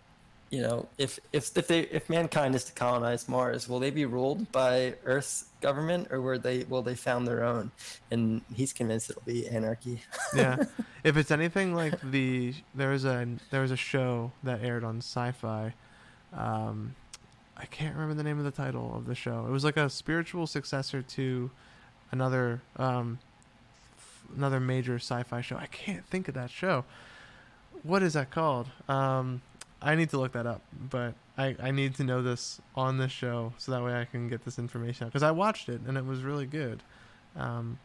you 0.53 0.61
know 0.61 0.87
if 0.99 1.19
if 1.31 1.57
if 1.57 1.67
they 1.67 1.79
if 1.79 2.11
mankind 2.11 2.53
is 2.53 2.63
to 2.65 2.73
colonize 2.73 3.27
Mars, 3.27 3.67
will 3.67 3.79
they 3.79 3.89
be 3.89 4.05
ruled 4.05 4.51
by 4.51 4.93
Earth's 5.03 5.45
government 5.61 6.09
or 6.11 6.21
will 6.21 6.37
they 6.37 6.63
will 6.65 6.83
they 6.83 6.93
found 6.93 7.27
their 7.27 7.43
own? 7.43 7.71
And 8.11 8.41
he's 8.53 8.71
convinced 8.71 9.09
it'll 9.09 9.23
be 9.23 9.47
anarchy. 9.47 10.01
Yeah, 10.35 10.65
if 11.03 11.17
it's 11.17 11.31
anything 11.31 11.73
like 11.73 11.99
the 12.01 12.53
there 12.75 12.91
was 12.91 13.03
a 13.03 13.27
there 13.49 13.61
was 13.61 13.71
a 13.71 13.75
show 13.75 14.31
that 14.43 14.61
aired 14.63 14.83
on 14.83 14.97
Sci-Fi. 14.97 15.73
Um, 16.37 16.95
I 17.57 17.65
can't 17.65 17.95
remember 17.95 18.13
the 18.13 18.23
name 18.23 18.37
of 18.37 18.45
the 18.45 18.51
title 18.51 18.93
of 18.95 19.07
the 19.07 19.15
show. 19.15 19.45
It 19.47 19.51
was 19.51 19.63
like 19.63 19.77
a 19.77 19.89
spiritual 19.89 20.45
successor 20.45 21.01
to 21.01 21.49
another 22.11 22.61
um, 22.77 23.17
another 24.37 24.59
major 24.59 24.95
sci-fi 24.95 25.41
show. 25.41 25.57
I 25.57 25.65
can't 25.65 26.05
think 26.05 26.27
of 26.27 26.35
that 26.35 26.51
show. 26.51 26.85
What 27.81 28.03
is 28.03 28.13
that 28.13 28.29
called? 28.29 28.67
Um, 28.87 29.41
I 29.83 29.95
need 29.95 30.09
to 30.11 30.17
look 30.19 30.31
that 30.31 30.45
up, 30.47 30.61
but 30.89 31.13
I, 31.37 31.55
I 31.61 31.71
need 31.71 31.95
to 31.95 32.03
know 32.03 32.21
this 32.21 32.61
on 32.75 32.97
this 32.97 33.11
show 33.11 33.53
so 33.57 33.71
that 33.73 33.83
way 33.83 33.99
I 33.99 34.05
can 34.05 34.29
get 34.29 34.45
this 34.45 34.57
information 34.57 35.05
out 35.05 35.09
because 35.11 35.23
I 35.23 35.31
watched 35.31 35.67
it 35.67 35.81
and 35.87 35.97
it 35.97 36.05
was 36.05 36.23
really 36.23 36.45
good. 36.45 36.81
Um, 37.35 37.79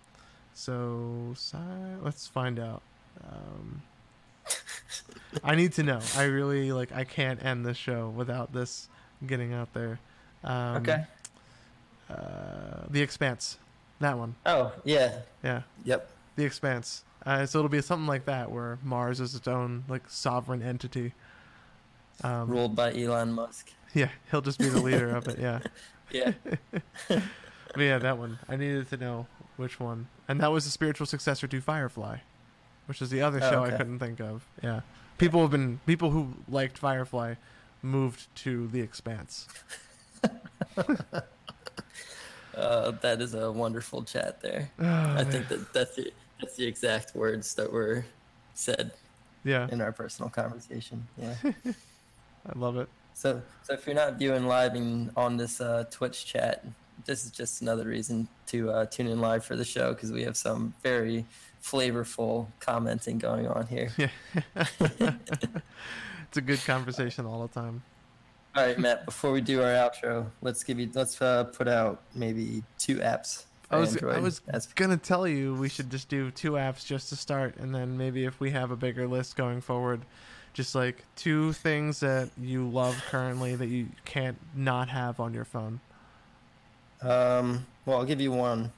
so 0.54 1.32
sci- 1.34 1.58
let's 2.02 2.26
find 2.26 2.58
out. 2.58 2.82
Um, 3.24 3.82
I 5.44 5.54
need 5.56 5.72
to 5.74 5.82
know. 5.82 6.00
I 6.16 6.24
really 6.24 6.72
like. 6.72 6.92
I 6.92 7.04
can't 7.04 7.44
end 7.44 7.66
this 7.66 7.76
show 7.76 8.08
without 8.16 8.52
this 8.52 8.88
getting 9.26 9.52
out 9.52 9.72
there. 9.74 9.98
Um, 10.44 10.76
okay. 10.76 11.04
Uh, 12.10 12.84
the 12.88 13.02
Expanse, 13.02 13.58
that 14.00 14.16
one. 14.16 14.34
Oh 14.46 14.72
yeah. 14.84 15.20
Yeah, 15.42 15.62
Yep. 15.84 16.10
The 16.36 16.44
Expanse. 16.44 17.04
Uh, 17.26 17.44
so 17.44 17.58
it'll 17.58 17.68
be 17.68 17.82
something 17.82 18.06
like 18.06 18.24
that 18.24 18.50
where 18.50 18.78
Mars 18.82 19.20
is 19.20 19.34
its 19.34 19.48
own 19.48 19.84
like 19.88 20.08
sovereign 20.08 20.62
entity. 20.62 21.12
Um, 22.24 22.48
Ruled 22.48 22.74
by 22.74 22.92
Elon 22.94 23.32
Musk. 23.32 23.72
yeah, 23.94 24.08
he'll 24.30 24.40
just 24.40 24.58
be 24.58 24.68
the 24.68 24.80
leader 24.80 25.14
of 25.14 25.28
it. 25.28 25.38
Yeah, 25.38 25.60
Yeah. 26.10 26.32
but 27.08 27.22
yeah, 27.78 27.98
that 27.98 28.18
one. 28.18 28.38
I 28.48 28.56
needed 28.56 28.88
to 28.90 28.96
know 28.96 29.26
which 29.56 29.78
one, 29.78 30.08
and 30.26 30.40
that 30.40 30.50
was 30.50 30.64
the 30.64 30.70
spiritual 30.70 31.06
successor 31.06 31.46
to 31.46 31.60
Firefly, 31.60 32.18
which 32.86 33.02
is 33.02 33.10
the 33.10 33.22
other 33.22 33.40
Oh, 33.42 33.50
show 33.50 33.64
I 33.64 33.70
couldn't 33.72 33.98
think 33.98 34.20
of. 34.20 34.44
Yeah, 34.62 34.80
people 35.18 35.42
have 35.42 35.50
been 35.50 35.80
people 35.86 36.10
who 36.10 36.34
liked 36.48 36.78
Firefly 36.78 37.34
moved 37.82 38.26
to 38.36 38.68
The 38.68 38.80
Expanse. 38.80 39.46
Uh, 42.56 42.90
that 43.02 43.20
is 43.20 43.34
a 43.34 43.52
wonderful 43.52 44.02
chat 44.02 44.40
there. 44.42 44.68
I 44.80 45.22
think 45.24 45.48
that 45.48 45.72
that's 45.72 45.94
the 45.94 46.12
that's 46.40 46.56
the 46.56 46.66
exact 46.66 47.14
words 47.14 47.54
that 47.54 47.72
were 47.72 48.04
said 48.54 48.90
yeah, 49.44 49.68
in 49.70 49.80
our 49.80 49.92
personal 49.92 50.28
conversation. 50.28 51.06
Yeah. 51.16 51.34
I 52.48 52.58
love 52.58 52.76
it. 52.76 52.88
So, 53.14 53.42
so 53.62 53.72
if 53.72 53.86
you're 53.86 53.96
not 53.96 54.18
viewing 54.18 54.46
live 54.46 54.74
in, 54.76 55.10
on 55.16 55.36
this 55.36 55.60
uh, 55.60 55.84
Twitch 55.90 56.24
chat, 56.24 56.64
this 57.04 57.24
is 57.24 57.30
just 57.30 57.62
another 57.62 57.84
reason 57.84 58.28
to 58.46 58.70
uh, 58.70 58.86
tune 58.86 59.06
in 59.06 59.20
live 59.20 59.44
for 59.44 59.56
the 59.56 59.64
show 59.64 59.92
because 59.92 60.12
we 60.12 60.22
have 60.22 60.36
some 60.36 60.74
very 60.82 61.24
flavorful 61.62 62.46
commenting 62.60 63.18
going 63.18 63.46
on 63.48 63.66
here. 63.66 63.90
Yeah, 63.96 65.14
It's 66.28 66.36
a 66.36 66.42
good 66.42 66.62
conversation 66.64 67.24
all 67.24 67.42
the 67.42 67.48
time. 67.48 67.82
All 68.54 68.66
right, 68.66 68.78
Matt. 68.78 69.06
Before 69.06 69.32
we 69.32 69.40
do 69.40 69.62
our 69.62 69.70
outro, 69.70 70.26
let's 70.42 70.62
give 70.62 70.78
you 70.78 70.90
let's 70.94 71.20
uh, 71.22 71.44
put 71.44 71.68
out 71.68 72.02
maybe 72.14 72.62
two 72.78 72.96
apps. 72.96 73.44
I 73.70 73.78
was 73.78 74.02
I 74.02 74.18
was 74.18 74.40
as 74.48 74.66
gonna 74.66 74.96
tell 74.96 75.26
you 75.26 75.54
we 75.54 75.68
should 75.68 75.90
just 75.90 76.08
do 76.08 76.30
two 76.30 76.52
apps 76.52 76.84
just 76.84 77.08
to 77.10 77.16
start, 77.16 77.56
and 77.56 77.74
then 77.74 77.96
maybe 77.96 78.24
if 78.24 78.40
we 78.40 78.50
have 78.50 78.70
a 78.70 78.76
bigger 78.76 79.06
list 79.06 79.36
going 79.36 79.60
forward, 79.60 80.02
just 80.58 80.74
like 80.74 81.04
two 81.14 81.52
things 81.52 82.00
that 82.00 82.28
you 82.36 82.68
love 82.68 83.00
currently 83.08 83.54
that 83.54 83.68
you 83.68 83.86
can't 84.04 84.36
not 84.56 84.88
have 84.88 85.20
on 85.20 85.32
your 85.32 85.44
phone. 85.44 85.78
um. 87.02 87.64
Well, 87.86 87.98
I'll 87.98 88.04
give 88.04 88.20
you 88.20 88.32
one. 88.32 88.70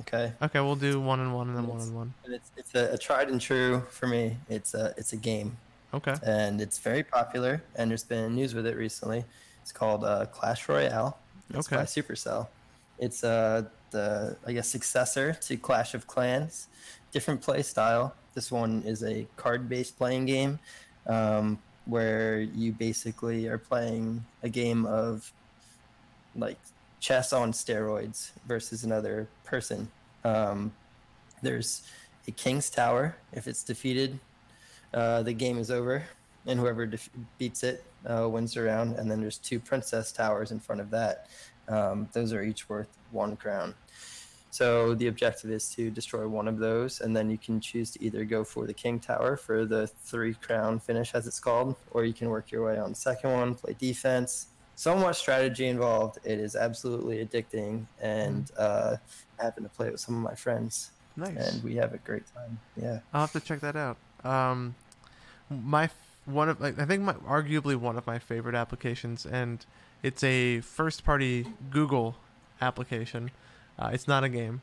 Okay. 0.00 0.32
Okay, 0.42 0.60
we'll 0.60 0.76
do 0.76 0.98
one 1.00 1.20
and 1.20 1.34
one 1.34 1.48
and 1.48 1.56
then 1.56 1.64
Yes. 1.64 1.72
one 1.72 1.80
and 1.82 1.94
one. 1.94 2.14
And 2.24 2.34
it's 2.34 2.50
it's 2.56 2.74
a, 2.74 2.94
a 2.94 2.98
tried 2.98 3.28
and 3.28 3.38
true 3.40 3.82
for 3.90 4.06
me. 4.06 4.38
It's 4.48 4.72
a 4.74 4.94
it's 4.96 5.12
a 5.12 5.16
game. 5.16 5.56
Okay. 5.94 6.14
and 6.24 6.60
it's 6.60 6.78
very 6.78 7.02
popular. 7.02 7.62
And 7.76 7.90
there's 7.90 8.02
been 8.04 8.34
news 8.34 8.54
with 8.54 8.66
it 8.66 8.76
recently. 8.76 9.24
It's 9.62 9.72
called 9.72 10.04
uh, 10.04 10.26
Clash 10.26 10.68
Royale. 10.68 11.18
It's 11.50 11.66
Okay. 11.68 11.76
by 11.76 11.82
Supercell. 11.84 12.48
It's 12.98 13.22
uh, 13.22 13.64
the 13.90 14.36
I 14.46 14.52
guess 14.52 14.68
successor 14.68 15.34
to 15.34 15.56
Clash 15.58 15.92
of 15.94 16.06
Clans. 16.06 16.68
Different 17.12 17.40
play 17.42 17.62
style. 17.62 18.14
This 18.34 18.50
one 18.50 18.82
is 18.84 19.02
a 19.04 19.26
card-based 19.36 19.96
playing 19.96 20.26
game, 20.26 20.58
um, 21.06 21.58
where 21.86 22.40
you 22.40 22.72
basically 22.72 23.46
are 23.46 23.58
playing 23.58 24.24
a 24.42 24.48
game 24.48 24.86
of 24.86 25.32
like 26.34 26.58
chess 27.00 27.32
on 27.32 27.52
steroids 27.52 28.32
versus 28.46 28.84
another 28.84 29.28
person. 29.44 29.88
Um, 30.24 30.72
there's 31.42 31.82
a 32.26 32.32
king's 32.32 32.70
tower. 32.70 33.16
If 33.32 33.46
it's 33.46 33.62
defeated, 33.62 34.18
uh, 34.92 35.22
the 35.22 35.32
game 35.32 35.58
is 35.58 35.70
over, 35.70 36.04
and 36.46 36.58
whoever 36.58 36.86
def- 36.86 37.10
beats 37.38 37.62
it 37.62 37.84
uh, 38.06 38.28
wins 38.28 38.54
the 38.54 38.62
round. 38.62 38.96
And 38.96 39.10
then 39.10 39.20
there's 39.20 39.38
two 39.38 39.60
princess 39.60 40.12
towers 40.12 40.50
in 40.50 40.60
front 40.60 40.80
of 40.80 40.90
that. 40.90 41.28
Um, 41.68 42.08
those 42.12 42.32
are 42.32 42.42
each 42.42 42.68
worth 42.68 42.88
one 43.10 43.36
crown. 43.36 43.74
So 44.56 44.94
the 44.94 45.08
objective 45.08 45.50
is 45.50 45.68
to 45.74 45.90
destroy 45.90 46.26
one 46.26 46.48
of 46.48 46.56
those, 46.58 47.02
and 47.02 47.14
then 47.14 47.28
you 47.28 47.36
can 47.36 47.60
choose 47.60 47.90
to 47.90 48.02
either 48.02 48.24
go 48.24 48.42
for 48.42 48.66
the 48.66 48.72
king 48.72 48.98
tower 48.98 49.36
for 49.36 49.66
the 49.66 49.86
three 49.86 50.32
crown 50.32 50.80
finish, 50.80 51.14
as 51.14 51.26
it's 51.26 51.38
called, 51.38 51.76
or 51.90 52.06
you 52.06 52.14
can 52.14 52.30
work 52.30 52.50
your 52.50 52.64
way 52.64 52.78
on 52.78 52.88
the 52.88 52.96
second 52.96 53.32
one, 53.32 53.54
play 53.54 53.76
defense. 53.78 54.46
So 54.74 54.96
much 54.96 55.18
strategy 55.18 55.66
involved. 55.66 56.20
It 56.24 56.38
is 56.40 56.56
absolutely 56.56 57.22
addicting, 57.22 57.84
and 58.00 58.50
uh, 58.56 58.96
I 59.38 59.44
happen 59.44 59.62
to 59.64 59.68
play 59.68 59.88
it 59.88 59.92
with 59.92 60.00
some 60.00 60.14
of 60.16 60.22
my 60.22 60.34
friends, 60.34 60.90
Nice. 61.16 61.36
and 61.36 61.62
we 61.62 61.76
have 61.76 61.92
a 61.92 61.98
great 61.98 62.24
time. 62.34 62.58
Yeah. 62.80 63.00
I'll 63.12 63.22
have 63.26 63.32
to 63.32 63.40
check 63.40 63.60
that 63.60 63.76
out. 63.76 63.98
Um, 64.24 64.74
my 65.50 65.84
f- 65.84 65.94
one 66.24 66.48
of 66.48 66.62
like, 66.62 66.78
I 66.78 66.86
think 66.86 67.02
my 67.02 67.12
arguably 67.12 67.76
one 67.76 67.98
of 67.98 68.06
my 68.06 68.18
favorite 68.18 68.54
applications, 68.54 69.26
and 69.26 69.66
it's 70.02 70.24
a 70.24 70.60
first-party 70.62 71.46
Google 71.70 72.16
application. 72.62 73.30
Uh, 73.78 73.90
it's 73.92 74.08
not 74.08 74.24
a 74.24 74.28
game, 74.28 74.62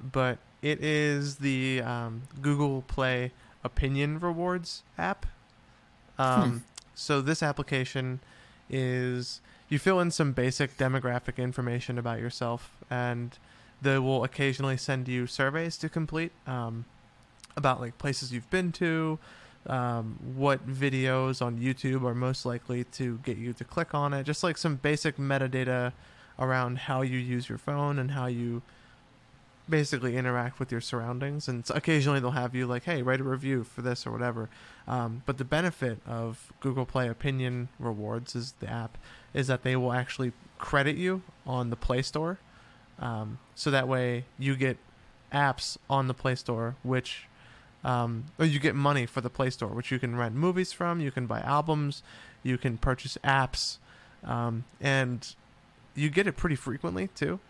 but 0.00 0.38
it 0.62 0.82
is 0.82 1.36
the 1.36 1.82
um, 1.82 2.22
Google 2.40 2.82
Play 2.82 3.32
Opinion 3.64 4.18
Rewards 4.18 4.82
app. 4.98 5.26
Um, 6.18 6.50
Hmm. 6.50 6.58
So 6.94 7.20
this 7.20 7.42
application 7.42 8.20
is 8.70 9.42
you 9.68 9.78
fill 9.78 10.00
in 10.00 10.10
some 10.10 10.32
basic 10.32 10.78
demographic 10.78 11.36
information 11.36 11.98
about 11.98 12.20
yourself, 12.20 12.70
and 12.88 13.36
they 13.82 13.98
will 13.98 14.24
occasionally 14.24 14.78
send 14.78 15.06
you 15.06 15.26
surveys 15.26 15.76
to 15.78 15.90
complete 15.90 16.32
um, 16.46 16.86
about 17.54 17.80
like 17.80 17.98
places 17.98 18.32
you've 18.32 18.48
been 18.50 18.72
to, 18.72 19.18
um, 19.66 20.18
what 20.34 20.66
videos 20.66 21.42
on 21.42 21.58
YouTube 21.58 22.02
are 22.04 22.14
most 22.14 22.46
likely 22.46 22.84
to 22.84 23.18
get 23.24 23.36
you 23.36 23.52
to 23.52 23.64
click 23.64 23.94
on 23.94 24.14
it, 24.14 24.24
just 24.24 24.42
like 24.42 24.56
some 24.56 24.76
basic 24.76 25.18
metadata 25.18 25.92
around 26.38 26.78
how 26.78 27.02
you 27.02 27.18
use 27.18 27.48
your 27.48 27.58
phone 27.58 27.98
and 27.98 28.12
how 28.12 28.26
you 28.26 28.62
basically 29.68 30.16
interact 30.16 30.58
with 30.58 30.70
your 30.70 30.80
surroundings. 30.80 31.48
And 31.48 31.68
occasionally 31.70 32.20
they'll 32.20 32.30
have 32.32 32.54
you 32.54 32.66
like, 32.66 32.84
hey, 32.84 33.02
write 33.02 33.20
a 33.20 33.24
review 33.24 33.64
for 33.64 33.82
this 33.82 34.06
or 34.06 34.12
whatever. 34.12 34.48
Um, 34.86 35.22
but 35.26 35.38
the 35.38 35.44
benefit 35.44 35.98
of 36.06 36.52
Google 36.60 36.86
Play 36.86 37.08
Opinion 37.08 37.68
Rewards 37.78 38.36
is 38.36 38.52
the 38.60 38.70
app 38.70 38.96
is 39.34 39.48
that 39.48 39.62
they 39.62 39.76
will 39.76 39.92
actually 39.92 40.32
credit 40.58 40.96
you 40.96 41.22
on 41.46 41.70
the 41.70 41.76
Play 41.76 42.02
Store. 42.02 42.38
Um, 42.98 43.38
so 43.54 43.70
that 43.70 43.88
way 43.88 44.24
you 44.38 44.56
get 44.56 44.78
apps 45.32 45.76
on 45.90 46.06
the 46.06 46.14
Play 46.14 46.34
Store, 46.36 46.76
which 46.82 47.26
um, 47.84 48.24
or 48.38 48.46
you 48.46 48.58
get 48.58 48.74
money 48.74 49.06
for 49.06 49.20
the 49.20 49.30
Play 49.30 49.50
Store, 49.50 49.68
which 49.68 49.92
you 49.92 49.98
can 49.98 50.16
rent 50.16 50.34
movies 50.34 50.72
from, 50.72 51.00
you 51.00 51.10
can 51.10 51.26
buy 51.26 51.40
albums, 51.40 52.02
you 52.42 52.58
can 52.58 52.78
purchase 52.78 53.16
apps, 53.22 53.78
um, 54.24 54.64
and 54.80 55.34
you 55.96 56.10
get 56.10 56.26
it 56.26 56.36
pretty 56.36 56.56
frequently 56.56 57.08
too. 57.08 57.40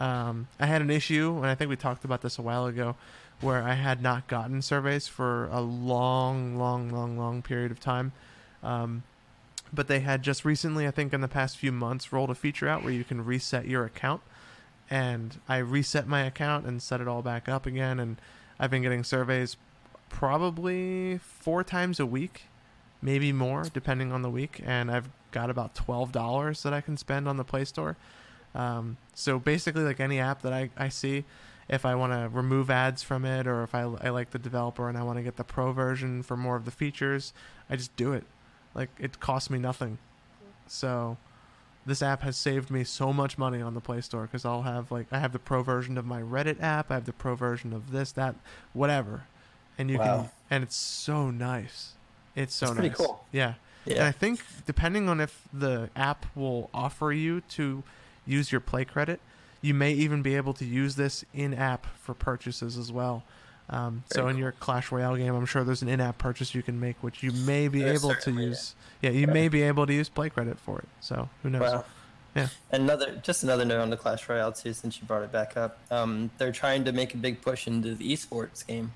Um, 0.00 0.48
I 0.60 0.66
had 0.66 0.80
an 0.80 0.90
issue, 0.90 1.36
and 1.36 1.46
I 1.46 1.54
think 1.54 1.68
we 1.68 1.76
talked 1.76 2.04
about 2.04 2.22
this 2.22 2.38
a 2.38 2.42
while 2.42 2.66
ago, 2.66 2.96
where 3.40 3.62
I 3.62 3.74
had 3.74 4.00
not 4.00 4.28
gotten 4.28 4.62
surveys 4.62 5.08
for 5.08 5.48
a 5.48 5.60
long, 5.60 6.56
long, 6.56 6.90
long, 6.90 7.18
long 7.18 7.42
period 7.42 7.70
of 7.70 7.80
time. 7.80 8.12
Um, 8.62 9.02
but 9.72 9.88
they 9.88 10.00
had 10.00 10.22
just 10.22 10.44
recently, 10.44 10.86
I 10.86 10.90
think 10.90 11.12
in 11.12 11.20
the 11.20 11.28
past 11.28 11.58
few 11.58 11.72
months, 11.72 12.12
rolled 12.12 12.30
a 12.30 12.34
feature 12.34 12.68
out 12.68 12.82
where 12.82 12.92
you 12.92 13.04
can 13.04 13.24
reset 13.24 13.66
your 13.66 13.84
account. 13.84 14.22
And 14.90 15.38
I 15.48 15.58
reset 15.58 16.06
my 16.06 16.22
account 16.22 16.64
and 16.64 16.82
set 16.82 17.00
it 17.00 17.08
all 17.08 17.20
back 17.20 17.48
up 17.48 17.66
again. 17.66 18.00
And 18.00 18.16
I've 18.58 18.70
been 18.70 18.82
getting 18.82 19.04
surveys 19.04 19.56
probably 20.08 21.18
four 21.18 21.62
times 21.62 22.00
a 22.00 22.06
week, 22.06 22.44
maybe 23.02 23.32
more, 23.32 23.64
depending 23.64 24.12
on 24.12 24.22
the 24.22 24.30
week. 24.30 24.62
And 24.64 24.90
I've 24.90 25.10
got 25.30 25.50
about 25.50 25.74
$12 25.74 26.62
that 26.62 26.72
I 26.72 26.80
can 26.80 26.96
spend 26.96 27.28
on 27.28 27.36
the 27.36 27.44
Play 27.44 27.64
Store. 27.64 27.96
Um, 28.54 28.96
so 29.14 29.38
basically, 29.38 29.82
like 29.82 30.00
any 30.00 30.18
app 30.18 30.42
that 30.42 30.52
I, 30.52 30.70
I 30.76 30.88
see, 30.88 31.24
if 31.68 31.84
I 31.84 31.94
want 31.94 32.12
to 32.12 32.28
remove 32.30 32.70
ads 32.70 33.02
from 33.02 33.24
it 33.24 33.46
or 33.46 33.62
if 33.62 33.74
I, 33.74 33.82
I 33.82 34.08
like 34.08 34.30
the 34.30 34.38
developer 34.38 34.88
and 34.88 34.96
I 34.96 35.02
want 35.02 35.18
to 35.18 35.22
get 35.22 35.36
the 35.36 35.44
pro 35.44 35.72
version 35.72 36.22
for 36.22 36.36
more 36.36 36.56
of 36.56 36.64
the 36.64 36.70
features, 36.70 37.32
I 37.68 37.76
just 37.76 37.94
do 37.96 38.12
it. 38.12 38.24
Like 38.74 38.90
it 38.98 39.20
costs 39.20 39.50
me 39.50 39.58
nothing. 39.58 39.98
So 40.66 41.18
this 41.84 42.02
app 42.02 42.22
has 42.22 42.36
saved 42.36 42.70
me 42.70 42.84
so 42.84 43.12
much 43.12 43.38
money 43.38 43.60
on 43.60 43.74
the 43.74 43.80
Play 43.80 44.00
Store 44.00 44.22
because 44.22 44.44
I'll 44.44 44.62
have 44.62 44.90
like 44.90 45.06
I 45.12 45.18
have 45.18 45.32
the 45.32 45.38
pro 45.38 45.62
version 45.62 45.98
of 45.98 46.06
my 46.06 46.20
Reddit 46.20 46.62
app, 46.62 46.90
I 46.90 46.94
have 46.94 47.06
the 47.06 47.12
pro 47.12 47.34
version 47.34 47.72
of 47.72 47.90
this, 47.92 48.12
that, 48.12 48.34
whatever, 48.72 49.24
and 49.76 49.90
you 49.90 49.98
can 49.98 50.30
and 50.50 50.64
it's 50.64 50.76
so 50.76 51.30
nice. 51.30 51.92
It's 52.34 52.54
so 52.54 52.66
That's 52.66 52.78
nice. 52.78 52.88
pretty 52.88 53.04
cool. 53.04 53.24
Yeah. 53.32 53.54
And 53.96 54.02
I 54.04 54.12
think 54.12 54.40
depending 54.66 55.08
on 55.08 55.20
if 55.20 55.42
the 55.52 55.90
app 55.96 56.26
will 56.34 56.70
offer 56.74 57.12
you 57.12 57.40
to 57.50 57.82
use 58.26 58.52
your 58.52 58.60
play 58.60 58.84
credit, 58.84 59.20
you 59.62 59.74
may 59.74 59.92
even 59.92 60.22
be 60.22 60.36
able 60.36 60.54
to 60.54 60.64
use 60.64 60.96
this 60.96 61.24
in 61.34 61.54
app 61.54 61.86
for 62.00 62.14
purchases 62.14 62.76
as 62.76 62.92
well. 62.92 63.24
Um, 63.70 64.04
so 64.10 64.22
Very 64.22 64.32
in 64.32 64.38
your 64.38 64.52
Clash 64.52 64.90
Royale 64.90 65.16
game, 65.16 65.34
I'm 65.34 65.44
sure 65.44 65.62
there's 65.62 65.82
an 65.82 65.88
in-app 65.88 66.16
purchase 66.16 66.54
you 66.54 66.62
can 66.62 66.80
make, 66.80 66.96
which 67.02 67.22
you 67.22 67.32
may 67.32 67.68
be 67.68 67.82
There 67.82 67.92
able 67.92 68.14
to 68.14 68.30
use. 68.30 68.74
Yeah, 69.02 69.10
you 69.10 69.26
Yeah. 69.26 69.32
may 69.32 69.48
be 69.48 69.62
able 69.62 69.86
to 69.86 69.92
use 69.92 70.08
play 70.08 70.30
credit 70.30 70.58
for 70.58 70.78
it. 70.78 70.88
So 71.00 71.28
who 71.42 71.50
knows? 71.50 71.60
Wow. 71.60 71.84
Yeah. 72.34 72.48
Another, 72.70 73.16
just 73.16 73.42
another 73.42 73.64
note 73.64 73.80
on 73.80 73.90
the 73.90 73.96
Clash 73.96 74.26
Royale 74.28 74.52
too, 74.52 74.72
since 74.72 74.98
you 75.00 75.06
brought 75.06 75.22
it 75.22 75.32
back 75.32 75.56
up. 75.56 75.78
Um, 75.90 76.30
they're 76.38 76.52
trying 76.52 76.84
to 76.84 76.92
make 76.92 77.12
a 77.12 77.18
big 77.18 77.42
push 77.42 77.66
into 77.66 77.94
the 77.94 78.10
esports 78.12 78.66
game. 78.66 78.92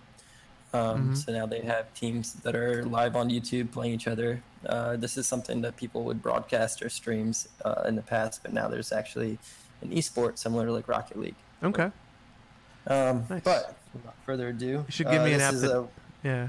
Um, 0.74 1.10
Mhm. 1.12 1.16
So 1.18 1.32
now 1.32 1.44
they 1.46 1.60
have 1.60 1.92
teams 1.94 2.32
that 2.44 2.54
are 2.56 2.84
live 2.84 3.14
on 3.16 3.28
YouTube 3.28 3.70
playing 3.72 3.92
each 3.94 4.08
other. 4.08 4.42
Uh, 4.66 4.96
this 4.96 5.16
is 5.18 5.26
something 5.26 5.60
that 5.62 5.76
people 5.76 6.04
would 6.04 6.22
broadcast 6.22 6.82
or 6.82 6.88
streams 6.88 7.48
uh, 7.64 7.82
in 7.86 7.94
the 7.96 8.02
past, 8.02 8.42
but 8.42 8.52
now 8.52 8.68
there's 8.68 8.90
actually 8.92 9.38
an 9.82 9.90
esport 9.90 10.38
similar 10.38 10.66
to 10.66 10.72
like 10.72 10.88
Rocket 10.88 11.18
League. 11.18 11.34
Okay. 11.62 11.90
Um, 12.86 13.24
Nice. 13.28 13.42
But 13.42 13.76
without 13.92 14.14
further 14.24 14.48
ado, 14.48 14.66
You 14.66 14.84
should 14.88 15.08
give 15.10 15.20
uh, 15.20 15.24
me 15.24 15.32
an 15.34 15.40
app 15.40 15.54
that- 15.54 15.70
a- 15.78 15.88
Yeah. 16.24 16.48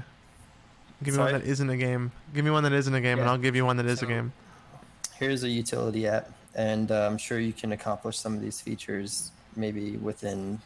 Give 1.02 1.12
me 1.14 1.16
Sorry? 1.18 1.32
one 1.32 1.40
that 1.42 1.46
isn't 1.48 1.68
a 1.68 1.76
game. 1.76 2.12
Give 2.32 2.44
me 2.44 2.50
one 2.50 2.62
that 2.64 2.72
isn't 2.72 2.94
a 2.94 3.00
game, 3.00 3.18
and 3.18 3.28
I'll 3.28 3.36
give 3.38 3.54
you 3.56 3.66
one 3.66 3.76
that 3.76 3.86
is 3.86 4.02
a 4.02 4.06
game. 4.06 4.32
here's 5.18 5.44
a 5.44 5.48
utility 5.48 6.06
app, 6.08 6.30
and 6.54 6.90
uh, 6.90 7.06
I'm 7.06 7.18
sure 7.18 7.38
you 7.38 7.52
can 7.52 7.72
accomplish 7.72 8.18
some 8.18 8.34
of 8.34 8.40
these 8.40 8.60
features 8.60 9.30
maybe 9.54 9.96
within 9.98 10.60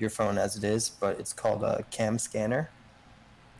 your 0.00 0.10
phone 0.10 0.38
as 0.38 0.56
it 0.56 0.64
is, 0.64 0.88
but 0.88 1.18
it's 1.18 1.32
called 1.32 1.62
a 1.62 1.84
Cam 1.90 2.18
Scanner. 2.18 2.70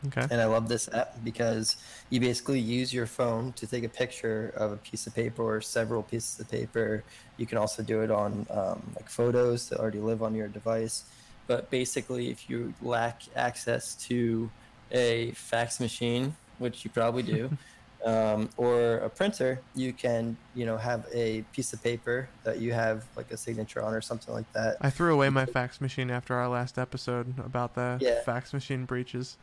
Okay. 0.07 0.25
And 0.31 0.41
I 0.41 0.45
love 0.45 0.67
this 0.67 0.89
app 0.93 1.23
because 1.23 1.77
you 2.09 2.19
basically 2.19 2.59
use 2.59 2.91
your 2.91 3.05
phone 3.05 3.53
to 3.53 3.67
take 3.67 3.83
a 3.83 3.89
picture 3.89 4.51
of 4.55 4.71
a 4.71 4.77
piece 4.77 5.05
of 5.05 5.13
paper 5.13 5.43
or 5.43 5.61
several 5.61 6.01
pieces 6.01 6.39
of 6.39 6.49
paper. 6.49 7.03
You 7.37 7.45
can 7.45 7.57
also 7.59 7.83
do 7.83 8.01
it 8.01 8.09
on 8.09 8.47
um, 8.49 8.81
like 8.95 9.09
photos 9.09 9.69
that 9.69 9.79
already 9.79 9.99
live 9.99 10.23
on 10.23 10.33
your 10.33 10.47
device. 10.47 11.03
But 11.45 11.69
basically, 11.69 12.29
if 12.29 12.49
you 12.49 12.73
lack 12.81 13.21
access 13.35 13.93
to 14.07 14.49
a 14.91 15.31
fax 15.31 15.79
machine, 15.79 16.35
which 16.57 16.83
you 16.83 16.91
probably 16.91 17.23
do, 17.23 17.49
um, 18.05 18.49
or 18.57 18.95
a 18.97 19.09
printer, 19.09 19.59
you 19.75 19.93
can 19.93 20.35
you 20.55 20.65
know 20.65 20.77
have 20.77 21.05
a 21.13 21.41
piece 21.53 21.73
of 21.73 21.83
paper 21.83 22.27
that 22.43 22.59
you 22.59 22.73
have 22.73 23.05
like 23.15 23.31
a 23.31 23.37
signature 23.37 23.81
on 23.83 23.93
or 23.93 24.01
something 24.01 24.33
like 24.33 24.51
that. 24.53 24.77
I 24.81 24.89
threw 24.89 25.13
away 25.13 25.29
my 25.29 25.45
fax 25.45 25.79
machine 25.81 26.09
after 26.09 26.35
our 26.35 26.47
last 26.49 26.77
episode 26.77 27.33
about 27.39 27.75
the 27.75 27.97
Yeah. 28.01 28.21
fax 28.23 28.53
machine 28.53 28.85
breaches. 28.85 29.37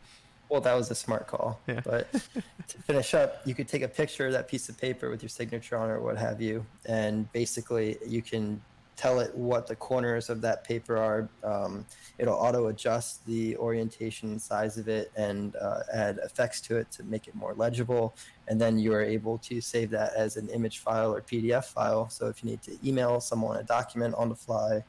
Well, 0.49 0.63
that 0.63 0.75
was 0.75 0.91
a 0.91 0.95
smart 0.95 1.27
call. 1.27 1.61
Yeah. 1.67 1.81
But 1.85 2.11
to 2.69 2.79
finish 2.79 3.13
up, 3.13 3.43
you 3.45 3.55
could 3.55 3.69
take 3.69 3.83
a 3.83 3.89
picture 3.89 4.27
of 4.27 4.33
that 4.33 4.49
piece 4.49 4.69
of 4.71 4.79
paper 4.79 5.11
with 5.11 5.23
your 5.23 5.29
signature 5.29 5.77
on 5.77 5.91
it 5.91 5.93
or 5.93 6.01
what 6.01 6.17
have 6.17 6.41
you, 6.41 6.65
and 6.87 7.31
basically 7.33 7.99
you 8.07 8.23
can 8.23 8.61
tell 8.99 9.21
it 9.21 9.33
what 9.35 9.69
the 9.69 9.77
corners 9.77 10.29
of 10.29 10.41
that 10.41 10.65
paper 10.65 10.97
are. 10.97 11.29
Um, 11.45 11.87
it'll 12.19 12.35
auto 12.35 12.67
adjust 12.67 13.25
the 13.27 13.57
orientation 13.57 14.31
and 14.31 14.43
size 14.43 14.77
of 14.77 14.89
it 14.89 15.13
and 15.17 15.55
uh, 15.57 15.81
add 15.93 16.19
effects 16.25 16.61
to 16.63 16.77
it 16.77 16.91
to 16.93 17.05
make 17.05 17.29
it 17.29 17.35
more 17.35 17.55
legible. 17.55 18.15
And 18.49 18.61
then 18.61 18.77
you 18.77 18.93
are 18.93 19.03
able 19.03 19.39
to 19.39 19.61
save 19.61 19.91
that 19.91 20.15
as 20.15 20.37
an 20.37 20.49
image 20.49 20.79
file 20.79 21.15
or 21.15 21.23
PDF 21.23 21.67
file. 21.67 22.09
So 22.09 22.27
if 22.27 22.43
you 22.43 22.51
need 22.51 22.63
to 22.63 22.77
email 22.85 23.21
someone 23.21 23.57
a 23.57 23.63
document 23.63 24.17
on 24.17 24.29
the 24.29 24.35
fly, 24.35 24.83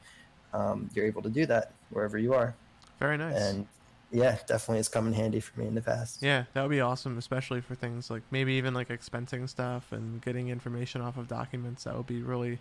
um, 0.52 0.90
you're 0.92 1.06
able 1.06 1.22
to 1.22 1.30
do 1.30 1.46
that 1.46 1.72
wherever 1.90 2.18
you 2.18 2.34
are. 2.34 2.54
Very 2.98 3.16
nice. 3.16 3.36
And 3.36 3.66
yeah, 4.10 4.38
definitely 4.46 4.78
has 4.78 4.88
come 4.88 5.06
in 5.06 5.12
handy 5.12 5.38
for 5.38 5.60
me 5.60 5.68
in 5.68 5.74
the 5.76 5.82
past. 5.82 6.20
Yeah, 6.20 6.44
that 6.52 6.62
would 6.62 6.70
be 6.70 6.80
awesome, 6.80 7.16
especially 7.16 7.60
for 7.60 7.76
things 7.76 8.10
like 8.10 8.22
maybe 8.32 8.54
even 8.54 8.74
like 8.74 8.88
expensing 8.88 9.48
stuff 9.48 9.92
and 9.92 10.20
getting 10.20 10.48
information 10.48 11.00
off 11.00 11.16
of 11.16 11.28
documents. 11.28 11.84
That 11.84 11.96
would 11.96 12.08
be 12.08 12.22
really, 12.22 12.58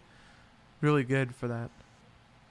really 0.82 1.03
good 1.03 1.36
for 1.36 1.47
that. 1.47 1.69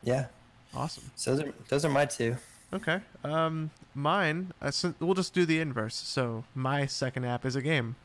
Yeah. 0.02 0.26
Awesome. 0.74 1.10
So 1.16 1.34
those 1.34 1.44
are, 1.46 1.54
those 1.68 1.84
are 1.84 1.88
my 1.88 2.04
two. 2.04 2.36
Okay. 2.72 3.00
Um, 3.24 3.70
mine. 3.94 4.52
Uh, 4.60 4.70
so 4.70 4.94
we'll 5.00 5.14
just 5.14 5.32
do 5.34 5.46
the 5.46 5.58
inverse. 5.60 5.94
So 5.94 6.44
my 6.54 6.86
second 6.86 7.24
app 7.24 7.46
is 7.46 7.56
a 7.56 7.62
game, 7.62 7.96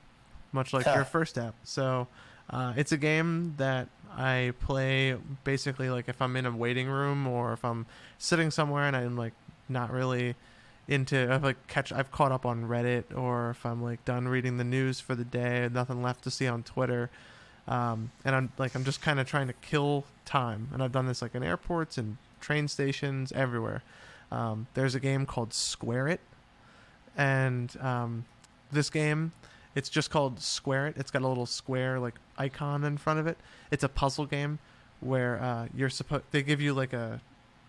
much 0.52 0.74
like 0.74 0.86
Huh. 0.86 0.94
your 0.96 1.06
first 1.06 1.38
app. 1.38 1.56
So 1.64 2.08
uh, 2.50 2.74
it's 2.78 2.92
a 2.92 2.98
game 2.98 3.56
that 3.58 3.90
I 4.16 4.54
play 4.60 5.18
basically 5.44 5.90
like 5.90 6.08
if 6.08 6.22
I'm 6.22 6.36
in 6.36 6.46
a 6.46 6.52
waiting 6.56 6.88
room 6.88 7.28
or 7.28 7.52
if 7.54 7.66
I'm 7.66 7.86
sitting 8.18 8.52
somewhere 8.52 8.84
and 8.86 8.96
I'm 8.96 9.18
like 9.18 9.34
not 9.68 9.92
really 9.92 10.36
into 10.88 11.34
I've 11.34 11.44
like 11.44 11.68
catch 11.68 11.92
I've 11.92 12.12
caught 12.12 12.32
up 12.32 12.46
on 12.46 12.66
Reddit 12.68 13.06
or 13.18 13.52
if 13.52 13.66
I'm 13.66 13.82
like 13.82 14.04
done 14.06 14.28
reading 14.28 14.58
the 14.58 14.64
news 14.64 15.00
for 15.00 15.16
the 15.16 15.24
day, 15.26 15.68
nothing 15.72 16.02
left 16.04 16.24
to 16.26 16.32
see 16.32 16.48
on 16.48 16.64
Twitter. 16.64 17.10
Um, 17.68 18.12
and 18.24 18.36
I'm 18.36 18.52
like 18.58 18.76
I'm 18.76 18.84
just 18.86 19.02
kind 19.02 19.20
of 19.20 19.28
trying 19.28 19.48
to 19.48 19.54
kill 19.54 20.06
time, 20.26 20.70
and 20.74 20.84
I've 20.84 20.92
done 20.92 21.08
this 21.08 21.22
like 21.22 21.36
in 21.36 21.44
airports 21.44 21.98
and 21.98 22.18
train 22.40 22.68
stations 22.68 23.32
everywhere. 23.32 23.84
Um, 24.32 24.68
there's 24.74 24.96
a 24.96 25.00
game 25.00 25.26
called 25.26 25.54
Square 25.54 26.08
It, 26.10 26.22
and 27.18 27.76
um, 27.80 28.26
this 28.72 28.90
game, 28.90 29.32
it's 29.76 29.90
just 29.90 30.10
called 30.10 30.40
Square 30.40 30.88
It. 30.88 30.98
It's 30.98 31.12
got 31.12 31.22
a 31.22 31.28
little 31.28 31.46
square 31.46 32.00
like 32.00 32.16
icon 32.38 32.84
in 32.84 32.98
front 32.98 33.20
of 33.20 33.28
it. 33.28 33.38
It's 33.72 33.84
a 33.84 33.90
puzzle 33.90 34.26
game 34.26 34.60
where 35.00 35.42
uh, 35.42 35.68
you're 35.76 35.90
supposed 35.90 36.24
they 36.32 36.42
give 36.42 36.62
you 36.62 36.74
like 36.74 36.94
a 36.94 37.22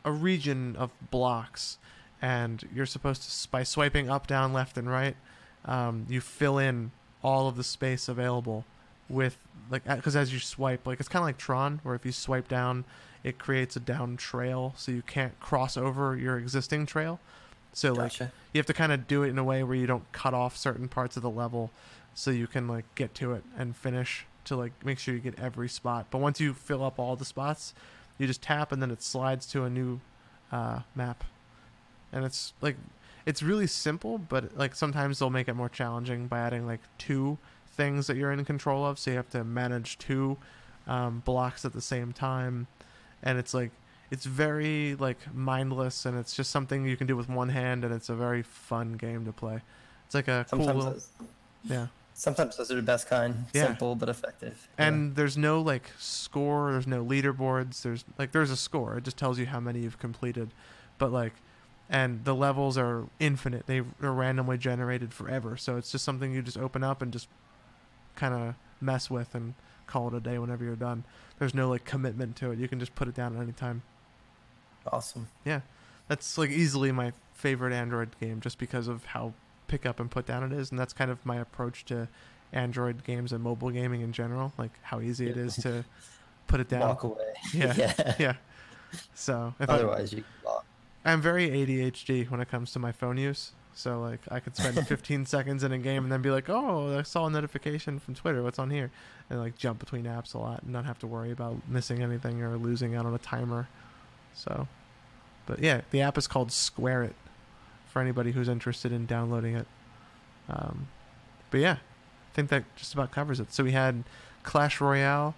a 0.04 0.12
region 0.12 0.76
of 0.76 0.90
blocks, 1.10 1.78
and 2.20 2.68
you're 2.74 2.86
supposed 2.86 3.22
to 3.22 3.48
by 3.50 3.62
swiping 3.62 4.10
up, 4.10 4.26
down, 4.26 4.52
left, 4.52 4.78
and 4.78 4.88
right, 4.88 5.16
um, 5.64 6.06
you 6.08 6.20
fill 6.20 6.58
in 6.58 6.92
all 7.22 7.48
of 7.48 7.56
the 7.56 7.64
space 7.64 8.08
available 8.08 8.64
with 9.08 9.36
like 9.70 9.84
because 9.84 10.16
as 10.16 10.32
you 10.32 10.38
swipe 10.38 10.86
like 10.86 11.00
it's 11.00 11.08
kind 11.08 11.22
of 11.22 11.26
like 11.26 11.38
tron 11.38 11.80
where 11.82 11.94
if 11.94 12.04
you 12.04 12.12
swipe 12.12 12.48
down 12.48 12.84
it 13.24 13.38
creates 13.38 13.74
a 13.74 13.80
down 13.80 14.16
trail 14.16 14.74
so 14.76 14.92
you 14.92 15.02
can't 15.02 15.40
cross 15.40 15.76
over 15.76 16.14
your 16.14 16.38
existing 16.38 16.86
trail. 16.86 17.18
So 17.72 17.92
like 17.92 18.12
Gotcha. 18.12 18.32
you 18.52 18.58
have 18.58 18.66
to 18.66 18.74
kind 18.74 18.92
of 18.92 19.08
do 19.08 19.24
it 19.24 19.30
in 19.30 19.38
a 19.38 19.42
way 19.42 19.64
where 19.64 19.74
you 19.74 19.86
don't 19.86 20.10
cut 20.12 20.34
off 20.34 20.56
certain 20.56 20.86
parts 20.86 21.16
of 21.16 21.22
the 21.22 21.30
level 21.30 21.70
so 22.14 22.30
you 22.30 22.46
can 22.46 22.68
like 22.68 22.84
get 22.94 23.14
to 23.14 23.32
it 23.32 23.42
and 23.58 23.74
finish 23.74 24.26
to 24.44 24.54
like 24.54 24.72
make 24.84 24.98
sure 24.98 25.14
you 25.14 25.20
get 25.20 25.38
every 25.40 25.68
spot. 25.68 26.06
But 26.10 26.18
once 26.18 26.38
you 26.38 26.52
fill 26.52 26.84
up 26.84 26.98
all 26.98 27.16
the 27.16 27.24
spots 27.24 27.74
you 28.18 28.28
just 28.28 28.42
tap 28.42 28.70
and 28.70 28.80
then 28.80 28.92
it 28.92 29.02
slides 29.02 29.46
to 29.46 29.64
a 29.64 29.70
new 29.70 30.00
uh, 30.52 30.80
map. 30.94 31.24
And 32.12 32.24
it's 32.24 32.52
like 32.60 32.76
it's 33.24 33.42
really 33.42 33.66
simple 33.66 34.18
but 34.18 34.54
like 34.54 34.74
sometimes 34.74 35.18
they'll 35.18 35.30
make 35.30 35.48
it 35.48 35.54
more 35.54 35.70
challenging 35.70 36.26
by 36.26 36.40
adding 36.40 36.66
like 36.66 36.80
two 36.98 37.38
things 37.74 38.06
that 38.06 38.16
you're 38.16 38.32
in 38.32 38.44
control 38.44 38.84
of 38.86 38.98
so 38.98 39.10
you 39.10 39.16
have 39.16 39.30
to 39.30 39.44
manage 39.44 39.98
two 39.98 40.36
um, 40.86 41.22
blocks 41.24 41.64
at 41.64 41.72
the 41.72 41.80
same 41.80 42.12
time 42.12 42.66
and 43.22 43.38
it's 43.38 43.54
like 43.54 43.70
it's 44.10 44.24
very 44.24 44.94
like 44.96 45.18
mindless 45.34 46.04
and 46.06 46.18
it's 46.18 46.34
just 46.36 46.50
something 46.50 46.86
you 46.86 46.96
can 46.96 47.06
do 47.06 47.16
with 47.16 47.28
one 47.28 47.48
hand 47.48 47.84
and 47.84 47.92
it's 47.94 48.08
a 48.08 48.14
very 48.14 48.42
fun 48.42 48.92
game 48.94 49.24
to 49.24 49.32
play 49.32 49.60
it's 50.06 50.14
like 50.14 50.28
a 50.28 50.46
cool 50.50 50.58
Sometimes 50.60 50.76
little 50.76 50.92
those, 50.92 51.08
yeah 51.64 51.86
sometimes 52.14 52.56
those 52.56 52.70
are 52.70 52.76
the 52.76 52.82
best 52.82 53.08
kind. 53.08 53.46
Yeah. 53.52 53.66
Simple 53.66 53.96
but 53.96 54.08
effective. 54.08 54.68
Yeah. 54.78 54.86
and 54.86 55.16
there's 55.16 55.36
no 55.36 55.60
like 55.60 55.90
score 55.98 56.72
there's 56.72 56.86
no 56.86 57.04
leaderboards 57.04 57.82
there's 57.82 58.04
like 58.18 58.32
there's 58.32 58.50
a 58.50 58.56
score 58.56 58.96
it 58.96 59.04
just 59.04 59.16
tells 59.16 59.38
you 59.38 59.46
how 59.46 59.60
many 59.60 59.80
you've 59.80 59.98
completed 59.98 60.50
but 60.96 61.12
like 61.12 61.32
and 61.90 62.24
the 62.24 62.34
levels 62.34 62.78
are 62.78 63.04
infinite 63.20 63.66
they 63.66 63.78
are 63.78 64.12
randomly 64.12 64.56
generated 64.56 65.12
forever 65.12 65.56
so 65.56 65.76
it's 65.76 65.90
just 65.90 66.04
something 66.04 66.32
you 66.32 66.40
just 66.40 66.56
open 66.56 66.82
up 66.82 67.02
and 67.02 67.12
just 67.12 67.28
kind 68.16 68.34
of 68.34 68.54
mess 68.80 69.10
with 69.10 69.34
and 69.34 69.54
call 69.86 70.08
it 70.08 70.14
a 70.14 70.20
day 70.20 70.38
whenever 70.38 70.64
you're 70.64 70.76
done 70.76 71.04
there's 71.38 71.54
no 71.54 71.68
like 71.68 71.84
commitment 71.84 72.36
to 72.36 72.50
it 72.50 72.58
you 72.58 72.66
can 72.68 72.78
just 72.80 72.94
put 72.94 73.06
it 73.08 73.14
down 73.14 73.36
at 73.36 73.42
any 73.42 73.52
time 73.52 73.82
awesome. 74.92 75.28
yeah 75.44 75.60
that's 76.08 76.36
like 76.38 76.50
easily 76.50 76.92
my 76.92 77.12
favorite 77.32 77.72
android 77.72 78.08
game 78.20 78.40
just 78.40 78.58
because 78.58 78.88
of 78.88 79.04
how 79.06 79.32
pick 79.68 79.84
up 79.86 79.98
and 80.00 80.10
put 80.10 80.26
down 80.26 80.42
it 80.42 80.52
is 80.52 80.70
and 80.70 80.78
that's 80.78 80.92
kind 80.92 81.10
of 81.10 81.24
my 81.26 81.36
approach 81.36 81.84
to 81.84 82.08
android 82.52 83.02
games 83.04 83.32
and 83.32 83.42
mobile 83.42 83.70
gaming 83.70 84.00
in 84.02 84.12
general 84.12 84.52
like 84.58 84.72
how 84.82 85.00
easy 85.00 85.28
it 85.28 85.36
Yeah. 85.36 85.42
is 85.42 85.56
to 85.56 85.84
put 86.46 86.60
it 86.60 86.68
down 86.68 86.80
Walk 86.80 87.02
away. 87.04 87.32
Yeah. 87.52 87.74
yeah. 87.76 88.14
yeah 88.18 88.34
so 89.14 89.54
Otherwise, 89.60 90.12
you 90.12 90.22
walk. 90.44 90.64
i'm 91.04 91.20
very 91.20 91.48
adhd 91.50 92.30
when 92.30 92.40
it 92.40 92.48
comes 92.48 92.72
to 92.72 92.78
my 92.78 92.92
phone 92.92 93.16
use 93.16 93.52
so 93.76 94.00
like 94.00 94.20
i 94.30 94.38
could 94.40 94.56
spend 94.56 94.86
15 94.88 95.26
seconds 95.26 95.64
in 95.64 95.72
a 95.72 95.78
game 95.78 96.04
and 96.04 96.12
then 96.12 96.22
be 96.22 96.30
like 96.30 96.48
oh 96.48 96.96
i 96.98 97.02
saw 97.02 97.26
a 97.26 97.30
notification 97.30 97.98
from 97.98 98.14
twitter. 98.14 98.42
What's 98.42 98.58
on 98.58 98.70
here? 98.70 98.90
And 99.30 99.40
like 99.40 99.56
jump 99.56 99.78
between 99.80 100.04
apps 100.04 100.34
a 100.34 100.38
lot 100.38 100.62
and 100.62 100.72
not 100.72 100.84
have 100.84 100.98
to 101.00 101.06
worry 101.06 101.30
about 101.30 101.56
missing 101.68 102.02
anything 102.02 102.42
or 102.42 102.56
losing 102.56 102.94
out 102.94 103.06
on 103.06 103.14
a 103.14 103.18
timer. 103.18 103.68
So 104.34 104.68
but 105.46 105.58
yeah 105.60 105.80
the 105.90 106.00
app 106.02 106.16
is 106.18 106.26
called 106.26 106.52
square 106.52 107.02
it 107.02 107.14
for 107.90 108.00
anybody 108.02 108.32
who's 108.32 108.48
interested 108.48 108.92
in 108.92 109.06
downloading 109.06 109.54
it. 109.56 109.66
Um, 110.48 110.88
but 111.50 111.60
yeah 111.60 111.72
i 111.74 112.34
think 112.34 112.50
that 112.50 112.64
just 112.76 112.92
about 112.94 113.10
covers 113.12 113.40
it. 113.40 113.52
So 113.52 113.64
we 113.64 113.72
had 113.72 114.04
clash 114.42 114.80
royale 114.80 115.34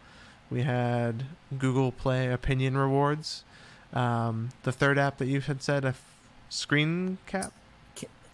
we 0.51 0.62
had 0.62 1.24
google 1.59 1.93
play 1.93 2.30
opinion 2.32 2.76
rewards 2.76 3.45
um, 3.93 4.49
the 4.64 4.72
third 4.72 4.99
app 4.99 5.18
that 5.18 5.26
you 5.26 5.41
had 5.41 5.62
said 5.62 5.84
a 5.84 5.89
f- 5.89 6.05
screen 6.49 7.18
cap 7.26 7.45
Ca- 7.45 7.51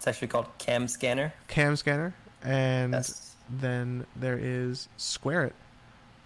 It's 0.03 0.07
actually 0.09 0.27
called 0.27 0.47
Cam 0.57 0.89
Scanner. 0.89 1.33
cam 1.47 1.77
scanner 1.77 2.13
and 2.43 2.93
That's 2.93 3.35
then 3.49 4.05
there 4.17 4.37
is 4.37 4.89
Square 4.97 5.45
It. 5.45 5.55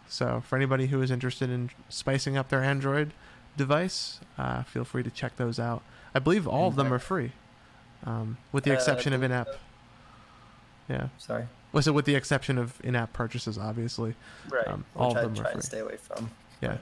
So 0.10 0.42
for 0.48 0.56
anybody 0.56 0.88
who 0.88 1.00
is 1.04 1.12
interested 1.12 1.52
in 1.52 1.70
spicing 1.88 2.36
up 2.38 2.50
their 2.50 2.64
Android 2.64 3.14
device, 3.56 4.20
uh, 4.36 4.64
feel 4.64 4.84
free 4.84 5.04
to 5.04 5.12
check 5.12 5.36
those 5.36 5.60
out. 5.60 5.84
I 6.16 6.18
believe 6.18 6.48
all 6.48 6.68
of 6.68 6.76
them 6.76 6.92
are 6.92 6.98
free, 6.98 7.34
um, 8.04 8.38
with 8.52 8.64
the 8.64 8.72
Uh, 8.72 8.74
exception 8.74 9.14
of 9.14 9.20
believe 9.22 9.32
in-app. 9.32 9.48
so. 9.48 9.58
Yeah, 10.90 11.08
sorry. 11.20 11.48
was 11.72 11.88
it 11.88 11.92
with 11.92 12.06
the 12.06 12.16
exception 12.16 12.58
of 12.58 12.84
in-app 12.84 13.14
purchases? 13.14 13.60
Obviously, 13.60 14.16
Right. 14.50 14.68
Um, 14.68 14.86
Which 14.94 15.02
all 15.04 15.12
of 15.12 15.18
I 15.18 15.22
them 15.22 15.34
are 15.34 15.36
try 15.36 15.52
free. 15.52 15.62
to 15.62 15.68
stay 15.68 15.80
away 15.82 15.98
from. 15.98 16.32
yeah. 16.62 16.78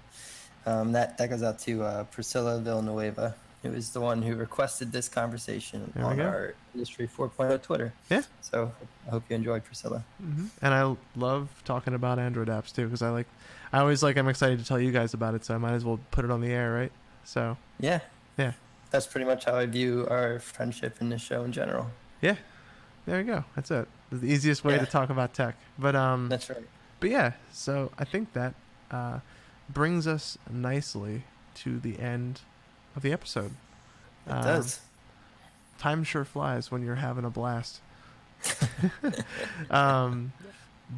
Um, 0.65 0.93
that 0.93 1.17
that 1.17 1.29
goes 1.29 1.43
out 1.43 1.59
to 1.59 1.83
uh, 1.83 2.03
Priscilla 2.05 2.57
Villanueva, 2.61 3.35
who 3.65 3.73
is 3.73 3.91
the 3.91 4.01
one 4.01 4.21
who 4.21 4.35
requested 4.35 4.91
this 4.91 5.09
conversation 5.09 5.91
There 5.95 6.05
on 6.05 6.19
our 6.21 6.53
Industry 6.73 7.07
4.0 7.07 7.61
Twitter. 7.61 7.93
Yeah. 8.09 8.21
So 8.41 8.71
I 9.07 9.11
hope 9.11 9.23
you 9.29 9.35
enjoyed 9.35 9.63
Priscilla. 9.63 10.03
hmm 10.21 10.47
And 10.61 10.73
I 10.73 10.95
love 11.15 11.49
talking 11.65 11.93
about 11.93 12.19
Android 12.19 12.47
apps 12.47 12.73
too, 12.73 12.85
because 12.85 13.01
I 13.01 13.09
like, 13.09 13.27
I 13.73 13.79
always 13.79 14.03
like, 14.03 14.17
I'm 14.17 14.27
excited 14.27 14.59
to 14.59 14.65
tell 14.65 14.79
you 14.79 14.91
guys 14.91 15.13
about 15.13 15.35
it, 15.35 15.43
so 15.45 15.53
I 15.55 15.57
might 15.57 15.73
as 15.73 15.83
well 15.85 15.99
put 16.11 16.25
it 16.25 16.31
on 16.31 16.41
the 16.41 16.51
air, 16.51 16.73
right? 16.73 16.91
So 17.23 17.57
Yeah. 17.79 17.99
Yeah. 18.37 18.53
That's 18.91 19.07
pretty 19.07 19.25
much 19.25 19.45
how 19.45 19.55
I 19.55 19.65
view 19.65 20.07
our 20.09 20.39
friendship 20.39 20.97
in 21.01 21.09
this 21.09 21.21
show 21.21 21.43
in 21.43 21.51
general. 21.51 21.87
Yeah. 22.21 22.35
There 23.05 23.19
you 23.19 23.25
go. 23.25 23.43
That's 23.55 23.69
it. 23.71 23.87
The 24.11 24.25
easiest 24.27 24.63
way 24.63 24.77
to 24.77 24.85
talk 24.85 25.09
about 25.09 25.33
tech. 25.33 25.55
But 25.77 25.95
um, 25.95 26.29
That's 26.29 26.49
right. 26.49 26.63
But 26.99 27.09
yeah, 27.09 27.33
so 27.51 27.91
I 27.99 28.05
think 28.05 28.33
that 28.33 28.53
uh, 28.89 29.19
brings 29.69 30.07
us 30.07 30.37
nicely 30.49 31.23
to 31.55 31.79
the 31.79 31.99
end 31.99 32.41
of 32.95 33.01
the 33.01 33.11
episode. 33.11 33.51
It 34.27 34.31
Um, 34.31 34.43
does. 34.43 34.79
Time 35.77 36.03
sure 36.03 36.25
flies 36.25 36.71
when 36.71 36.83
you're 36.83 36.95
having 36.95 37.25
a 37.25 37.29
blast. 37.29 37.79
um, 39.69 40.33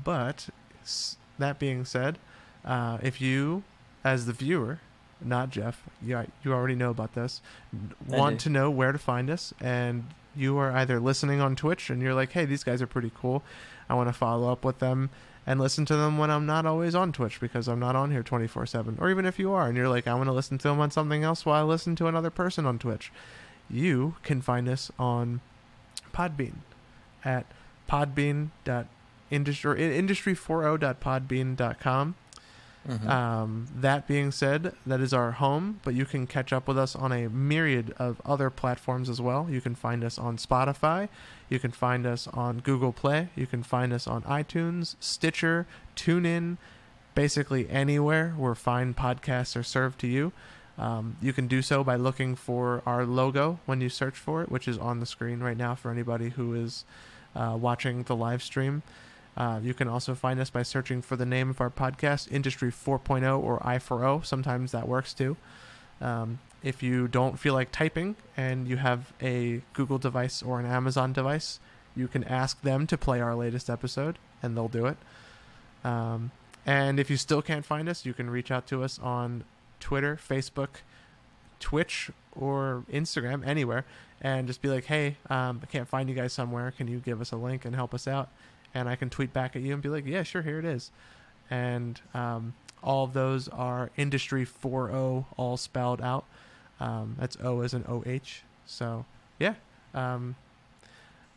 but 0.03 0.49
s- 0.83 1.17
that 1.39 1.59
being 1.59 1.85
said, 1.85 2.17
uh, 2.65 2.97
if 3.01 3.21
you, 3.21 3.63
as 4.03 4.25
the 4.25 4.33
viewer, 4.33 4.79
not 5.21 5.49
Jeff, 5.49 5.81
you, 6.01 6.25
you 6.43 6.53
already 6.53 6.75
know 6.75 6.89
about 6.91 7.13
this, 7.15 7.41
want 8.07 8.39
to 8.41 8.49
know 8.49 8.69
where 8.69 8.91
to 8.91 8.97
find 8.99 9.29
us, 9.29 9.53
and 9.59 10.05
you 10.35 10.57
are 10.57 10.71
either 10.71 10.99
listening 10.99 11.41
on 11.41 11.55
Twitch 11.55 11.89
and 11.89 12.01
you're 12.01 12.13
like, 12.13 12.31
hey, 12.33 12.45
these 12.45 12.63
guys 12.63 12.81
are 12.81 12.87
pretty 12.87 13.11
cool. 13.19 13.41
I 13.89 13.95
want 13.95 14.09
to 14.09 14.13
follow 14.13 14.51
up 14.51 14.63
with 14.63 14.79
them 14.79 15.09
and 15.47 15.59
listen 15.61 15.85
to 15.85 15.95
them 15.95 16.17
when 16.17 16.29
I'm 16.29 16.45
not 16.45 16.65
always 16.65 16.93
on 16.93 17.13
Twitch 17.13 17.39
because 17.39 17.69
I'm 17.69 17.79
not 17.79 17.95
on 17.95 18.11
here 18.11 18.21
24 18.21 18.65
7. 18.65 18.97
Or 18.99 19.09
even 19.09 19.25
if 19.25 19.39
you 19.39 19.53
are 19.53 19.67
and 19.67 19.77
you're 19.77 19.87
like, 19.87 20.05
I 20.05 20.13
want 20.13 20.27
to 20.27 20.33
listen 20.33 20.57
to 20.57 20.67
them 20.67 20.81
on 20.81 20.91
something 20.91 21.23
else 21.23 21.45
while 21.45 21.63
I 21.63 21.65
listen 21.65 21.95
to 21.95 22.07
another 22.07 22.29
person 22.29 22.65
on 22.65 22.77
Twitch, 22.77 23.13
you 23.69 24.15
can 24.23 24.41
find 24.41 24.67
us 24.67 24.91
on 24.99 25.39
Podbean 26.13 26.55
at 27.23 27.45
podbean.industry 27.89 29.71
or 29.71 29.77
industry40.podbean.com. 29.77 32.15
Mhm. 32.87 33.07
Um, 33.09 33.67
that 33.75 34.07
being 34.07 34.31
said, 34.31 34.73
that 34.85 35.01
is 35.01 35.13
our 35.13 35.33
home, 35.33 35.79
but 35.83 35.93
you 35.93 36.05
can 36.05 36.25
catch 36.25 36.53
up 36.53 36.67
with 36.67 36.77
us 36.77 36.95
on 36.95 37.11
a 37.11 37.27
myriad 37.27 37.93
of 37.99 38.21
other 38.25 38.49
platforms 38.49 39.09
as 39.09 39.19
well. 39.19 39.47
You 39.49 39.59
can 39.59 39.75
find 39.75 40.03
us 40.03 40.17
on 40.17 40.37
Spotify, 40.37 41.09
you 41.49 41.59
can 41.59 41.71
find 41.71 42.05
us 42.05 42.27
on 42.29 42.59
Google 42.59 42.93
Play, 42.93 43.29
you 43.35 43.45
can 43.45 43.61
find 43.61 43.91
us 43.91 44.07
on 44.07 44.21
iTunes, 44.23 44.95
Stitcher, 45.01 45.67
TuneIn, 45.97 46.57
basically 47.13 47.69
anywhere 47.69 48.33
where 48.37 48.55
fine 48.55 48.93
podcasts 48.93 49.55
are 49.55 49.63
served 49.63 49.99
to 49.99 50.07
you. 50.07 50.31
Um, 50.77 51.17
you 51.21 51.33
can 51.33 51.47
do 51.47 51.61
so 51.63 51.83
by 51.83 51.95
looking 51.95 52.35
for 52.35 52.83
our 52.85 53.03
logo 53.05 53.59
when 53.65 53.81
you 53.81 53.89
search 53.89 54.15
for 54.15 54.43
it, 54.43 54.51
which 54.51 54.67
is 54.67 54.77
on 54.77 54.99
the 54.99 55.07
screen 55.07 55.39
right 55.39 55.57
now 55.57 55.73
for 55.75 55.89
anybody 55.91 56.29
who 56.29 56.53
is 56.53 56.85
uh, 57.35 57.57
watching 57.59 58.03
the 58.03 58.15
live 58.15 58.43
stream. 58.43 58.83
Uh, 59.37 59.59
you 59.61 59.73
can 59.75 59.87
also 59.87 60.15
find 60.15 60.39
us 60.39 60.49
by 60.49 60.63
searching 60.63 61.01
for 61.01 61.15
the 61.15 61.25
name 61.25 61.51
of 61.51 61.61
our 61.61 61.69
podcast, 61.69 62.31
Industry 62.31 62.71
4.0 62.71 63.39
or 63.39 63.59
I4O. 63.59 64.25
Sometimes 64.25 64.71
that 64.71 64.87
works 64.87 65.13
too. 65.13 65.37
Um, 66.01 66.39
if 66.63 66.81
you 66.81 67.07
don't 67.07 67.37
feel 67.37 67.53
like 67.53 67.71
typing 67.71 68.15
and 68.35 68.67
you 68.67 68.77
have 68.77 69.13
a 69.21 69.61
Google 69.73 69.99
device 69.99 70.41
or 70.41 70.59
an 70.59 70.65
Amazon 70.65 71.13
device, 71.13 71.59
you 71.95 72.07
can 72.07 72.23
ask 72.23 72.61
them 72.61 72.87
to 72.87 72.97
play 72.97 73.21
our 73.21 73.35
latest 73.35 73.69
episode 73.69 74.17
and 74.41 74.57
they'll 74.57 74.67
do 74.67 74.87
it. 74.87 74.97
Um, 75.83 76.31
and 76.65 76.99
if 76.99 77.11
you 77.11 77.17
still 77.17 77.43
can't 77.43 77.65
find 77.65 77.87
us, 77.87 78.05
you 78.05 78.13
can 78.13 78.31
reach 78.31 78.49
out 78.49 78.65
to 78.67 78.83
us 78.83 78.97
on 78.99 79.43
Twitter, 79.79 80.17
Facebook, 80.17 80.81
Twitch, 81.59 82.09
or 82.35 82.83
Instagram, 82.91 83.45
anywhere, 83.45 83.85
and 84.19 84.47
just 84.47 84.61
be 84.61 84.69
like, 84.69 84.85
hey, 84.85 85.17
um, 85.29 85.59
I 85.61 85.67
can't 85.67 85.87
find 85.87 86.09
you 86.09 86.15
guys 86.15 86.33
somewhere. 86.33 86.71
Can 86.71 86.87
you 86.87 86.97
give 86.99 87.21
us 87.21 87.31
a 87.31 87.37
link 87.37 87.65
and 87.65 87.75
help 87.75 87.93
us 87.93 88.07
out? 88.07 88.29
And 88.77 88.87
I 88.87 88.95
can 88.95 89.09
tweet 89.09 89.33
back 89.33 89.55
at 89.55 89.63
you 89.63 89.73
and 89.73 89.81
be 89.81 89.89
like, 89.89 90.05
yeah, 90.05 90.21
sure, 90.21 90.43
here 90.43 90.59
it 90.59 90.65
is. 90.65 90.91
And 91.49 91.99
um, 92.13 92.53
all 92.83 93.03
of 93.05 93.13
those 93.13 93.47
are 93.47 93.89
Industry 93.97 94.45
4.0, 94.45 95.25
all 95.35 95.57
spelled 95.57 95.99
out. 95.99 96.25
Um, 96.79 97.15
that's 97.19 97.37
O 97.43 97.61
as 97.61 97.73
an 97.73 97.85
OH. 97.87 98.43
So, 98.67 99.05
yeah. 99.39 99.55
Um, 99.95 100.35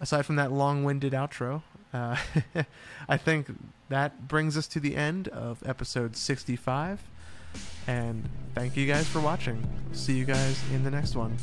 aside 0.00 0.26
from 0.26 0.36
that 0.36 0.52
long 0.52 0.84
winded 0.84 1.14
outro, 1.14 1.62
uh, 1.94 2.16
I 3.08 3.16
think 3.16 3.46
that 3.88 4.28
brings 4.28 4.58
us 4.58 4.66
to 4.68 4.80
the 4.80 4.94
end 4.94 5.28
of 5.28 5.66
episode 5.66 6.16
65. 6.16 7.00
And 7.86 8.28
thank 8.54 8.76
you 8.76 8.86
guys 8.86 9.08
for 9.08 9.20
watching. 9.20 9.66
See 9.92 10.12
you 10.12 10.26
guys 10.26 10.62
in 10.74 10.84
the 10.84 10.90
next 10.90 11.16
one. 11.16 11.38